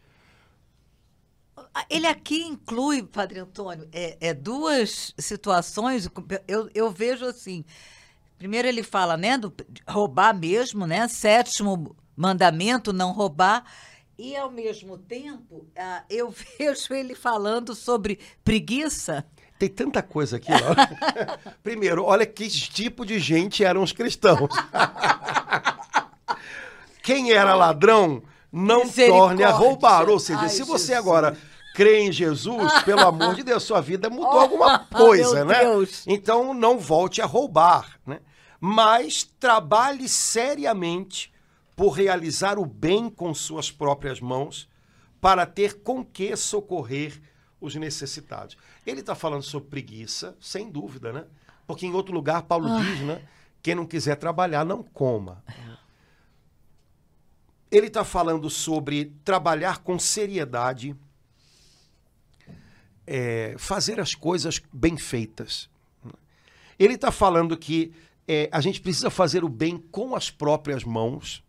Ele 1.90 2.06
aqui 2.06 2.44
inclui, 2.44 3.02
Padre 3.02 3.40
Antônio, 3.40 3.88
é, 3.92 4.16
é 4.20 4.32
duas 4.32 5.12
situações. 5.18 6.08
Eu, 6.46 6.70
eu 6.72 6.90
vejo 6.90 7.26
assim. 7.26 7.64
Primeiro 8.38 8.68
ele 8.68 8.82
fala, 8.82 9.16
né, 9.16 9.36
do 9.36 9.52
roubar 9.86 10.32
mesmo, 10.32 10.86
né? 10.86 11.08
Sétimo 11.08 11.96
mandamento, 12.16 12.92
não 12.92 13.10
roubar. 13.10 13.64
E 14.16 14.36
ao 14.36 14.50
mesmo 14.50 14.96
tempo, 14.96 15.56
uh, 15.56 16.04
eu 16.08 16.30
vejo 16.58 16.94
ele 16.94 17.16
falando 17.16 17.74
sobre 17.74 18.20
preguiça. 18.44 19.26
Tem 19.58 19.68
tanta 19.68 20.02
coisa 20.02 20.36
aqui. 20.36 20.52
Ó. 20.52 20.74
Primeiro, 21.62 22.04
olha 22.04 22.26
que 22.26 22.48
tipo 22.48 23.04
de 23.04 23.18
gente 23.18 23.64
eram 23.64 23.82
os 23.82 23.92
cristãos. 23.92 24.50
Quem 27.02 27.32
era 27.32 27.54
ladrão 27.54 28.22
não 28.52 28.88
torne 28.88 29.42
a 29.42 29.50
roubar. 29.50 30.08
Ou 30.08 30.20
seja, 30.20 30.40
Ai, 30.40 30.48
se 30.48 30.62
você 30.62 30.92
Jesus. 30.92 30.98
agora 30.98 31.36
crê 31.74 32.00
em 32.00 32.12
Jesus, 32.12 32.70
pelo 32.82 33.00
amor 33.00 33.34
de 33.34 33.42
Deus, 33.42 33.62
sua 33.62 33.80
vida 33.80 34.10
mudou 34.10 34.34
oh, 34.34 34.40
alguma 34.40 34.78
coisa, 34.92 35.44
né? 35.44 35.60
Deus. 35.60 36.04
Então 36.06 36.52
não 36.52 36.78
volte 36.78 37.22
a 37.22 37.26
roubar, 37.26 37.98
né? 38.06 38.20
Mas 38.60 39.24
trabalhe 39.40 40.08
seriamente 40.08 41.32
por 41.74 41.90
realizar 41.90 42.58
o 42.58 42.66
bem 42.66 43.08
com 43.08 43.32
suas 43.34 43.70
próprias 43.70 44.20
mãos, 44.20 44.68
para 45.20 45.46
ter 45.46 45.82
com 45.82 46.04
que 46.04 46.36
socorrer 46.36 47.20
os 47.60 47.74
necessitados. 47.74 48.56
Ele 48.86 49.00
está 49.00 49.14
falando 49.14 49.42
sobre 49.42 49.70
preguiça, 49.70 50.36
sem 50.40 50.70
dúvida, 50.70 51.12
né? 51.12 51.24
Porque 51.66 51.86
em 51.86 51.92
outro 51.92 52.12
lugar 52.12 52.42
Paulo 52.42 52.68
Ai. 52.68 52.84
diz, 52.84 53.00
né? 53.00 53.22
Quem 53.62 53.76
não 53.76 53.86
quiser 53.86 54.16
trabalhar, 54.16 54.64
não 54.64 54.82
coma. 54.82 55.42
Ele 57.72 57.86
está 57.86 58.04
falando 58.04 58.50
sobre 58.50 59.14
trabalhar 59.24 59.78
com 59.78 59.98
seriedade, 59.98 60.94
é, 63.06 63.54
fazer 63.56 63.98
as 63.98 64.14
coisas 64.14 64.60
bem 64.70 64.98
feitas. 64.98 65.70
Ele 66.78 66.94
está 66.94 67.10
falando 67.10 67.56
que 67.56 67.94
é, 68.28 68.46
a 68.52 68.60
gente 68.60 68.78
precisa 68.78 69.08
fazer 69.08 69.42
o 69.42 69.48
bem 69.48 69.78
com 69.78 70.14
as 70.14 70.30
próprias 70.30 70.84
mãos. 70.84 71.42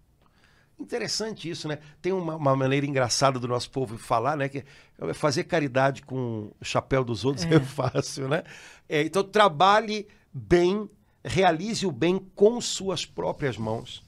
Interessante 0.79 1.49
isso, 1.49 1.67
né? 1.67 1.79
Tem 2.01 2.13
uma, 2.13 2.37
uma, 2.37 2.55
maneira 2.55 2.85
engraçada 2.85 3.37
do 3.37 3.47
nosso 3.47 3.69
povo 3.69 3.97
falar, 3.97 4.37
né? 4.37 4.47
Que 4.47 4.63
é 5.01 5.13
fazer 5.13 5.43
caridade 5.43 6.03
com 6.03 6.51
o 6.57 6.63
chapéu 6.63 7.03
dos 7.03 7.25
outros 7.25 7.45
é, 7.45 7.55
é 7.55 7.59
fácil, 7.59 8.29
né? 8.29 8.43
É, 8.87 9.01
então, 9.01 9.23
trabalhe 9.23 10.07
bem, 10.33 10.89
realize 11.21 11.85
o 11.85 11.91
bem 11.91 12.17
com 12.33 12.61
suas 12.61 13.05
próprias 13.05 13.57
mãos. 13.57 14.03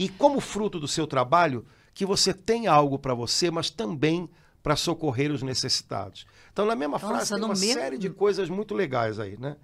E 0.00 0.08
como 0.08 0.40
fruto 0.40 0.80
do 0.80 0.88
seu 0.88 1.06
trabalho, 1.06 1.62
que 1.92 2.06
você 2.06 2.32
tenha 2.32 2.72
algo 2.72 2.98
para 2.98 3.12
você, 3.12 3.50
mas 3.50 3.68
também 3.68 4.30
para 4.62 4.74
socorrer 4.74 5.30
os 5.30 5.42
necessitados. 5.42 6.26
Então, 6.50 6.64
na 6.64 6.74
mesma 6.74 6.94
Nossa, 6.94 7.06
frase, 7.06 7.34
tem 7.34 7.44
uma 7.44 7.48
mesmo... 7.48 7.74
série 7.74 7.98
de 7.98 8.08
coisas 8.08 8.48
muito 8.48 8.74
legais 8.74 9.20
aí, 9.20 9.36
né? 9.38 9.58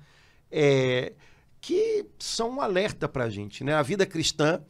É, 0.50 1.14
que 1.58 2.04
são 2.18 2.50
um 2.50 2.60
alerta 2.60 3.08
para 3.08 3.24
a 3.24 3.30
gente, 3.30 3.64
né? 3.64 3.72
A 3.76 3.80
vida 3.80 4.04
cristã 4.04 4.62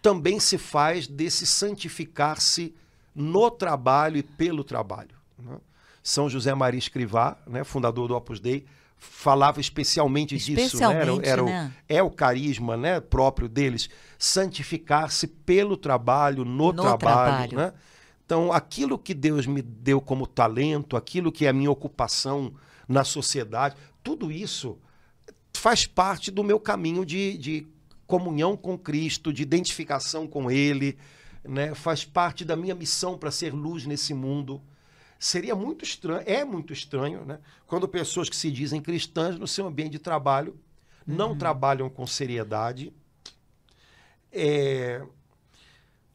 também 0.00 0.38
se 0.38 0.56
faz 0.56 1.08
desse 1.08 1.44
santificar-se 1.44 2.72
no 3.12 3.50
trabalho 3.50 4.18
e 4.18 4.22
pelo 4.22 4.62
trabalho. 4.62 5.16
Né? 5.36 5.58
São 6.00 6.30
José 6.30 6.54
Maria 6.54 6.78
Escrivá, 6.78 7.36
né, 7.44 7.64
fundador 7.64 8.06
do 8.06 8.14
Opus 8.14 8.38
Dei, 8.38 8.64
falava 8.98 9.60
especialmente, 9.60 10.34
especialmente 10.34 11.20
disso, 11.20 11.22
né? 11.22 11.30
Era, 11.30 11.42
era 11.42 11.42
né? 11.42 11.72
O, 11.88 11.94
é 11.94 12.02
o 12.02 12.10
carisma 12.10 12.76
né, 12.76 13.00
próprio 13.00 13.48
deles, 13.48 13.88
santificar-se 14.18 15.26
pelo 15.26 15.76
trabalho, 15.76 16.44
no, 16.44 16.72
no 16.72 16.74
trabalho. 16.74 16.98
trabalho. 16.98 17.56
Né? 17.56 17.72
Então, 18.24 18.52
aquilo 18.52 18.98
que 18.98 19.14
Deus 19.14 19.46
me 19.46 19.62
deu 19.62 20.00
como 20.00 20.26
talento, 20.26 20.96
aquilo 20.96 21.32
que 21.32 21.46
é 21.46 21.48
a 21.48 21.52
minha 21.52 21.70
ocupação 21.70 22.52
na 22.86 23.04
sociedade, 23.04 23.76
tudo 24.02 24.30
isso 24.30 24.78
faz 25.54 25.86
parte 25.86 26.30
do 26.30 26.44
meu 26.44 26.60
caminho 26.60 27.04
de, 27.04 27.38
de 27.38 27.66
comunhão 28.06 28.56
com 28.56 28.78
Cristo, 28.78 29.32
de 29.32 29.42
identificação 29.42 30.26
com 30.26 30.50
Ele, 30.50 30.98
né? 31.44 31.74
faz 31.74 32.04
parte 32.04 32.44
da 32.44 32.56
minha 32.56 32.74
missão 32.74 33.16
para 33.16 33.30
ser 33.30 33.52
luz 33.52 33.86
nesse 33.86 34.14
mundo. 34.14 34.62
Seria 35.18 35.54
muito 35.56 35.84
estranho, 35.84 36.22
é 36.26 36.44
muito 36.44 36.72
estranho, 36.72 37.24
né? 37.24 37.40
quando 37.66 37.88
pessoas 37.88 38.28
que 38.28 38.36
se 38.36 38.50
dizem 38.50 38.80
cristãs 38.80 39.38
no 39.38 39.48
seu 39.48 39.66
ambiente 39.66 39.92
de 39.92 39.98
trabalho 39.98 40.56
não 41.06 41.30
uhum. 41.30 41.38
trabalham 41.38 41.88
com 41.88 42.06
seriedade, 42.06 42.92
é, 44.30 45.02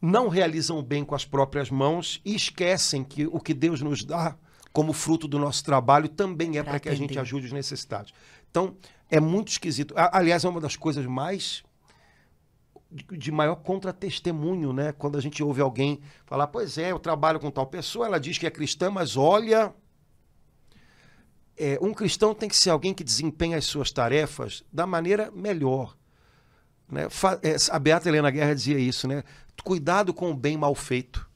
não 0.00 0.28
realizam 0.28 0.80
bem 0.82 1.04
com 1.04 1.14
as 1.14 1.24
próprias 1.24 1.68
mãos 1.68 2.20
e 2.24 2.34
esquecem 2.34 3.02
que 3.02 3.26
o 3.26 3.40
que 3.40 3.52
Deus 3.52 3.82
nos 3.82 4.04
dá 4.04 4.36
como 4.72 4.92
fruto 4.92 5.26
do 5.26 5.38
nosso 5.38 5.64
trabalho 5.64 6.08
também 6.08 6.58
é 6.58 6.62
para 6.62 6.78
que 6.78 6.88
a 6.88 6.94
gente 6.94 7.18
ajude 7.18 7.46
os 7.46 7.52
necessitados. 7.52 8.14
Então, 8.50 8.76
é 9.10 9.18
muito 9.18 9.48
esquisito. 9.48 9.94
Aliás, 9.96 10.44
é 10.44 10.48
uma 10.48 10.60
das 10.60 10.76
coisas 10.76 11.04
mais 11.06 11.63
de 12.94 13.32
maior 13.32 13.56
contra-testemunho, 13.56 14.72
né? 14.72 14.92
Quando 14.92 15.18
a 15.18 15.20
gente 15.20 15.42
ouve 15.42 15.60
alguém 15.60 16.00
falar, 16.24 16.46
pois 16.46 16.78
é, 16.78 16.92
eu 16.92 16.98
trabalho 16.98 17.40
com 17.40 17.50
tal 17.50 17.66
pessoa, 17.66 18.06
ela 18.06 18.20
diz 18.20 18.38
que 18.38 18.46
é 18.46 18.50
cristã, 18.50 18.90
mas 18.90 19.16
olha. 19.16 19.74
É, 21.56 21.78
um 21.80 21.94
cristão 21.94 22.34
tem 22.34 22.48
que 22.48 22.56
ser 22.56 22.70
alguém 22.70 22.92
que 22.92 23.04
desempenha 23.04 23.56
as 23.56 23.64
suas 23.64 23.92
tarefas 23.92 24.64
da 24.72 24.86
maneira 24.86 25.30
melhor. 25.30 25.96
Né? 26.88 27.06
É, 27.42 27.56
a 27.70 27.78
Beata 27.78 28.08
Helena 28.08 28.30
Guerra 28.30 28.54
dizia 28.54 28.78
isso, 28.78 29.06
né? 29.06 29.22
Cuidado 29.62 30.12
com 30.12 30.30
o 30.30 30.34
bem 30.34 30.56
mal 30.56 30.74
feito. 30.74 31.28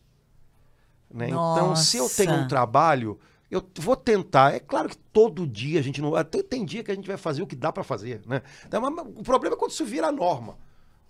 Né? 1.10 1.28
Então, 1.28 1.74
se 1.76 1.96
eu 1.96 2.08
tenho 2.08 2.32
um 2.32 2.48
trabalho, 2.48 3.18
eu 3.50 3.64
vou 3.78 3.96
tentar. 3.96 4.54
É 4.54 4.58
claro 4.60 4.88
que 4.88 4.96
todo 4.96 5.46
dia 5.46 5.80
a 5.80 5.82
gente 5.82 6.02
não. 6.02 6.14
Até 6.14 6.42
tem 6.42 6.64
dia 6.64 6.82
que 6.82 6.90
a 6.90 6.94
gente 6.94 7.06
vai 7.06 7.16
fazer 7.16 7.42
o 7.42 7.46
que 7.46 7.56
dá 7.56 7.72
para 7.72 7.82
fazer. 7.82 8.20
Né? 8.26 8.42
Então, 8.66 8.82
o 9.16 9.22
problema 9.22 9.54
é 9.54 9.58
quando 9.58 9.70
isso 9.70 9.84
vira 9.84 10.12
norma. 10.12 10.58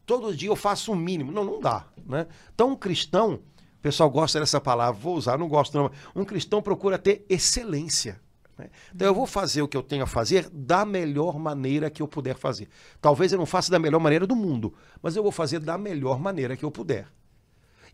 Todo 0.09 0.35
dia 0.35 0.49
eu 0.49 0.57
faço 0.57 0.91
o 0.91 0.95
um 0.95 0.97
mínimo. 0.97 1.31
Não, 1.31 1.45
não 1.45 1.61
dá. 1.61 1.85
Né? 2.07 2.27
Então, 2.55 2.71
um 2.71 2.75
cristão, 2.75 3.35
o 3.35 3.83
pessoal 3.83 4.09
gosta 4.09 4.41
dessa 4.41 4.59
palavra, 4.59 4.99
vou 4.99 5.15
usar, 5.15 5.37
não 5.37 5.47
gosto 5.47 5.77
não. 5.77 5.91
Um 6.17 6.25
cristão 6.25 6.63
procura 6.63 6.97
ter 6.97 7.27
excelência. 7.29 8.19
Né? 8.57 8.71
Então, 8.95 9.07
eu 9.07 9.15
vou 9.15 9.27
fazer 9.27 9.61
o 9.61 9.69
que 9.69 9.77
eu 9.77 9.83
tenho 9.83 10.05
a 10.05 10.07
fazer 10.07 10.49
da 10.49 10.87
melhor 10.87 11.39
maneira 11.39 11.91
que 11.91 12.01
eu 12.01 12.09
puder 12.09 12.39
fazer. 12.39 12.71
Talvez 13.03 13.33
eu 13.33 13.39
não 13.39 13.45
faça 13.45 13.71
da 13.71 13.79
melhor 13.79 14.01
maneira 14.01 14.27
do 14.27 14.35
mundo, 14.35 14.73
mas 15.03 15.15
eu 15.15 15.23
vou 15.23 15.31
fazer 15.31 15.59
da 15.59 15.77
melhor 15.77 16.19
maneira 16.19 16.57
que 16.57 16.65
eu 16.65 16.71
puder. 16.71 17.07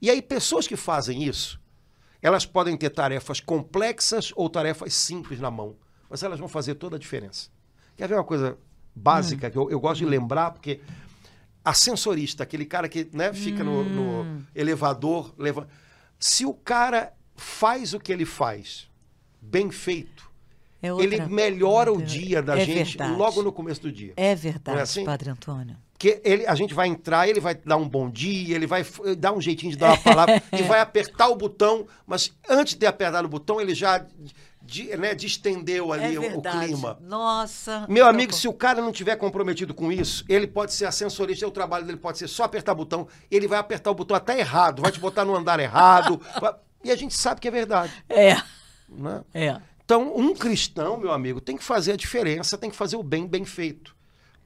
E 0.01 0.09
aí, 0.09 0.23
pessoas 0.23 0.69
que 0.69 0.77
fazem 0.77 1.25
isso, 1.25 1.61
elas 2.23 2.47
podem 2.47 2.77
ter 2.77 2.91
tarefas 2.91 3.41
complexas 3.41 4.33
ou 4.37 4.49
tarefas 4.49 4.95
simples 4.95 5.41
na 5.41 5.51
mão, 5.51 5.75
mas 6.09 6.23
elas 6.23 6.39
vão 6.39 6.47
fazer 6.47 6.77
toda 6.77 6.95
a 6.95 6.99
diferença. 6.99 7.51
Quer 7.97 8.07
ver 8.07 8.15
uma 8.15 8.23
coisa 8.23 8.57
básica 8.95 9.49
hum. 9.49 9.51
que 9.51 9.59
eu, 9.59 9.71
eu, 9.73 9.81
gosto 9.81 9.99
de 9.99 10.05
lembrar, 10.05 10.53
porque 10.53 10.81
ascensorista, 11.65 12.43
aquele 12.43 12.67
cara 12.67 12.89
que 12.89 13.09
né, 13.13 13.33
fica 13.33 13.63
hum. 13.63 13.85
no, 13.85 14.25
no, 14.25 14.47
elevador, 14.55 15.35
leva... 15.39 15.67
se 16.19 16.45
o 16.45 16.53
cara 16.53 17.13
faz 17.35 17.95
o 17.95 18.01
que 18.01 18.13
ele 18.13 18.25
faz 18.25 18.89
bem 19.41 19.71
feito, 19.71 20.31
é 20.83 20.89
ele 20.89 21.21
melhora 21.27 21.91
o 21.91 22.03
dia 22.03 22.43
da 22.43 22.59
é 22.59 22.65
gente 22.65 22.99
verdade. 22.99 23.17
logo 23.17 23.43
no 23.43 23.51
começo 23.51 23.81
do 23.81 23.91
dia. 23.91 24.13
É 24.17 24.35
verdade, 24.35 24.79
é 24.79 24.83
assim? 24.83 25.05
Padre 25.05 25.31
Antônio. 25.31 25.77
Porque 25.93 26.21
ele, 26.23 26.47
a 26.47 26.55
gente 26.55 26.75
vai 26.75 26.89
entrar, 26.89 27.27
ele 27.27 27.41
vai 27.41 27.55
dar 27.55 27.79
um 27.79 27.89
bom 27.89 28.11
dia, 28.11 28.55
ele 28.55 28.67
vai 28.67 28.85
dar 29.17 29.33
um 29.33 29.41
jeitinho 29.41 29.73
de 29.73 29.79
dar 29.79 29.93
uma 29.93 29.97
palavra 29.97 30.43
e 30.53 30.63
vai 30.63 30.81
apertar 30.81 31.29
o 31.29 31.37
botão, 31.37 31.87
mas 32.07 32.31
antes 32.47 32.75
de 32.75 32.85
apertar 32.85 33.25
o 33.25 33.29
botão, 33.29 33.59
ele 33.59 33.75
já 33.75 34.05
de, 34.65 34.97
né, 34.97 35.15
distendeu 35.15 35.93
ali 35.93 36.17
é 36.17 36.19
o, 36.19 36.39
o, 36.39 36.43
clima. 36.43 36.99
Nossa. 37.03 37.87
Meu 37.89 38.07
amigo, 38.07 38.33
se 38.33 38.49
o 38.49 38.53
cara 38.53 38.81
não 38.81 38.93
tiver 38.93 39.17
comprometido 39.17 39.75
com 39.75 39.93
isso, 39.93 40.25
ele 40.29 40.47
pode 40.47 40.73
ser 40.73 40.87
ascensorista, 40.87 41.47
o 41.47 41.51
trabalho 41.51 41.85
dele 41.85 41.99
pode 41.99 42.19
ser 42.19 42.29
só 42.29 42.45
apertar 42.45 42.75
botão, 42.75 43.07
ele 43.31 43.47
vai 43.47 43.59
apertar 43.59 43.91
o 43.91 43.95
botão 43.95 44.17
até 44.17 44.39
errado, 44.39 44.83
vai 44.83 44.91
te 44.91 44.99
botar 44.99 45.25
no 45.25 45.37
andar 45.37 45.61
errado. 45.61 46.21
e 46.83 46.91
a 46.91 46.97
gente 46.97 47.15
sabe 47.15 47.41
que 47.41 47.49
é 47.49 47.51
verdade. 47.51 47.93
É. 48.09 48.37
Né? 48.89 49.23
É. 49.35 49.61
Então, 49.85 50.17
um 50.17 50.35
cristão, 50.35 50.97
meu 50.97 51.13
amigo, 51.13 51.41
tem 51.41 51.57
que 51.59 51.65
fazer 51.65 51.93
a 51.93 51.97
diferença, 51.97 52.57
tem 52.57 52.71
que 52.71 52.77
fazer 52.77 52.97
o 52.97 53.03
bem 53.03 53.27
bem 53.27 53.45
feito. 53.45 53.95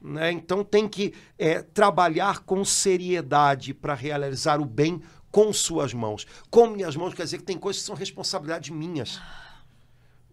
Né? 0.01 0.31
Então 0.31 0.63
tem 0.63 0.87
que 0.87 1.13
é, 1.37 1.61
trabalhar 1.61 2.39
com 2.39 2.63
seriedade 2.63 3.73
para 3.73 3.93
realizar 3.93 4.61
o 4.61 4.65
bem 4.65 5.01
com 5.31 5.51
suas 5.51 5.93
mãos. 5.93 6.25
Com 6.49 6.67
minhas 6.67 6.95
mãos 6.95 7.13
quer 7.13 7.23
dizer 7.23 7.37
que 7.37 7.43
tem 7.43 7.57
coisas 7.57 7.81
que 7.81 7.87
são 7.87 7.95
responsabilidades 7.95 8.69
minhas. 8.69 9.19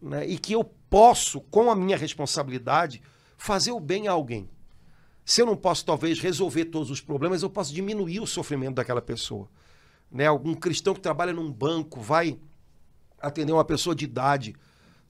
Né? 0.07 0.27
E 0.27 0.39
que 0.39 0.53
eu 0.53 0.65
posso, 0.65 1.41
com 1.43 1.71
a 1.71 1.77
minha 1.77 1.97
responsabilidade, 1.97 3.03
fazer 3.37 3.73
o 3.73 3.81
bem 3.81 4.09
a 4.09 4.13
alguém. 4.13 4.49
Se 5.25 5.43
eu 5.43 5.47
não 5.47 5.57
posso, 5.57 5.85
talvez, 5.85 6.21
resolver 6.21 6.67
todos 6.67 6.91
os 6.91 7.01
problemas, 7.01 7.43
eu 7.43 7.51
posso 7.51 7.75
diminuir 7.75 8.21
o 8.21 8.27
sofrimento 8.27 8.77
daquela 8.77 9.03
pessoa. 9.03 9.49
Né? 10.11 10.27
Algum 10.27 10.55
cristão 10.55 10.95
que 10.95 11.01
trabalha 11.01 11.33
num 11.33 11.53
banco 11.53 12.01
vai 12.01 12.39
atender 13.21 13.53
uma 13.53 13.65
pessoa 13.65 13.95
de 13.95 14.05
idade 14.05 14.55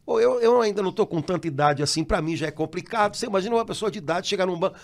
Pô, 0.07 0.21
eu, 0.21 0.41
eu 0.41 0.61
ainda 0.61 0.81
não 0.81 0.91
estou 0.91 1.05
com 1.05 1.21
tanta 1.21 1.49
idade 1.49 1.83
assim, 1.83 2.05
para 2.05 2.23
mim 2.23 2.37
já 2.37 2.47
é 2.47 2.51
complicado. 2.53 3.17
Você 3.17 3.27
imagina 3.27 3.57
uma 3.57 3.67
pessoa 3.67 3.91
de 3.91 3.99
idade 3.99 4.29
chegar 4.29 4.47
num 4.47 4.57
banco. 4.57 4.79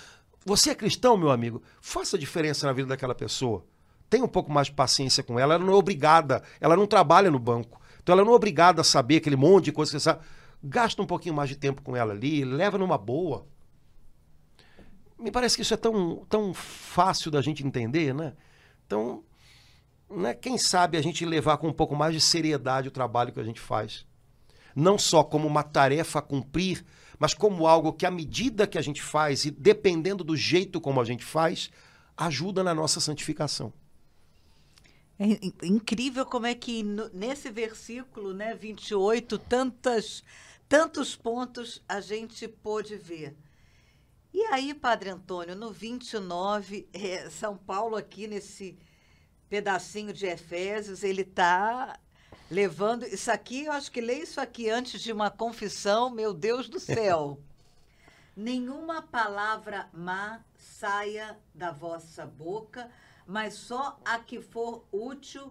Você 0.44 0.70
é 0.70 0.74
cristão, 0.74 1.16
meu 1.16 1.30
amigo? 1.30 1.62
Faça 1.80 2.18
diferença 2.18 2.66
na 2.66 2.72
vida 2.72 2.88
daquela 2.88 3.14
pessoa. 3.14 3.64
tenha 4.10 4.24
um 4.24 4.28
pouco 4.28 4.50
mais 4.50 4.66
de 4.66 4.72
paciência 4.72 5.22
com 5.22 5.38
ela. 5.38 5.54
Ela 5.54 5.64
não 5.64 5.72
é 5.72 5.76
obrigada, 5.76 6.42
ela 6.60 6.76
não 6.76 6.88
trabalha 6.88 7.30
no 7.30 7.38
banco. 7.38 7.80
Então 8.02 8.14
ela 8.14 8.24
não 8.24 8.32
é 8.32 8.36
obrigada 8.36 8.80
a 8.80 8.84
saber 8.84 9.16
aquele 9.16 9.36
monte 9.36 9.66
de 9.66 9.72
coisa 9.72 9.90
que 9.90 9.98
você 9.98 10.04
sabe. 10.04 10.24
Gasta 10.62 11.00
um 11.02 11.06
pouquinho 11.06 11.34
mais 11.34 11.48
de 11.48 11.56
tempo 11.56 11.82
com 11.82 11.96
ela 11.96 12.12
ali, 12.12 12.44
leva 12.44 12.78
numa 12.78 12.98
boa. 12.98 13.46
Me 15.18 15.30
parece 15.30 15.56
que 15.56 15.62
isso 15.62 15.74
é 15.74 15.76
tão, 15.76 16.24
tão 16.28 16.52
fácil 16.52 17.30
da 17.30 17.40
gente 17.40 17.64
entender, 17.64 18.12
né? 18.12 18.32
Então, 18.86 19.22
né, 20.10 20.34
quem 20.34 20.58
sabe 20.58 20.98
a 20.98 21.02
gente 21.02 21.24
levar 21.24 21.56
com 21.58 21.68
um 21.68 21.72
pouco 21.72 21.94
mais 21.94 22.12
de 22.12 22.20
seriedade 22.20 22.88
o 22.88 22.92
trabalho 22.92 23.32
que 23.32 23.40
a 23.40 23.44
gente 23.44 23.60
faz. 23.60 24.04
Não 24.74 24.98
só 24.98 25.22
como 25.22 25.46
uma 25.46 25.62
tarefa 25.62 26.18
a 26.18 26.22
cumprir, 26.22 26.84
mas 27.18 27.34
como 27.34 27.66
algo 27.66 27.92
que, 27.92 28.04
à 28.04 28.10
medida 28.10 28.66
que 28.66 28.78
a 28.78 28.82
gente 28.82 29.02
faz 29.02 29.44
e 29.44 29.50
dependendo 29.50 30.24
do 30.24 30.36
jeito 30.36 30.80
como 30.80 31.00
a 31.00 31.04
gente 31.04 31.24
faz, 31.24 31.70
ajuda 32.16 32.64
na 32.64 32.74
nossa 32.74 33.00
santificação. 33.00 33.72
É 35.22 35.66
incrível 35.66 36.26
como 36.26 36.46
é 36.46 36.54
que 36.54 36.82
nesse 37.12 37.48
versículo, 37.48 38.34
né, 38.34 38.56
28, 38.56 39.38
tantas, 39.38 40.24
tantos 40.68 41.14
pontos 41.14 41.80
a 41.88 42.00
gente 42.00 42.48
pôde 42.48 42.96
ver. 42.96 43.36
E 44.34 44.40
aí, 44.46 44.74
Padre 44.74 45.10
Antônio, 45.10 45.54
no 45.54 45.70
29, 45.70 46.88
é, 46.92 47.30
São 47.30 47.56
Paulo 47.56 47.94
aqui 47.94 48.26
nesse 48.26 48.76
pedacinho 49.48 50.12
de 50.12 50.26
Efésios, 50.26 51.04
ele 51.04 51.22
está 51.22 52.00
levando. 52.50 53.04
Isso 53.04 53.30
aqui, 53.30 53.66
eu 53.66 53.72
acho 53.72 53.92
que 53.92 54.00
lê 54.00 54.14
isso 54.14 54.40
aqui 54.40 54.70
antes 54.70 55.00
de 55.00 55.12
uma 55.12 55.30
confissão, 55.30 56.10
meu 56.10 56.34
Deus 56.34 56.68
do 56.68 56.80
céu. 56.80 57.38
Nenhuma 58.34 59.02
palavra 59.02 59.88
má 59.92 60.42
saia 60.56 61.38
da 61.54 61.70
vossa 61.70 62.26
boca, 62.26 62.90
mas 63.32 63.54
só 63.54 63.98
a 64.04 64.18
que 64.18 64.42
for 64.42 64.84
útil 64.92 65.50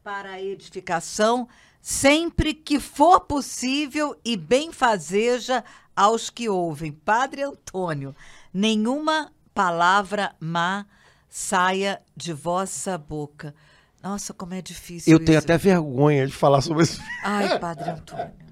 para 0.00 0.30
a 0.30 0.40
edificação, 0.40 1.48
sempre 1.82 2.54
que 2.54 2.78
for 2.78 3.18
possível 3.18 4.16
e 4.24 4.36
benfazeja 4.36 5.64
aos 5.94 6.30
que 6.30 6.48
ouvem. 6.48 6.92
Padre 6.92 7.42
Antônio, 7.42 8.14
nenhuma 8.54 9.32
palavra 9.52 10.36
má 10.38 10.86
saia 11.28 12.00
de 12.16 12.32
vossa 12.32 12.96
boca. 12.96 13.56
Nossa, 14.00 14.32
como 14.32 14.54
é 14.54 14.62
difícil. 14.62 15.12
Eu 15.12 15.16
isso. 15.18 15.26
tenho 15.26 15.38
até 15.40 15.58
vergonha 15.58 16.28
de 16.28 16.32
falar 16.32 16.60
sobre 16.60 16.84
isso. 16.84 17.02
Ai, 17.24 17.58
Padre 17.58 17.90
Antônio. 17.90 18.49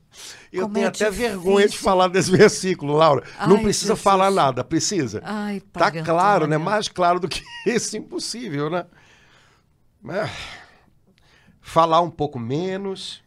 Eu 0.52 0.62
como 0.62 0.74
tenho 0.74 0.84
é 0.84 0.88
até 0.88 1.10
difícil. 1.10 1.28
vergonha 1.30 1.68
de 1.68 1.78
falar 1.78 2.08
desse 2.08 2.30
versículo, 2.36 2.94
Laura. 2.94 3.24
Ai, 3.38 3.48
Não 3.48 3.60
precisa 3.60 3.92
Jesus. 3.94 4.02
falar 4.02 4.30
nada, 4.30 4.64
precisa. 4.64 5.20
Ai, 5.24 5.60
tá 5.72 5.90
claro, 5.90 6.44
Antônio. 6.44 6.58
né? 6.58 6.64
Mais 6.64 6.88
claro 6.88 7.20
do 7.20 7.28
que 7.28 7.42
esse, 7.66 7.96
impossível, 7.98 8.70
né? 8.70 8.86
É. 10.08 10.30
Falar 11.60 12.00
um 12.00 12.10
pouco 12.10 12.38
menos. 12.38 13.22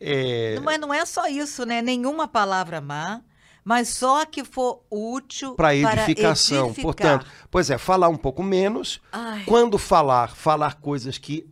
É... 0.00 0.58
Mas 0.62 0.80
não 0.80 0.92
é 0.92 1.04
só 1.04 1.26
isso, 1.28 1.64
né? 1.64 1.80
Nenhuma 1.80 2.26
palavra 2.26 2.80
má 2.80 3.22
mas 3.64 3.90
só 3.90 4.24
que 4.26 4.44
for 4.44 4.82
útil 4.90 5.54
para 5.54 5.74
edificação. 5.74 6.66
Edificar. 6.66 6.82
Portanto, 6.82 7.26
pois 7.50 7.70
é, 7.70 7.78
falar 7.78 8.08
um 8.08 8.16
pouco 8.16 8.42
menos. 8.42 9.00
Ai. 9.12 9.44
Quando 9.44 9.78
falar, 9.78 10.34
falar 10.34 10.80
coisas 10.80 11.16
que 11.18 11.48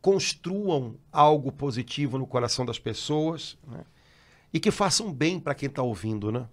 construam 0.00 0.96
algo 1.12 1.52
positivo 1.52 2.18
no 2.18 2.26
coração 2.26 2.66
das 2.66 2.78
pessoas 2.78 3.56
né? 3.66 3.78
E 4.52 4.60
que 4.60 4.70
façam 4.70 5.12
bem 5.12 5.40
para 5.40 5.54
quem 5.54 5.68
está 5.68 5.82
ouvindo, 5.82 6.30
né? 6.30 6.46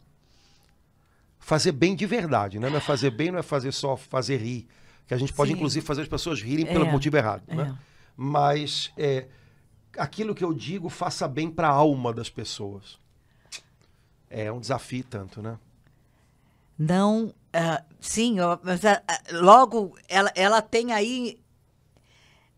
Fazer 1.38 1.72
bem 1.72 1.96
de 1.96 2.06
verdade, 2.06 2.60
né? 2.60 2.70
Não 2.70 2.78
é 2.78 2.82
fazer 2.82 3.12
bem, 3.12 3.32
não 3.32 3.40
é 3.40 3.44
fazer 3.44 3.72
só 3.72 3.96
fazer 3.98 4.38
rir, 4.38 4.68
que 5.08 5.14
a 5.14 5.18
gente 5.18 5.34
pode 5.34 5.52
Sim. 5.52 5.58
inclusive 5.58 5.86
fazer 5.86 6.02
as 6.02 6.08
pessoas 6.08 6.42
rirem 6.42 6.68
é. 6.68 6.72
pelo 6.72 6.86
motivo 6.86 7.18
errado, 7.18 7.44
né? 7.48 7.54
é. 7.54 7.66
né? 7.66 7.78
Mas 8.16 8.92
é, 8.98 9.28
aquilo 9.98 10.36
que 10.36 10.44
eu 10.44 10.54
digo 10.54 10.90
faça 10.90 11.28
bem 11.28 11.50
para 11.50 11.68
a 11.68 11.72
alma 11.72 12.14
das 12.14 12.30
pessoas. 12.30 13.00
É 14.30 14.52
um 14.52 14.60
desafio 14.60 15.04
tanto, 15.04 15.42
né? 15.42 15.58
Não, 16.78 17.26
uh, 17.26 17.84
sim, 18.00 18.38
mas 18.64 18.82
uh, 18.84 19.42
logo 19.42 19.98
ela, 20.08 20.32
ela 20.36 20.62
tem 20.62 20.94
aí 20.94 21.40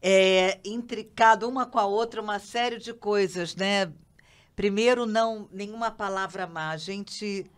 é, 0.01 0.59
intricado 0.65 1.47
uma 1.47 1.65
com 1.65 1.79
a 1.79 1.85
outra 1.85 2.21
uma 2.21 2.39
série 2.39 2.77
de 2.77 2.93
coisas, 2.93 3.55
né? 3.55 3.91
Primeiro, 4.55 5.05
não 5.05 5.47
nenhuma 5.51 5.91
palavra 5.91 6.45
má. 6.47 6.69
A 6.69 6.77
gente. 6.77 7.49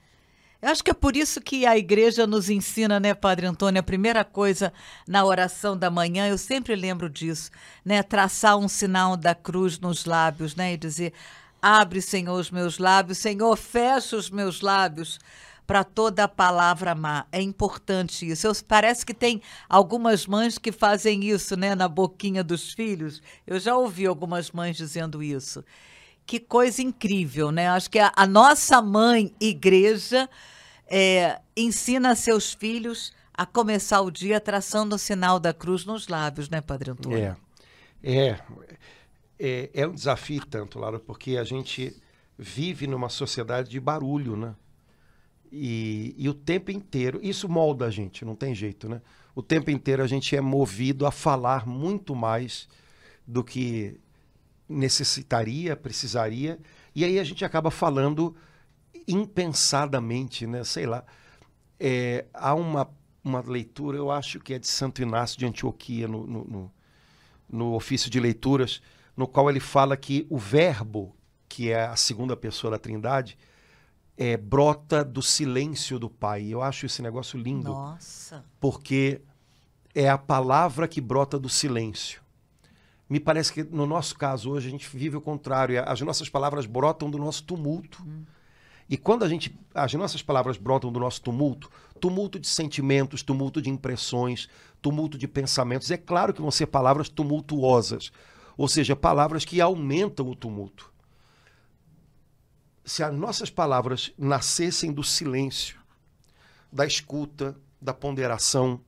Eu 0.62 0.70
acho 0.70 0.84
que 0.84 0.92
é 0.92 0.94
por 0.94 1.18
isso 1.18 1.42
que 1.42 1.66
a 1.66 1.78
igreja 1.78 2.26
nos 2.26 2.50
ensina, 2.50 2.98
né, 2.98 3.14
Padre 3.14 3.46
Antônio? 3.46 3.82
A 3.82 3.84
primeira 3.84 4.24
coisa 4.24 4.72
na 5.06 5.26
oração 5.26 5.76
da 5.76 5.90
manhã, 5.90 6.28
eu 6.28 6.38
sempre 6.38 6.74
lembro 6.74 7.10
disso, 7.10 7.52
né? 7.84 8.02
Traçar 8.02 8.58
um 8.58 8.70
sinal 8.70 9.18
da 9.18 9.36
cruz 9.36 9.78
nos 9.78 10.06
lábios, 10.06 10.56
né? 10.56 10.74
E 10.74 10.78
dizer: 10.78 11.14
Abre, 11.62 12.02
Senhor, 12.02 12.40
os 12.40 12.52
meus 12.52 12.78
lábios. 12.78 13.18
Senhor, 13.18 13.56
fecha 13.58 14.16
os 14.16 14.30
meus 14.30 14.62
lábios 14.62 15.20
para 15.66 15.84
toda 15.84 16.28
palavra 16.28 16.94
má. 16.94 17.26
É 17.32 17.42
importante 17.42 18.30
isso. 18.30 18.48
Eu, 18.48 18.54
parece 18.68 19.06
que 19.06 19.14
tem 19.14 19.42
algumas 19.70 20.28
mães 20.28 20.58
que 20.58 20.72
fazem 20.72 21.24
isso, 21.26 21.56
né, 21.56 21.76
na 21.76 21.88
boquinha 21.88 22.44
dos 22.44 22.74
filhos. 22.74 23.22
Eu 23.48 23.60
já 23.60 23.76
ouvi 23.76 24.06
algumas 24.06 24.52
mães 24.52 24.76
dizendo 24.76 25.24
isso. 25.24 25.64
Que 26.26 26.40
coisa 26.40 26.82
incrível, 26.82 27.52
né? 27.52 27.68
Acho 27.68 27.90
que 27.90 28.00
a, 28.00 28.12
a 28.16 28.26
nossa 28.26 28.82
mãe 28.82 29.34
igreja 29.40 30.30
é, 30.88 31.40
ensina 31.56 32.16
seus 32.16 32.54
filhos 32.54 33.14
a 33.34 33.46
começar 33.46 34.02
o 34.02 34.12
dia 34.12 34.40
traçando 34.40 34.96
o 34.96 35.00
sinal 35.00 35.40
da 35.40 35.54
cruz 35.54 35.86
nos 35.86 36.08
lábios, 36.08 36.50
né, 36.50 36.62
Padre 36.62 36.92
Antônio? 36.92 37.18
É. 37.18 37.36
É, 38.04 38.40
é, 39.40 39.70
é 39.74 39.88
um 39.88 39.94
desafio 39.94 40.46
tanto, 40.46 40.78
Laura, 40.78 41.00
porque 41.00 41.38
a 41.38 41.44
gente 41.44 41.96
vive 42.38 42.86
numa 42.86 43.10
sociedade 43.10 43.70
de 43.70 43.80
barulho, 43.80 44.36
né? 44.36 44.56
E, 45.52 46.16
e, 46.18 46.28
o 46.28 46.34
tempo 46.34 46.72
inteiro, 46.72 47.20
isso 47.22 47.48
molda 47.48 47.86
a 47.86 47.92
gente, 47.92 48.26
não 48.26 48.36
tem 48.36 48.56
jeito, 48.56 48.90
né? 48.90 49.02
O 49.36 49.42
tempo 49.42 49.70
inteiro 49.70 50.04
a 50.04 50.08
gente 50.08 50.36
é 50.36 50.42
movido 50.42 51.06
a 51.06 51.12
falar 51.12 51.68
muito 51.68 52.16
mais 52.16 52.68
do 53.26 53.44
que 53.44 54.00
necessitaria, 54.68 55.76
precisaria, 55.76 56.60
e 56.96 57.04
aí 57.04 57.20
a 57.20 57.24
gente 57.24 57.44
acaba 57.44 57.70
falando 57.72 58.36
impensadamente, 59.08 60.48
né? 60.48 60.64
Sei 60.64 60.86
lá. 60.86 61.04
É, 61.80 62.26
há 62.34 62.54
uma, 62.54 62.90
uma 63.24 63.42
leitura, 63.42 63.98
eu 63.98 64.12
acho 64.12 64.40
que 64.40 64.54
é 64.54 64.60
de 64.60 64.68
Santo 64.68 65.02
Inácio 65.02 65.38
de 65.38 65.46
Antioquia, 65.46 66.08
no, 66.08 66.26
no, 66.26 66.44
no, 66.46 66.72
no 67.50 67.74
ofício 67.74 68.10
de 68.10 68.20
leituras, 68.20 68.82
no 69.16 69.28
qual 69.28 69.50
ele 69.50 69.60
fala 69.60 69.98
que 69.98 70.26
o 70.30 70.38
Verbo, 70.38 71.16
que 71.50 71.72
é 71.72 71.86
a 71.86 71.96
segunda 71.96 72.36
pessoa 72.36 72.72
da 72.72 72.80
Trindade, 72.80 73.38
é, 74.16 74.38
brota 74.38 75.04
do 75.04 75.22
silêncio 75.22 76.00
do 76.00 76.10
Pai. 76.10 76.48
Eu 76.48 76.62
acho 76.62 76.86
esse 76.86 77.02
negócio 77.02 77.38
lindo. 77.38 77.72
Nossa. 77.72 78.44
Porque 78.60 79.22
é 79.94 80.10
a 80.10 80.18
palavra 80.18 80.88
que 80.88 81.02
brota 81.02 81.38
do 81.38 81.50
silêncio. 81.50 82.23
Me 83.10 83.20
parece 83.20 83.52
que 83.54 83.64
no 83.64 83.86
nosso 83.86 84.18
caso 84.18 84.52
hoje 84.52 84.68
a 84.68 84.72
gente 84.72 84.90
vive 84.96 85.18
o 85.18 85.22
contrário. 85.22 85.84
As 85.86 86.02
nossas 86.02 86.30
palavras 86.30 86.66
brotam 86.66 87.10
do 87.10 87.18
nosso 87.18 87.44
tumulto. 87.44 88.02
Hum. 88.04 88.24
E 88.90 88.98
quando 88.98 89.24
a 89.24 89.30
gente, 89.30 89.58
as 89.74 89.94
nossas 89.94 90.22
palavras 90.22 90.58
brotam 90.58 90.92
do 90.92 91.00
nosso 91.00 91.22
tumulto, 91.22 91.72
tumulto 92.00 92.40
de 92.40 92.48
sentimentos, 92.48 93.24
tumulto 93.24 93.62
de 93.62 93.70
impressões, 93.70 94.50
tumulto 94.82 95.18
de 95.18 95.28
pensamentos, 95.28 95.90
é 95.90 95.98
claro 95.98 96.34
que 96.34 96.42
vão 96.42 96.52
ser 96.52 96.68
palavras 96.68 97.08
tumultuosas, 97.10 98.12
ou 98.58 98.68
seja, 98.68 98.96
palavras 98.96 99.46
que 99.46 99.62
aumentam 99.62 100.30
o 100.30 100.36
tumulto. 100.36 100.92
Se 102.84 103.02
as 103.02 103.14
nossas 103.14 103.50
palavras 103.50 104.12
nascessem 104.18 104.92
do 104.92 105.04
silêncio, 105.04 105.80
da 106.72 106.86
escuta, 106.86 107.58
da 107.82 107.94
ponderação, 107.94 108.82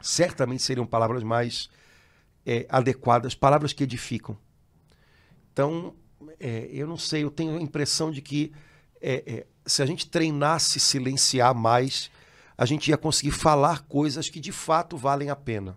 certamente 0.00 0.62
seriam 0.62 0.86
palavras 0.86 1.22
mais 1.22 1.70
é, 2.46 2.64
adequadas, 2.68 3.34
palavras 3.34 3.72
que 3.72 3.82
edificam. 3.82 4.38
Então, 5.52 5.94
é, 6.40 6.68
eu 6.70 6.86
não 6.86 6.96
sei, 6.96 7.24
eu 7.24 7.30
tenho 7.30 7.58
a 7.58 7.60
impressão 7.60 8.10
de 8.10 8.22
que 8.22 8.52
é, 9.00 9.22
é 9.26 9.46
se 9.66 9.82
a 9.82 9.86
gente 9.86 10.08
treinasse 10.08 10.78
silenciar 10.78 11.54
mais, 11.54 12.10
a 12.56 12.64
gente 12.64 12.88
ia 12.88 12.96
conseguir 12.96 13.32
falar 13.32 13.82
coisas 13.82 14.30
que 14.30 14.38
de 14.38 14.52
fato 14.52 14.96
valem 14.96 15.28
a 15.28 15.36
pena 15.36 15.76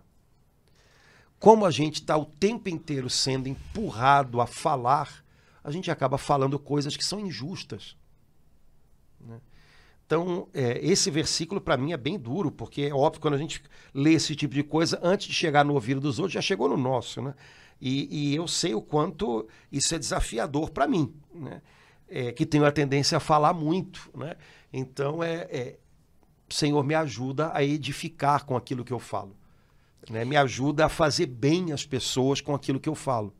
como 1.40 1.64
a 1.64 1.70
gente 1.70 1.94
está 1.94 2.18
o 2.18 2.26
tempo 2.26 2.68
inteiro 2.68 3.08
sendo 3.08 3.48
empurrado 3.48 4.42
a 4.42 4.46
falar, 4.46 5.24
a 5.64 5.70
gente 5.70 5.90
acaba 5.90 6.18
falando 6.18 6.58
coisas 6.58 6.98
que 6.98 7.04
são 7.04 7.18
injustas. 7.18 7.96
Então, 10.10 10.48
é, 10.52 10.84
esse 10.84 11.08
versículo 11.08 11.60
para 11.60 11.76
mim 11.76 11.92
é 11.92 11.96
bem 11.96 12.18
duro, 12.18 12.50
porque 12.50 12.82
é 12.82 12.92
óbvio 12.92 13.20
quando 13.20 13.34
a 13.34 13.38
gente 13.38 13.62
lê 13.94 14.14
esse 14.14 14.34
tipo 14.34 14.52
de 14.52 14.64
coisa, 14.64 14.98
antes 15.04 15.28
de 15.28 15.32
chegar 15.32 15.64
no 15.64 15.74
ouvido 15.74 16.00
dos 16.00 16.18
outros, 16.18 16.34
já 16.34 16.40
chegou 16.40 16.68
no 16.68 16.76
nosso. 16.76 17.22
Né? 17.22 17.32
E, 17.80 18.32
e 18.32 18.34
eu 18.34 18.48
sei 18.48 18.74
o 18.74 18.82
quanto 18.82 19.46
isso 19.70 19.94
é 19.94 19.98
desafiador 20.00 20.70
para 20.70 20.88
mim, 20.88 21.14
né? 21.32 21.62
é, 22.08 22.32
que 22.32 22.44
tenho 22.44 22.64
a 22.64 22.72
tendência 22.72 23.18
a 23.18 23.20
falar 23.20 23.54
muito. 23.54 24.10
Né? 24.12 24.34
Então, 24.72 25.22
é, 25.22 25.46
é, 25.48 25.78
Senhor, 26.48 26.82
me 26.82 26.96
ajuda 26.96 27.52
a 27.54 27.62
edificar 27.62 28.44
com 28.44 28.56
aquilo 28.56 28.84
que 28.84 28.92
eu 28.92 28.98
falo 28.98 29.36
né? 30.10 30.24
me 30.24 30.36
ajuda 30.36 30.86
a 30.86 30.88
fazer 30.88 31.26
bem 31.26 31.72
as 31.72 31.86
pessoas 31.86 32.40
com 32.40 32.52
aquilo 32.52 32.80
que 32.80 32.88
eu 32.88 32.96
falo. 32.96 33.32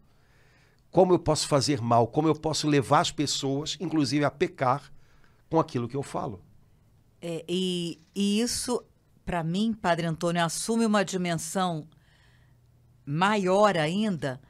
Como 0.89 1.13
eu 1.13 1.19
posso 1.19 1.49
fazer 1.49 1.81
mal, 1.81 2.07
como 2.07 2.29
eu 2.29 2.35
posso 2.35 2.69
levar 2.69 3.01
as 3.01 3.11
pessoas, 3.11 3.77
inclusive, 3.81 4.25
a 4.25 4.31
pecar 4.31 4.93
com 5.49 5.59
aquilo 5.59 5.89
que 5.89 5.97
eu 5.97 6.03
falo. 6.03 6.41
É, 7.21 7.45
e, 7.49 8.01
e 8.15 8.41
isso, 8.41 8.83
para 9.25 9.43
mim, 9.45 9.73
Padre 9.73 10.07
Antônio, 10.07 10.45
assume 10.45 10.87
uma 10.87 11.05
dimensão 11.05 11.87
maior 13.05 13.77
ainda, 13.77 14.41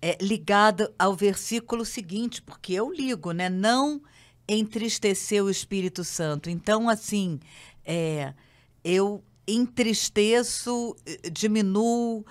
é, 0.00 0.16
ligada 0.20 0.94
ao 0.98 1.14
versículo 1.14 1.84
seguinte, 1.84 2.40
porque 2.42 2.72
eu 2.72 2.92
ligo, 2.92 3.32
né? 3.32 3.48
Não 3.48 4.02
entristecer 4.48 5.42
o 5.42 5.50
Espírito 5.50 6.04
Santo. 6.04 6.50
Então, 6.50 6.88
assim, 6.88 7.40
é, 7.84 8.34
eu 8.82 9.24
entristeço, 9.46 10.96
diminuo, 11.32 12.24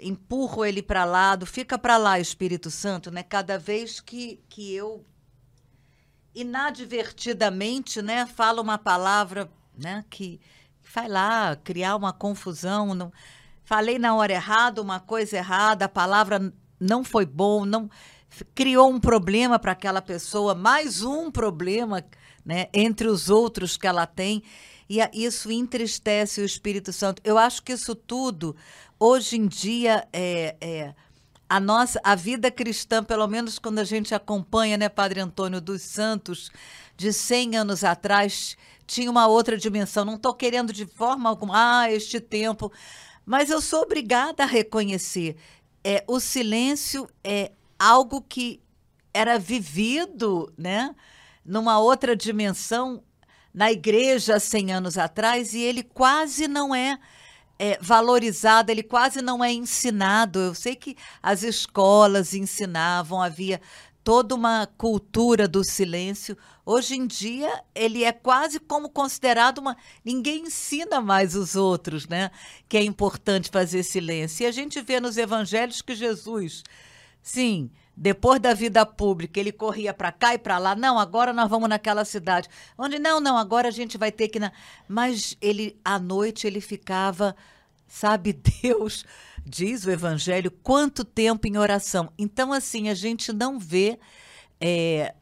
empurro 0.00 0.64
ele 0.64 0.82
para 0.82 1.04
lado, 1.04 1.46
fica 1.46 1.78
para 1.78 1.96
lá, 1.96 2.20
Espírito 2.20 2.70
Santo, 2.70 3.10
né? 3.10 3.22
Cada 3.22 3.58
vez 3.58 4.00
que, 4.00 4.40
que 4.48 4.72
eu 4.74 5.04
inadvertidamente, 6.40 8.00
né, 8.00 8.26
falo 8.26 8.62
uma 8.62 8.78
palavra, 8.78 9.50
né, 9.76 10.04
que, 10.08 10.40
que 10.82 10.90
vai 10.94 11.08
lá 11.08 11.56
criar 11.56 11.96
uma 11.96 12.12
confusão, 12.12 12.94
não 12.94 13.12
falei 13.64 13.98
na 13.98 14.14
hora 14.14 14.32
errada, 14.32 14.80
uma 14.80 15.00
coisa 15.00 15.36
errada, 15.36 15.86
a 15.86 15.88
palavra 15.88 16.52
não 16.78 17.02
foi 17.02 17.26
bom, 17.26 17.64
não 17.64 17.90
criou 18.54 18.88
um 18.88 19.00
problema 19.00 19.58
para 19.58 19.72
aquela 19.72 20.00
pessoa, 20.00 20.54
mais 20.54 21.02
um 21.02 21.30
problema, 21.30 22.04
né, 22.44 22.68
entre 22.72 23.08
os 23.08 23.28
outros 23.28 23.76
que 23.76 23.86
ela 23.86 24.06
tem, 24.06 24.42
e 24.88 25.00
isso 25.12 25.50
entristece 25.50 26.40
o 26.40 26.44
Espírito 26.44 26.92
Santo. 26.92 27.20
Eu 27.24 27.36
acho 27.36 27.62
que 27.62 27.72
isso 27.72 27.94
tudo, 27.94 28.56
hoje 28.98 29.36
em 29.36 29.46
dia, 29.46 30.06
é, 30.12 30.56
é 30.60 30.94
a 31.48 31.58
nossa 31.58 32.00
a 32.04 32.14
vida 32.14 32.50
cristã, 32.50 33.02
pelo 33.02 33.26
menos 33.26 33.58
quando 33.58 33.78
a 33.78 33.84
gente 33.84 34.14
acompanha, 34.14 34.76
né, 34.76 34.88
Padre 34.88 35.20
Antônio 35.20 35.60
dos 35.60 35.82
Santos, 35.82 36.50
de 36.96 37.12
100 37.12 37.56
anos 37.56 37.84
atrás, 37.84 38.56
tinha 38.86 39.10
uma 39.10 39.26
outra 39.26 39.56
dimensão. 39.56 40.04
Não 40.04 40.16
estou 40.16 40.34
querendo 40.34 40.72
de 40.72 40.84
forma 40.84 41.28
alguma, 41.28 41.82
ah, 41.82 41.92
este 41.92 42.20
tempo, 42.20 42.72
mas 43.24 43.50
eu 43.50 43.60
sou 43.60 43.82
obrigada 43.82 44.42
a 44.42 44.46
reconhecer. 44.46 45.36
É, 45.82 46.04
o 46.06 46.20
silêncio 46.20 47.08
é 47.22 47.52
algo 47.78 48.20
que 48.20 48.60
era 49.14 49.38
vivido, 49.38 50.52
né, 50.56 50.94
numa 51.44 51.78
outra 51.78 52.14
dimensão 52.14 53.02
na 53.54 53.72
igreja 53.72 54.38
100 54.38 54.72
anos 54.72 54.98
atrás 54.98 55.54
e 55.54 55.60
ele 55.60 55.82
quase 55.82 56.46
não 56.46 56.74
é 56.74 56.98
é, 57.58 57.78
valorizado, 57.80 58.70
ele 58.70 58.82
quase 58.82 59.20
não 59.20 59.42
é 59.42 59.52
ensinado. 59.52 60.38
Eu 60.38 60.54
sei 60.54 60.76
que 60.76 60.96
as 61.22 61.42
escolas 61.42 62.34
ensinavam, 62.34 63.20
havia 63.20 63.60
toda 64.04 64.34
uma 64.34 64.66
cultura 64.78 65.46
do 65.46 65.62
silêncio. 65.62 66.36
Hoje 66.64 66.94
em 66.94 67.06
dia, 67.06 67.62
ele 67.74 68.04
é 68.04 68.12
quase 68.12 68.58
como 68.60 68.88
considerado 68.88 69.58
uma. 69.58 69.76
Ninguém 70.04 70.44
ensina 70.44 71.00
mais 71.00 71.34
os 71.34 71.56
outros, 71.56 72.06
né? 72.06 72.30
Que 72.68 72.78
é 72.78 72.82
importante 72.82 73.50
fazer 73.50 73.82
silêncio. 73.82 74.44
E 74.44 74.46
a 74.46 74.52
gente 74.52 74.80
vê 74.80 75.00
nos 75.00 75.16
evangelhos 75.16 75.82
que 75.82 75.94
Jesus, 75.94 76.62
sim, 77.22 77.70
depois 78.00 78.38
da 78.38 78.54
vida 78.54 78.86
pública, 78.86 79.40
ele 79.40 79.50
corria 79.50 79.92
para 79.92 80.12
cá 80.12 80.32
e 80.32 80.38
para 80.38 80.56
lá. 80.56 80.76
Não, 80.76 81.00
agora 81.00 81.32
nós 81.32 81.50
vamos 81.50 81.68
naquela 81.68 82.04
cidade. 82.04 82.48
Onde 82.78 82.96
não, 82.96 83.18
não, 83.18 83.36
agora 83.36 83.66
a 83.66 83.72
gente 83.72 83.98
vai 83.98 84.12
ter 84.12 84.28
que 84.28 84.38
na... 84.38 84.52
Mas 84.86 85.36
ele 85.42 85.76
à 85.84 85.98
noite 85.98 86.46
ele 86.46 86.60
ficava, 86.60 87.34
sabe, 87.88 88.32
Deus 88.62 89.04
diz 89.44 89.84
o 89.84 89.90
evangelho 89.90 90.48
quanto 90.62 91.04
tempo 91.04 91.48
em 91.48 91.58
oração. 91.58 92.12
Então 92.16 92.52
assim, 92.52 92.88
a 92.88 92.94
gente 92.94 93.32
não 93.32 93.58
vê 93.58 93.98
é, 94.60 95.12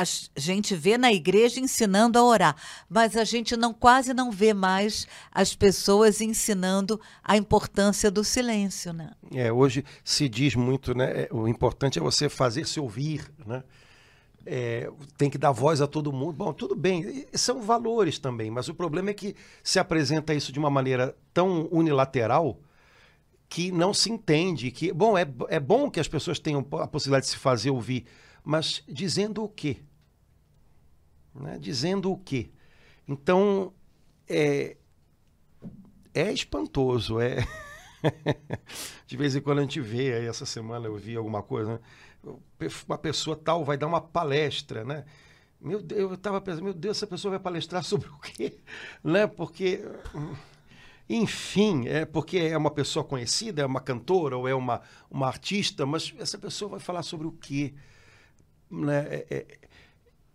a 0.00 0.40
gente 0.40 0.74
vê 0.74 0.96
na 0.96 1.12
igreja 1.12 1.60
ensinando 1.60 2.18
a 2.18 2.24
orar, 2.24 2.56
mas 2.88 3.16
a 3.16 3.24
gente 3.24 3.56
não 3.56 3.72
quase 3.72 4.14
não 4.14 4.30
vê 4.30 4.54
mais 4.54 5.06
as 5.30 5.54
pessoas 5.54 6.20
ensinando 6.20 7.00
a 7.22 7.36
importância 7.36 8.10
do 8.10 8.24
silêncio, 8.24 8.92
né? 8.92 9.10
É, 9.34 9.52
hoje 9.52 9.84
se 10.02 10.28
diz 10.28 10.54
muito, 10.54 10.94
né? 10.94 11.22
É, 11.22 11.28
o 11.30 11.46
importante 11.46 11.98
é 11.98 12.02
você 12.02 12.28
fazer 12.28 12.66
se 12.66 12.80
ouvir, 12.80 13.30
né? 13.46 13.62
É, 14.46 14.90
tem 15.18 15.28
que 15.28 15.36
dar 15.36 15.52
voz 15.52 15.82
a 15.82 15.86
todo 15.86 16.12
mundo. 16.12 16.32
Bom, 16.32 16.52
tudo 16.52 16.74
bem, 16.74 17.26
são 17.34 17.60
valores 17.60 18.18
também, 18.18 18.50
mas 18.50 18.68
o 18.68 18.74
problema 18.74 19.10
é 19.10 19.14
que 19.14 19.36
se 19.62 19.78
apresenta 19.78 20.32
isso 20.32 20.50
de 20.50 20.58
uma 20.58 20.70
maneira 20.70 21.14
tão 21.34 21.68
unilateral 21.70 22.58
que 23.50 23.70
não 23.70 23.92
se 23.92 24.10
entende 24.10 24.70
que, 24.70 24.92
bom, 24.92 25.18
é, 25.18 25.26
é 25.48 25.60
bom 25.60 25.90
que 25.90 26.00
as 26.00 26.08
pessoas 26.08 26.38
tenham 26.38 26.64
a 26.78 26.86
possibilidade 26.86 27.26
de 27.26 27.32
se 27.32 27.36
fazer 27.36 27.70
ouvir, 27.70 28.06
mas 28.44 28.82
dizendo 28.88 29.42
o 29.42 29.48
quê? 29.48 29.78
Né? 31.40 31.58
Dizendo 31.58 32.12
o 32.12 32.18
quê? 32.18 32.50
Então, 33.08 33.72
é, 34.28 34.76
é 36.14 36.32
espantoso, 36.32 37.20
é... 37.20 37.46
De 39.06 39.16
vez 39.16 39.34
em 39.36 39.40
quando 39.40 39.58
a 39.58 39.62
gente 39.62 39.80
vê, 39.80 40.14
aí 40.14 40.26
essa 40.26 40.46
semana 40.46 40.86
eu 40.86 40.96
vi 40.96 41.16
alguma 41.16 41.42
coisa, 41.42 41.72
né? 41.72 41.80
uma 42.86 42.98
pessoa 42.98 43.36
tal 43.36 43.64
vai 43.64 43.76
dar 43.76 43.86
uma 43.86 44.00
palestra, 44.00 44.84
né? 44.84 45.04
Meu 45.60 45.82
Deus, 45.82 46.00
eu 46.00 46.14
estava 46.14 46.40
pensando, 46.40 46.64
meu 46.64 46.72
Deus, 46.72 46.96
essa 46.96 47.06
pessoa 47.06 47.30
vai 47.30 47.40
palestrar 47.40 47.82
sobre 47.84 48.08
o 48.08 48.18
quê? 48.18 48.56
Né? 49.04 49.26
Porque, 49.26 49.84
enfim, 51.08 51.86
é 51.88 52.04
porque 52.06 52.38
é 52.38 52.56
uma 52.56 52.70
pessoa 52.70 53.04
conhecida, 53.04 53.62
é 53.62 53.66
uma 53.66 53.80
cantora 53.80 54.36
ou 54.36 54.48
é 54.48 54.54
uma, 54.54 54.80
uma 55.10 55.26
artista, 55.26 55.84
mas 55.84 56.14
essa 56.18 56.38
pessoa 56.38 56.72
vai 56.72 56.80
falar 56.80 57.02
sobre 57.02 57.26
o 57.26 57.32
quê? 57.32 57.74
Né? 58.70 59.06
É, 59.06 59.26
é, 59.30 59.58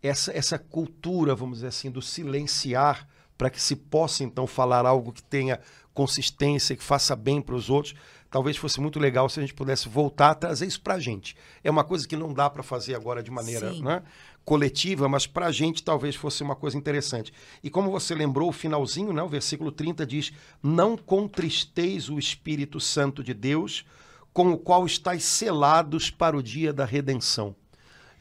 essa, 0.05 0.31
essa 0.35 0.59
cultura, 0.59 1.35
vamos 1.35 1.57
dizer 1.57 1.67
assim, 1.67 1.89
do 1.89 2.01
silenciar 2.01 3.07
para 3.37 3.49
que 3.49 3.61
se 3.61 3.75
possa 3.75 4.23
então 4.23 4.47
falar 4.47 4.85
algo 4.85 5.11
que 5.11 5.23
tenha 5.23 5.59
consistência, 5.93 6.75
que 6.75 6.83
faça 6.83 7.15
bem 7.15 7.41
para 7.41 7.55
os 7.55 7.69
outros. 7.69 7.95
Talvez 8.29 8.57
fosse 8.57 8.81
muito 8.81 8.99
legal 8.99 9.29
se 9.29 9.39
a 9.39 9.43
gente 9.43 9.53
pudesse 9.53 9.87
voltar 9.87 10.31
a 10.31 10.35
trazer 10.35 10.65
isso 10.65 10.81
para 10.81 10.95
a 10.95 10.99
gente. 10.99 11.35
É 11.63 11.71
uma 11.71 11.83
coisa 11.83 12.07
que 12.07 12.17
não 12.17 12.33
dá 12.33 12.49
para 12.49 12.63
fazer 12.63 12.95
agora 12.95 13.23
de 13.23 13.31
maneira 13.31 13.71
né, 13.73 14.03
coletiva, 14.43 15.07
mas 15.07 15.25
para 15.25 15.47
a 15.47 15.51
gente 15.51 15.83
talvez 15.83 16.15
fosse 16.15 16.43
uma 16.43 16.55
coisa 16.55 16.77
interessante. 16.77 17.33
E 17.63 17.69
como 17.69 17.91
você 17.91 18.13
lembrou, 18.13 18.49
o 18.49 18.53
finalzinho, 18.53 19.13
né, 19.13 19.23
o 19.23 19.29
versículo 19.29 19.71
30 19.71 20.05
diz: 20.05 20.33
Não 20.61 20.97
contristeis 20.97 22.09
o 22.09 22.19
Espírito 22.19 22.79
Santo 22.79 23.23
de 23.23 23.33
Deus, 23.33 23.85
com 24.33 24.51
o 24.51 24.57
qual 24.57 24.85
estáis 24.85 25.23
selados 25.23 26.09
para 26.09 26.35
o 26.35 26.43
dia 26.43 26.73
da 26.73 26.83
redenção. 26.83 27.55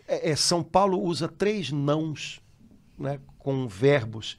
É, 0.07 0.31
é, 0.31 0.37
São 0.37 0.63
Paulo 0.63 1.01
usa 1.01 1.29
três 1.29 1.71
nãos 1.71 2.41
né, 2.99 3.21
com 3.39 3.67
verbos, 3.67 4.39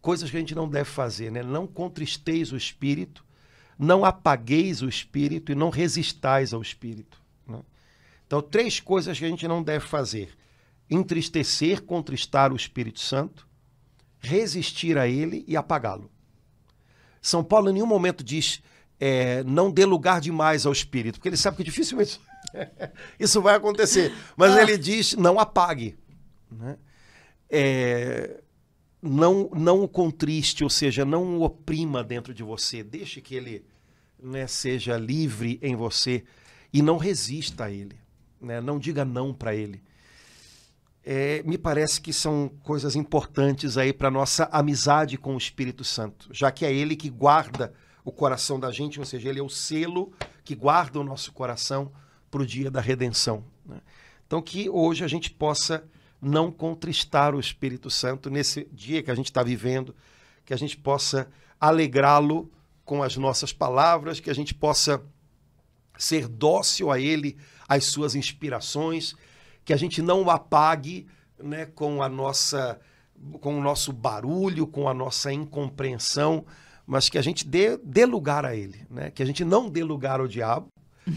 coisas 0.00 0.30
que 0.30 0.36
a 0.36 0.40
gente 0.40 0.54
não 0.54 0.68
deve 0.68 0.88
fazer. 0.88 1.30
Né? 1.30 1.42
Não 1.42 1.66
contristeis 1.66 2.52
o 2.52 2.56
espírito, 2.56 3.24
não 3.78 4.04
apagueis 4.04 4.82
o 4.82 4.88
espírito 4.88 5.52
e 5.52 5.54
não 5.54 5.70
resistais 5.70 6.52
ao 6.52 6.60
espírito. 6.60 7.22
Né? 7.46 7.60
Então, 8.26 8.42
três 8.42 8.80
coisas 8.80 9.18
que 9.18 9.24
a 9.24 9.28
gente 9.28 9.46
não 9.46 9.62
deve 9.62 9.86
fazer: 9.86 10.36
entristecer, 10.90 11.82
contristar 11.82 12.52
o 12.52 12.56
Espírito 12.56 13.00
Santo, 13.00 13.46
resistir 14.18 14.98
a 14.98 15.06
ele 15.06 15.44
e 15.46 15.56
apagá-lo. 15.56 16.10
São 17.20 17.44
Paulo 17.44 17.70
em 17.70 17.74
nenhum 17.74 17.86
momento 17.86 18.24
diz 18.24 18.62
é, 19.00 19.44
não 19.44 19.70
dê 19.70 19.84
lugar 19.84 20.20
demais 20.20 20.66
ao 20.66 20.72
espírito, 20.72 21.14
porque 21.14 21.28
ele 21.28 21.36
sabe 21.36 21.56
que 21.56 21.64
dificilmente 21.64 22.20
Isso 23.18 23.40
vai 23.40 23.54
acontecer. 23.54 24.12
Mas 24.36 24.52
ah. 24.52 24.62
ele 24.62 24.78
diz: 24.78 25.14
não 25.14 25.38
apague. 25.38 25.96
Né? 26.50 26.76
É, 27.50 28.40
não, 29.02 29.50
não 29.54 29.82
o 29.82 29.88
contriste, 29.88 30.64
ou 30.64 30.70
seja, 30.70 31.04
não 31.04 31.38
o 31.38 31.42
oprima 31.42 32.02
dentro 32.02 32.34
de 32.34 32.42
você. 32.42 32.82
Deixe 32.82 33.20
que 33.20 33.34
ele 33.34 33.64
né, 34.22 34.46
seja 34.46 34.96
livre 34.96 35.58
em 35.62 35.76
você 35.76 36.24
e 36.72 36.82
não 36.82 36.96
resista 36.96 37.64
a 37.64 37.70
ele. 37.70 37.96
Né? 38.40 38.60
Não 38.60 38.78
diga 38.78 39.04
não 39.04 39.32
para 39.32 39.54
ele. 39.54 39.82
É, 41.04 41.42
me 41.44 41.56
parece 41.56 42.00
que 42.00 42.12
são 42.12 42.50
coisas 42.62 42.94
importantes 42.94 43.78
aí 43.78 43.94
para 43.94 44.10
nossa 44.10 44.44
amizade 44.52 45.16
com 45.16 45.34
o 45.34 45.38
Espírito 45.38 45.82
Santo, 45.82 46.28
já 46.30 46.50
que 46.50 46.66
é 46.66 46.74
ele 46.74 46.94
que 46.94 47.08
guarda 47.08 47.72
o 48.04 48.12
coração 48.12 48.60
da 48.60 48.70
gente, 48.70 49.00
ou 49.00 49.06
seja, 49.06 49.28
ele 49.28 49.38
é 49.38 49.42
o 49.42 49.48
selo 49.48 50.12
que 50.44 50.54
guarda 50.54 51.00
o 51.00 51.04
nosso 51.04 51.32
coração 51.32 51.90
para 52.30 52.42
o 52.42 52.46
dia 52.46 52.70
da 52.70 52.80
redenção. 52.80 53.44
Né? 53.64 53.80
Então, 54.26 54.42
que 54.42 54.68
hoje 54.68 55.04
a 55.04 55.08
gente 55.08 55.30
possa 55.30 55.84
não 56.20 56.50
contristar 56.50 57.34
o 57.34 57.40
Espírito 57.40 57.90
Santo 57.90 58.28
nesse 58.28 58.68
dia 58.72 59.02
que 59.02 59.10
a 59.10 59.14
gente 59.14 59.26
está 59.26 59.42
vivendo, 59.42 59.94
que 60.44 60.52
a 60.52 60.56
gente 60.56 60.76
possa 60.76 61.28
alegrá-lo 61.60 62.50
com 62.84 63.02
as 63.02 63.16
nossas 63.16 63.52
palavras, 63.52 64.20
que 64.20 64.30
a 64.30 64.34
gente 64.34 64.54
possa 64.54 65.02
ser 65.96 66.26
dócil 66.28 66.90
a 66.90 66.98
ele, 66.98 67.36
às 67.68 67.84
suas 67.84 68.14
inspirações, 68.14 69.14
que 69.64 69.72
a 69.72 69.76
gente 69.76 70.00
não 70.00 70.22
o 70.22 70.30
apague 70.30 71.06
né, 71.38 71.66
com 71.66 72.02
a 72.02 72.08
nossa 72.08 72.80
com 73.40 73.58
o 73.58 73.60
nosso 73.60 73.92
barulho, 73.92 74.66
com 74.66 74.88
a 74.88 74.94
nossa 74.94 75.32
incompreensão, 75.32 76.46
mas 76.86 77.08
que 77.08 77.18
a 77.18 77.22
gente 77.22 77.46
dê, 77.46 77.76
dê 77.76 78.06
lugar 78.06 78.44
a 78.44 78.54
ele, 78.54 78.86
né? 78.88 79.10
que 79.10 79.22
a 79.22 79.26
gente 79.26 79.44
não 79.44 79.68
dê 79.68 79.82
lugar 79.82 80.20
ao 80.20 80.28
diabo, 80.28 80.68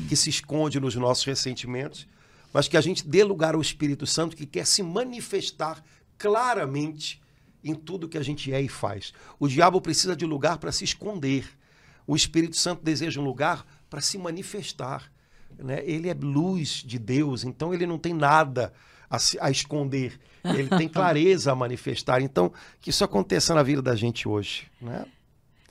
que 0.08 0.16
se 0.16 0.30
esconde 0.30 0.80
nos 0.80 0.96
nossos 0.96 1.26
ressentimentos, 1.26 2.08
mas 2.54 2.68
que 2.68 2.78
a 2.78 2.82
gente 2.82 3.08
dê 3.08 3.24
lugar 3.24 3.56
ao 3.56 3.62
Espírito 3.62 4.06
Santo 4.06 4.36
que 4.36 4.46
quer 4.46 4.66
se 4.66 4.84
manifestar 4.84 5.84
claramente 6.18 7.22
em 7.64 7.76
tudo 7.76 8.10
que 8.10 8.18
a 8.18 8.24
gente 8.24 8.52
é 8.54 8.62
e 8.62 8.68
faz. 8.68 9.14
O 9.39 9.48
diabo 9.48 9.80
precisa 9.80 10.16
de 10.16 10.26
lugar 10.26 10.58
para 10.58 10.72
se 10.72 10.84
esconder. 10.84 11.46
O 12.08 12.16
Espírito 12.16 12.58
Santo 12.58 12.84
deseja 12.84 13.22
um 13.22 13.24
lugar 13.24 13.66
para 13.89 14.02
se 14.02 14.18
manifestar. 14.18 15.12
Né? 15.58 15.82
Ele 15.86 16.10
é 16.10 16.14
luz 16.14 16.84
de 16.86 16.98
Deus, 16.98 17.44
então 17.44 17.74
ele 17.74 17.86
não 17.86 17.98
tem 17.98 18.14
nada 18.14 18.74
a, 19.10 19.20
se, 19.20 19.38
a 19.39 19.52
esconder. 19.52 20.20
Ele 20.44 20.70
tem 20.70 20.88
clareza 20.89 21.52
a 21.52 21.56
manifestar. 21.56 22.22
Então, 22.22 22.52
que 22.80 22.89
isso 22.89 23.04
aconteça 23.04 23.54
na 23.54 23.62
vida 23.62 23.82
da 23.82 23.96
gente 23.96 24.28
hoje. 24.28 24.68
Né? 24.82 25.06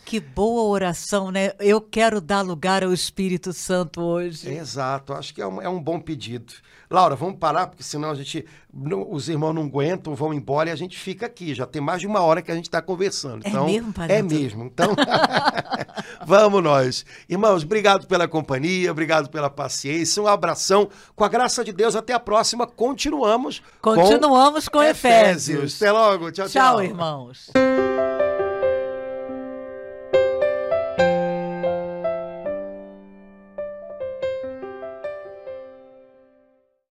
Que 0.05 0.18
boa 0.18 0.62
oração, 0.62 1.30
né? 1.30 1.53
Eu 1.61 1.80
quero 1.80 2.20
dar 2.20 2.42
lugar 2.42 2.82
ao 2.82 2.92
Espírito 2.92 3.53
Santo 3.53 4.01
hoje. 4.01 4.48
Exato, 4.48 5.12
acho 5.12 5.32
que 5.32 5.40
é 5.40 5.46
um, 5.46 5.62
é 5.62 5.68
um 5.68 5.80
bom 5.80 6.01
pedido. 6.01 6.53
Laura, 6.90 7.14
vamos 7.14 7.38
parar, 7.38 7.68
porque 7.68 7.84
senão 7.84 8.11
a 8.11 8.14
gente. 8.16 8.44
Não, 8.74 9.09
os 9.12 9.28
irmãos 9.28 9.53
não 9.53 9.62
aguentam, 9.62 10.12
vão 10.12 10.34
embora 10.34 10.68
e 10.68 10.72
a 10.72 10.76
gente 10.76 10.98
fica 10.98 11.26
aqui. 11.26 11.55
Já 11.55 11.64
tem 11.64 11.80
mais 11.80 12.01
de 12.01 12.09
uma 12.09 12.20
hora 12.20 12.42
que 12.42 12.51
a 12.51 12.55
gente 12.55 12.64
está 12.64 12.82
conversando. 12.82 13.46
É 13.46 13.48
então, 13.48 13.66
mesmo, 13.66 13.92
Padre? 13.92 14.16
É 14.16 14.22
mesmo. 14.22 14.64
Então, 14.64 14.96
vamos 16.26 16.61
nós. 16.61 17.07
Irmãos, 17.28 17.62
obrigado 17.62 18.09
pela 18.09 18.26
companhia, 18.26 18.90
obrigado 18.90 19.30
pela 19.30 19.48
paciência. 19.48 20.20
Um 20.20 20.26
abração. 20.26 20.88
Com 21.14 21.22
a 21.22 21.28
graça 21.28 21.62
de 21.62 21.72
Deus, 21.72 21.94
até 21.94 22.12
a 22.12 22.18
próxima. 22.18 22.66
Continuamos. 22.66 23.62
Continuamos 23.80 24.68
com, 24.68 24.78
com 24.78 24.82
Efésios. 24.82 25.48
Efésios. 25.48 25.76
Até 25.76 25.92
logo. 25.92 26.32
Tchau, 26.32 26.48
tchau. 26.48 26.74
Tchau, 26.74 26.82
irmãos. 26.82 27.51